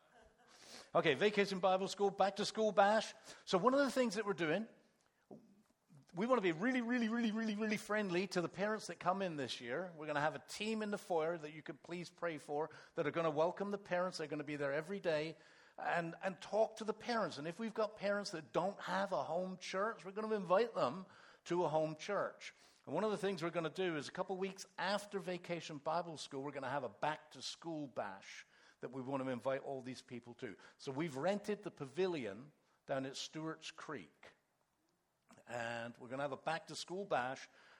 okay, 0.94 1.14
Vacation 1.14 1.58
Bible 1.58 1.88
School, 1.88 2.10
back 2.10 2.36
to 2.36 2.44
school 2.44 2.72
bash. 2.72 3.12
So, 3.44 3.58
one 3.58 3.74
of 3.74 3.80
the 3.80 3.90
things 3.90 4.14
that 4.14 4.26
we're 4.26 4.32
doing, 4.32 4.66
we 6.14 6.26
want 6.26 6.38
to 6.38 6.42
be 6.42 6.52
really, 6.52 6.80
really, 6.80 7.08
really, 7.08 7.32
really, 7.32 7.54
really 7.54 7.76
friendly 7.76 8.26
to 8.28 8.40
the 8.40 8.48
parents 8.48 8.86
that 8.88 8.98
come 9.00 9.22
in 9.22 9.36
this 9.36 9.60
year. 9.60 9.90
We're 9.96 10.06
going 10.06 10.16
to 10.16 10.20
have 10.22 10.34
a 10.34 10.42
team 10.48 10.82
in 10.82 10.90
the 10.90 10.98
foyer 10.98 11.38
that 11.38 11.54
you 11.54 11.62
could 11.62 11.82
please 11.82 12.10
pray 12.10 12.38
for 12.38 12.70
that 12.96 13.06
are 13.06 13.10
going 13.10 13.24
to 13.24 13.30
welcome 13.30 13.70
the 13.70 13.78
parents. 13.78 14.18
They're 14.18 14.26
going 14.26 14.38
to 14.40 14.44
be 14.44 14.56
there 14.56 14.72
every 14.72 14.98
day 14.98 15.36
and, 15.96 16.14
and 16.24 16.40
talk 16.40 16.76
to 16.78 16.84
the 16.84 16.92
parents. 16.92 17.38
And 17.38 17.46
if 17.46 17.58
we've 17.58 17.74
got 17.74 17.96
parents 17.96 18.30
that 18.30 18.52
don't 18.52 18.78
have 18.80 19.12
a 19.12 19.22
home 19.22 19.56
church, 19.60 20.00
we're 20.04 20.12
going 20.12 20.28
to 20.28 20.34
invite 20.34 20.74
them 20.74 21.06
to 21.46 21.64
a 21.64 21.68
home 21.68 21.96
church. 21.98 22.52
And 22.90 22.94
one 22.96 23.04
of 23.04 23.12
the 23.12 23.16
things 23.16 23.40
we're 23.40 23.50
going 23.50 23.70
to 23.70 23.70
do 23.70 23.96
is 23.96 24.08
a 24.08 24.10
couple 24.10 24.34
of 24.34 24.40
weeks 24.40 24.66
after 24.76 25.20
Vacation 25.20 25.80
Bible 25.84 26.16
School, 26.16 26.42
we're 26.42 26.50
going 26.50 26.64
to 26.64 26.68
have 26.68 26.82
a 26.82 26.90
back 27.00 27.30
to 27.34 27.40
school 27.40 27.88
bash 27.94 28.44
that 28.80 28.92
we 28.92 29.00
want 29.00 29.22
to 29.24 29.30
invite 29.30 29.60
all 29.64 29.80
these 29.80 30.02
people 30.02 30.34
to. 30.40 30.54
So 30.78 30.90
we've 30.90 31.16
rented 31.16 31.62
the 31.62 31.70
pavilion 31.70 32.38
down 32.88 33.06
at 33.06 33.16
Stewart's 33.16 33.70
Creek. 33.70 34.10
And 35.48 35.94
we're 36.00 36.08
going 36.08 36.18
to 36.18 36.24
have 36.24 36.32
a 36.32 36.36
back 36.36 36.66
to 36.66 36.74
school 36.74 37.04
bash 37.04 37.38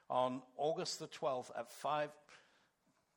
on 0.09 0.43
August 0.57 1.01
the 1.01 1.09
12th 1.09 1.51
at 1.59 1.73
5, 1.73 2.11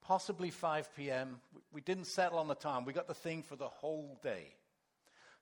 possibly 0.01 0.49
5 0.49 0.95
p.m. 0.95 1.39
We 1.71 1.81
didn't 1.81 2.05
settle 2.05 2.39
on 2.39 2.47
the 2.47 2.55
time. 2.55 2.85
We 2.85 2.93
got 2.93 3.07
the 3.07 3.13
thing 3.13 3.43
for 3.43 3.55
the 3.55 3.69
whole 3.69 4.17
day. 4.23 4.55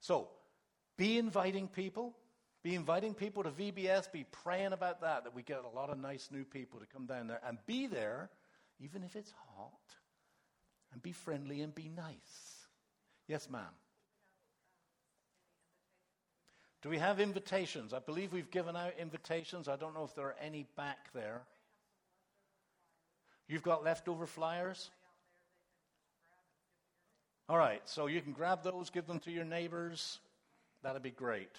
So 0.02 0.28
be 0.98 1.18
inviting 1.18 1.70
people. 1.70 2.14
Be 2.64 2.76
inviting 2.76 3.14
people 3.14 3.44
to 3.44 3.50
VBS, 3.50 4.12
be 4.12 4.26
praying 4.44 4.74
about 4.74 5.02
that, 5.02 5.24
that 5.24 5.34
we 5.34 5.42
get 5.42 5.64
a 5.64 5.76
lot 5.76 5.90
of 5.90 5.98
nice 5.98 6.30
new 6.32 6.44
people 6.44 6.80
to 6.80 6.86
come 6.86 7.06
down 7.06 7.28
there 7.28 7.42
and 7.48 7.58
be 7.66 7.88
there, 7.88 8.30
even 8.80 9.04
if 9.04 9.16
it's 9.16 9.34
hot, 9.56 9.96
and 10.94 11.02
be 11.02 11.12
friendly 11.12 11.62
and 11.62 11.74
be 11.74 11.90
nice. 11.90 12.68
Yes, 13.28 13.50
ma'am. 13.50 13.64
Do 16.84 16.90
we 16.90 16.98
have 16.98 17.20
invitations? 17.20 17.94
I 17.94 18.00
believe 18.00 18.34
we've 18.34 18.52
given 18.52 18.76
out 18.76 18.94
invitations. 19.00 19.68
I 19.68 19.76
don't 19.76 19.94
know 19.94 20.04
if 20.04 20.16
there 20.16 20.26
are 20.26 20.36
any 20.42 20.66
back 20.76 21.12
there. 21.14 21.42
You've 23.48 23.64
got 23.64 23.84
leftover 23.84 24.26
flyers? 24.26 24.90
All 27.50 27.58
right, 27.58 27.82
so 27.86 28.08
you 28.08 28.22
can 28.22 28.34
grab 28.34 28.64
those, 28.64 28.90
give 28.90 29.08
them 29.08 29.20
to 29.22 29.32
your 29.32 29.44
neighbors. 29.44 30.20
That'd 30.84 31.04
be 31.04 31.12
great. 31.12 31.50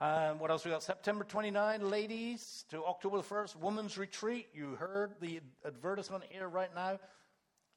Um, 0.00 0.38
what 0.40 0.50
else 0.50 0.64
we 0.64 0.72
got? 0.72 0.82
September 0.82 1.24
29, 1.24 1.88
ladies, 1.88 2.64
to 2.70 2.84
October 2.84 3.18
1st, 3.18 3.56
women's 3.56 3.96
retreat. 3.96 4.48
You 4.52 4.74
heard 4.74 5.14
the 5.20 5.40
advertisement 5.64 6.24
here 6.28 6.48
right 6.48 6.74
now. 6.74 6.98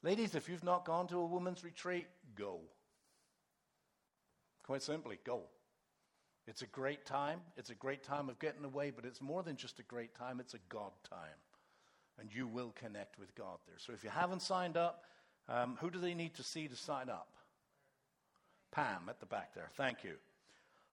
Ladies, 0.02 0.34
if 0.34 0.48
you've 0.48 0.64
not 0.64 0.84
gone 0.84 1.06
to 1.08 1.18
a 1.18 1.24
women's 1.24 1.62
retreat, 1.62 2.06
go. 2.34 2.60
Quite 4.64 4.82
simply, 4.82 5.18
go. 5.24 5.42
It's 6.48 6.62
a 6.62 6.66
great 6.66 7.06
time. 7.06 7.40
It's 7.56 7.70
a 7.70 7.74
great 7.74 8.02
time 8.02 8.28
of 8.28 8.38
getting 8.38 8.64
away, 8.64 8.90
but 8.90 9.04
it's 9.04 9.20
more 9.20 9.42
than 9.42 9.56
just 9.56 9.78
a 9.78 9.82
great 9.84 10.14
time, 10.14 10.40
it's 10.40 10.54
a 10.54 10.60
God 10.68 10.92
time. 11.08 11.38
And 12.18 12.34
you 12.34 12.48
will 12.48 12.74
connect 12.74 13.18
with 13.18 13.34
God 13.36 13.58
there. 13.66 13.78
So 13.78 13.92
if 13.92 14.02
you 14.02 14.10
haven't 14.10 14.42
signed 14.42 14.76
up, 14.76 15.04
um, 15.48 15.76
who 15.80 15.88
do 15.88 16.00
they 16.00 16.14
need 16.14 16.34
to 16.34 16.42
see 16.42 16.66
to 16.66 16.76
sign 16.76 17.08
up? 17.08 17.28
Pam 18.72 19.02
at 19.08 19.20
the 19.20 19.26
back 19.26 19.54
there. 19.54 19.68
Thank 19.76 20.04
you. 20.04 20.14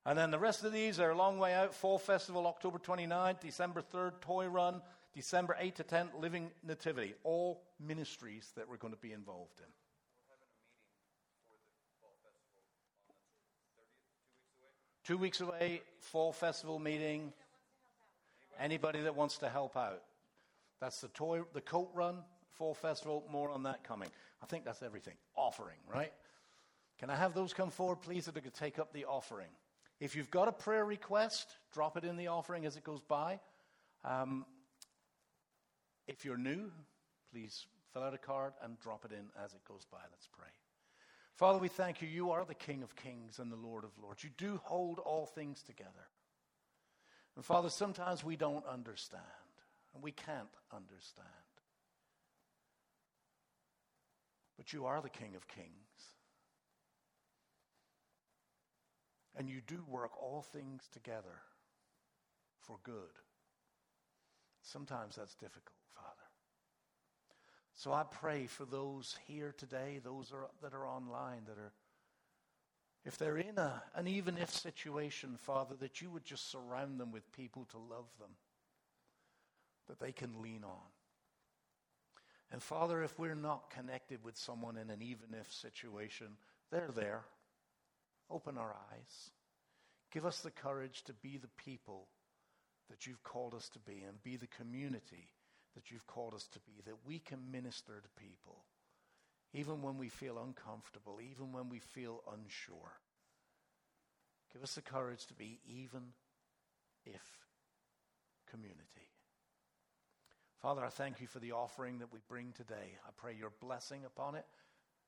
And 0.06 0.18
then 0.18 0.30
the 0.30 0.40
rest 0.40 0.64
of 0.64 0.72
these 0.72 1.00
are 1.00 1.10
a 1.10 1.18
long 1.18 1.40
way 1.40 1.54
out. 1.54 1.74
Fall 1.74 1.98
Festival, 1.98 2.46
October 2.46 2.78
29th, 2.78 3.40
December 3.40 3.82
3rd, 3.82 4.22
Toy 4.22 4.48
Run, 4.48 4.82
December 5.16 5.58
8th 5.60 5.76
to 5.76 5.84
10th, 5.84 6.20
Living 6.20 6.52
Nativity. 6.64 7.16
All 7.24 7.64
ministries 7.80 8.52
that 8.56 8.70
we're 8.70 8.78
going 8.78 8.94
to 8.94 9.00
be 9.00 9.14
involved 9.14 9.60
in. 9.60 9.66
Two 15.04 15.18
weeks 15.18 15.42
away, 15.42 15.82
Fall 16.00 16.32
Festival 16.34 16.78
meeting. 16.78 17.34
Anybody 18.60 19.02
that 19.02 19.16
wants 19.16 19.40
to 19.40 19.50
help 19.50 19.76
out. 19.76 20.02
That's 20.80 21.02
the 21.02 21.08
toy, 21.10 21.42
the 21.54 21.62
coat 21.62 21.90
run, 21.96 22.18
Fall 22.54 22.76
Festival. 22.76 23.24
More 23.32 23.50
on 23.50 23.64
that 23.64 23.84
coming. 23.84 24.10
I 24.44 24.46
think 24.46 24.66
that's 24.66 24.84
everything. 24.84 25.16
Offering, 25.36 25.78
right? 25.92 26.14
Can 27.00 27.10
I 27.10 27.16
have 27.16 27.34
those 27.34 27.54
come 27.54 27.72
forward, 27.72 28.02
please, 28.02 28.26
that 28.26 28.38
are 28.38 28.42
going 28.42 28.52
to 28.52 28.60
take 28.60 28.78
up 28.78 28.94
the 28.94 29.06
offering? 29.06 29.50
If 30.00 30.16
you've 30.16 30.32
got 30.32 30.48
a 30.48 30.52
prayer 30.52 30.86
request, 30.86 31.48
drop 31.72 31.98
it 31.98 32.04
in 32.04 32.18
the 32.18 32.28
offering 32.28 32.66
as 32.66 32.76
it 32.76 32.84
goes 32.84 33.02
by. 33.02 33.40
Um, 34.04 34.46
if 36.08 36.26
you're 36.26 36.38
new, 36.38 36.72
please 37.32 37.66
fill 37.94 38.04
out 38.04 38.14
a 38.14 38.18
card 38.18 38.54
and 38.62 38.80
drop 38.80 39.06
it 39.06 39.12
in 39.12 39.26
as 39.44 39.54
it 39.54 39.64
goes 39.66 39.86
by. 39.90 40.00
Let's 40.12 40.28
pray. 40.28 40.50
Father, 41.36 41.60
we 41.60 41.68
thank 41.68 42.02
you. 42.02 42.08
You 42.08 42.32
are 42.32 42.46
the 42.46 42.54
King 42.54 42.84
of 42.84 42.96
kings 42.96 43.40
and 43.40 43.52
the 43.52 43.58
Lord 43.58 43.84
of 43.84 43.92
lords. 44.02 44.24
You 44.24 44.30
do 44.38 44.60
hold 44.64 45.00
all 45.00 45.26
things 45.26 45.64
together. 45.64 46.08
And 47.36 47.44
Father, 47.44 47.70
sometimes 47.70 48.24
we 48.24 48.38
don't 48.38 48.66
understand, 48.66 49.24
and 49.94 50.02
we 50.02 50.12
can't 50.12 50.48
understand. 50.74 51.28
But 54.56 54.72
you 54.72 54.86
are 54.86 55.02
the 55.02 55.10
King 55.10 55.36
of 55.36 55.48
kings. 55.48 56.15
And 59.38 59.50
you 59.50 59.62
do 59.66 59.84
work 59.88 60.12
all 60.22 60.42
things 60.42 60.84
together 60.94 61.42
for 62.60 62.78
good. 62.84 63.20
Sometimes 64.62 65.16
that's 65.16 65.36
difficult, 65.36 65.76
Father. 65.94 66.08
So 67.74 67.92
I 67.92 68.04
pray 68.04 68.48
for 68.48 68.66
those 68.66 69.18
here 69.28 69.54
today, 69.58 70.00
those 70.04 70.32
are, 70.32 70.48
that 70.62 70.74
are 70.74 70.88
online, 70.88 71.42
that 71.48 71.58
are, 71.58 71.74
if 73.04 73.18
they're 73.18 73.38
in 73.38 73.58
a, 73.58 73.84
an 73.94 74.08
even 74.08 74.38
if 74.38 74.50
situation, 74.50 75.38
Father, 75.42 75.76
that 75.80 76.02
you 76.02 76.10
would 76.10 76.26
just 76.26 76.50
surround 76.50 77.00
them 77.00 77.12
with 77.12 77.32
people 77.34 77.66
to 77.72 77.78
love 77.78 78.08
them, 78.20 78.32
that 79.88 80.00
they 80.00 80.12
can 80.12 80.42
lean 80.42 80.64
on. 80.64 80.88
And 82.52 82.64
Father, 82.64 83.04
if 83.04 83.20
we're 83.20 83.36
not 83.36 83.70
connected 83.70 84.24
with 84.24 84.38
someone 84.38 84.78
in 84.78 84.90
an 84.90 85.02
even 85.02 85.36
if 85.40 85.52
situation, 85.52 86.28
they're 86.72 86.92
there. 86.96 87.26
Open 88.30 88.58
our 88.58 88.76
eyes. 88.92 89.32
Give 90.12 90.26
us 90.26 90.42
the 90.42 90.52
courage 90.52 91.04
to 91.04 91.14
be 91.14 91.38
the 91.38 91.64
people 91.64 92.08
that 92.90 93.06
you've 93.06 93.24
called 93.24 93.54
us 93.54 93.70
to 93.70 93.80
be 93.80 94.04
and 94.08 94.22
be 94.24 94.38
the 94.38 94.48
community 94.48 95.28
that 95.76 95.92
you've 95.92 96.08
called 96.08 96.34
us 96.34 96.48
to 96.54 96.60
be, 96.62 96.72
that 96.86 97.06
we 97.06 97.20
can 97.20 97.52
minister 97.52 98.02
to 98.02 98.24
people, 98.24 98.64
even 99.54 99.82
when 99.82 99.98
we 99.98 100.10
feel 100.10 100.38
uncomfortable, 100.38 101.20
even 101.22 101.52
when 101.52 101.70
we 101.70 101.80
feel 101.80 102.24
unsure. 102.34 102.94
Give 104.54 104.64
us 104.64 104.76
the 104.76 104.82
courage 104.82 105.26
to 105.28 105.34
be 105.34 105.60
even 105.68 106.14
if 107.06 107.22
community. 108.50 109.12
Father, 110.62 110.84
I 110.86 110.90
thank 110.90 111.20
you 111.20 111.28
for 111.28 111.40
the 111.40 111.52
offering 111.52 112.00
that 112.00 112.14
we 112.14 112.20
bring 112.30 112.54
today. 112.54 112.98
I 113.06 113.10
pray 113.18 113.36
your 113.38 113.52
blessing 113.60 114.06
upon 114.06 114.36
it. 114.36 114.46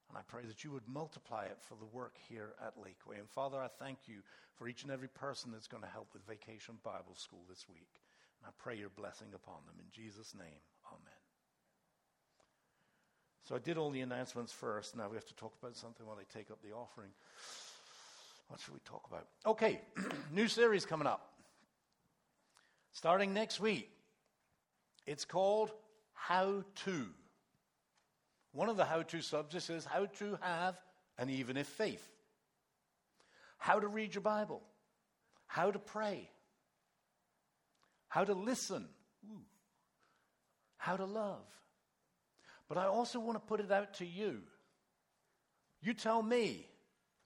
And 0.10 0.18
I 0.18 0.22
pray 0.28 0.44
that 0.46 0.64
you 0.64 0.72
would 0.72 0.88
multiply 0.88 1.46
it 1.46 1.58
for 1.60 1.76
the 1.76 1.86
work 1.86 2.16
here 2.30 2.54
at 2.66 2.78
Lakeway. 2.78 3.20
And 3.20 3.30
Father, 3.30 3.58
I 3.58 3.68
thank 3.68 4.00
you 4.08 4.18
for 4.56 4.68
each 4.68 4.84
and 4.84 4.92
every 4.92 5.10
person 5.10 5.52
that's 5.52 5.68
going 5.68 5.84
to 5.84 5.90
help 5.90 6.08
with 6.14 6.26
Vacation 6.26 6.76
Bible 6.84 7.16
School 7.16 7.44
this 7.50 7.66
week. 7.70 8.02
And 8.40 8.48
I 8.48 8.52
pray 8.58 8.78
your 8.78 8.90
blessing 8.90 9.28
upon 9.36 9.58
them. 9.66 9.76
In 9.80 9.92
Jesus' 9.92 10.34
name, 10.34 10.62
amen. 10.88 11.22
So 13.48 13.56
I 13.56 13.60
did 13.60 13.78
all 13.78 13.90
the 13.90 14.02
announcements 14.02 14.52
first. 14.52 14.96
Now 14.96 15.10
we 15.10 15.16
have 15.16 15.26
to 15.26 15.36
talk 15.36 15.54
about 15.62 15.76
something 15.76 16.06
while 16.06 16.18
they 16.18 16.38
take 16.38 16.52
up 16.52 16.62
the 16.62 16.74
offering. 16.74 17.12
What 18.48 18.60
should 18.60 18.74
we 18.74 18.80
talk 18.86 19.06
about? 19.10 19.28
Okay, 19.46 19.82
new 20.32 20.48
series 20.48 20.86
coming 20.86 21.08
up. 21.08 21.34
Starting 22.92 23.34
next 23.34 23.60
week. 23.60 23.90
It's 25.06 25.24
called 25.24 25.72
How 26.14 26.64
To. 26.86 27.08
One 28.58 28.70
of 28.70 28.78
the 28.78 28.86
how 28.86 29.04
to 29.04 29.22
subjects 29.22 29.70
is 29.70 29.86
how 29.86 30.08
to 30.18 30.40
have 30.42 30.82
an 31.20 31.30
even 31.30 31.58
if 31.58 31.68
faith, 31.68 32.04
how 33.60 33.80
to 33.80 33.88
read 33.88 34.16
your 34.16 34.24
Bible, 34.24 34.64
how 35.46 35.70
to 35.70 35.78
pray, 35.78 36.28
how 38.08 38.24
to 38.24 38.34
listen, 38.34 38.88
Ooh. 39.30 39.44
how 40.78 40.98
to 40.98 41.06
love. 41.06 41.46
But 42.68 42.80
I 42.80 42.86
also 42.86 43.20
want 43.20 43.36
to 43.36 43.48
put 43.48 43.60
it 43.60 43.72
out 43.72 43.94
to 44.00 44.08
you. 44.08 44.40
You 45.84 45.94
tell 45.94 46.24
me 46.24 46.66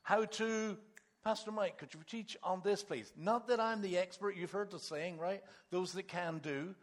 how 0.01 0.25
to, 0.25 0.77
Pastor 1.23 1.53
Mike, 1.53 1.77
could 1.77 1.93
you 1.93 2.01
teach 2.05 2.35
on 2.43 2.59
this, 2.61 2.83
please? 2.83 3.09
Not 3.15 3.47
that 3.47 3.61
I'm 3.61 3.81
the 3.81 3.97
expert, 3.97 4.35
you've 4.35 4.51
heard 4.51 4.69
the 4.69 4.79
saying, 4.79 5.17
right? 5.17 5.41
Those 5.69 5.93
that 5.93 6.09
can 6.09 6.39
do, 6.39 6.75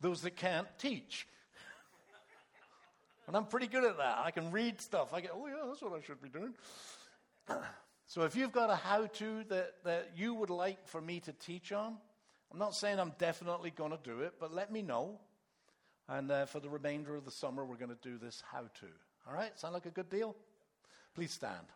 those 0.00 0.22
that 0.22 0.34
can't 0.34 0.66
teach. 0.80 1.28
And 3.26 3.36
I'm 3.36 3.46
pretty 3.46 3.66
good 3.66 3.84
at 3.84 3.96
that. 3.98 4.18
I 4.24 4.30
can 4.30 4.50
read 4.50 4.80
stuff. 4.80 5.12
I 5.12 5.20
get, 5.20 5.32
oh, 5.34 5.46
yeah, 5.46 5.64
that's 5.66 5.82
what 5.82 5.92
I 5.92 6.00
should 6.00 6.22
be 6.22 6.28
doing. 6.28 6.54
So 8.08 8.22
if 8.22 8.36
you've 8.36 8.52
got 8.52 8.70
a 8.70 8.76
how 8.76 9.06
to 9.06 9.42
that, 9.48 9.74
that 9.82 10.12
you 10.16 10.32
would 10.34 10.48
like 10.48 10.86
for 10.86 11.00
me 11.00 11.18
to 11.20 11.32
teach 11.32 11.72
on, 11.72 11.96
I'm 12.52 12.58
not 12.58 12.74
saying 12.74 13.00
I'm 13.00 13.12
definitely 13.18 13.70
going 13.70 13.90
to 13.90 13.98
do 14.02 14.20
it, 14.20 14.34
but 14.38 14.54
let 14.54 14.72
me 14.72 14.80
know. 14.80 15.18
And 16.08 16.30
uh, 16.30 16.46
for 16.46 16.60
the 16.60 16.68
remainder 16.68 17.16
of 17.16 17.24
the 17.24 17.32
summer, 17.32 17.64
we're 17.64 17.76
going 17.76 17.90
to 17.90 18.08
do 18.08 18.16
this 18.16 18.42
how 18.52 18.60
to. 18.60 18.86
All 19.26 19.34
right? 19.34 19.58
Sound 19.58 19.74
like 19.74 19.86
a 19.86 19.90
good 19.90 20.08
deal? 20.08 20.36
Please 21.16 21.32
stand. 21.32 21.66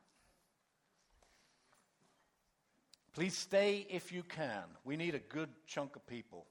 Please 3.12 3.36
stay 3.36 3.86
if 3.90 4.12
you 4.12 4.22
can. 4.22 4.62
We 4.84 4.96
need 4.96 5.16
a 5.16 5.18
good 5.18 5.48
chunk 5.66 5.96
of 5.96 6.06
people. 6.06 6.46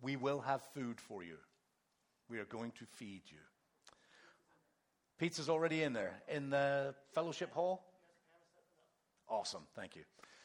We 0.00 0.16
will 0.16 0.40
have 0.40 0.62
food 0.72 1.00
for 1.00 1.22
you. 1.22 1.36
We 2.30 2.38
are 2.38 2.46
going 2.46 2.72
to 2.72 2.86
feed 2.86 3.22
you. 3.26 3.38
Pizza's 5.18 5.48
already 5.48 5.82
in 5.82 5.92
there 5.92 6.22
in 6.28 6.50
the 6.50 6.94
fellowship 7.12 7.52
hall. 7.52 7.84
Awesome. 9.28 9.62
Thank 9.74 9.96
you. 9.96 10.02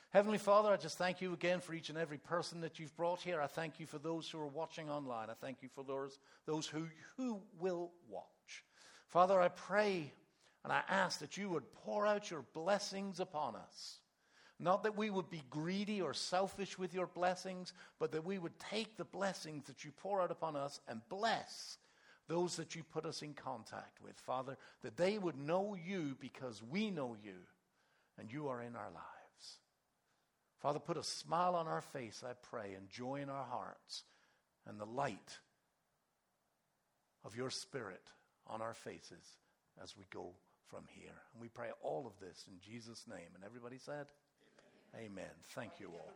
Heavenly 0.10 0.38
Father, 0.38 0.70
I 0.70 0.78
just 0.78 0.98
thank 0.98 1.22
you 1.22 1.34
again 1.34 1.60
for 1.60 1.74
each 1.74 1.90
and 1.90 1.98
every 1.98 2.18
person 2.18 2.62
that 2.62 2.80
you've 2.80 2.96
brought 2.96 3.22
here. 3.22 3.42
I 3.42 3.48
thank 3.48 3.80
you 3.80 3.86
for 3.86 3.98
those 3.98 4.30
who 4.30 4.40
are 4.40 4.48
watching 4.48 4.90
online. 4.90 5.30
I 5.30 5.34
thank 5.34 5.58
you 5.62 5.70
for 5.74 5.84
those, 5.84 6.20
those 6.46 6.68
who, 6.68 6.86
who 7.18 7.42
will 7.60 7.92
watch. 8.10 8.64
Father, 9.08 9.40
I 9.40 9.48
pray 9.48 10.12
and 10.64 10.74
I 10.74 10.82
ask 10.88 11.20
that 11.20 11.38
you 11.38 11.50
would 11.50 11.72
pour 11.74 12.06
out 12.06 12.30
your 12.30 12.44
blessings 12.54 13.20
upon 13.20 13.56
us. 13.56 14.00
Not 14.60 14.84
that 14.84 14.98
we 14.98 15.10
would 15.10 15.30
be 15.30 15.44
greedy 15.50 16.02
or 16.02 16.14
selfish 16.14 16.78
with 16.78 16.94
your 16.94 17.08
blessings, 17.08 17.74
but 18.00 18.12
that 18.12 18.24
we 18.24 18.38
would 18.38 18.58
take 18.60 18.98
the 18.98 19.06
blessings 19.06 19.66
that 19.66 19.84
you 19.84 19.92
pour 19.92 20.22
out 20.22 20.32
upon 20.32 20.56
us 20.56 20.80
and 20.88 21.02
bless 21.10 21.78
those 22.28 22.56
that 22.56 22.76
you 22.76 22.84
put 22.84 23.06
us 23.06 23.22
in 23.22 23.34
contact 23.34 24.02
with, 24.02 24.18
Father, 24.18 24.58
that 24.82 24.98
they 24.98 25.18
would 25.18 25.38
know 25.38 25.76
you 25.76 26.16
because 26.20 26.62
we 26.64 26.90
know 26.90 27.16
you 27.24 27.36
and 28.20 28.32
you 28.32 28.48
are 28.48 28.62
in 28.62 28.76
our 28.76 28.92
lives. 28.94 29.58
Father, 30.62 30.80
put 30.80 30.98
a 30.98 31.04
smile 31.04 31.56
on 31.56 31.68
our 31.68 31.82
face, 31.82 32.24
I 32.26 32.34
pray, 32.50 32.74
and 32.78 32.90
joy 32.90 33.16
in 33.22 33.30
our 33.30 33.44
hearts 33.44 34.04
and 34.66 34.80
the 34.80 34.86
light 34.86 35.40
of 37.26 37.36
your 37.36 37.50
Spirit 37.50 38.04
on 38.48 38.62
our 38.62 38.74
faces 38.74 39.38
as 39.82 39.98
we 39.98 40.06
go 40.14 40.32
from 40.70 40.86
here. 40.88 41.16
And 41.34 41.42
we 41.42 41.50
pray 41.50 41.70
all 41.82 42.08
of 42.08 42.14
this 42.26 42.46
in 42.48 42.60
Jesus' 42.60 43.06
name. 43.10 43.30
And 43.36 43.44
everybody 43.44 43.78
said, 43.78 44.08
Amen. 44.96 45.12
Amen. 45.12 45.36
Thank 45.50 45.80
you 45.80 45.88
all. 45.88 46.12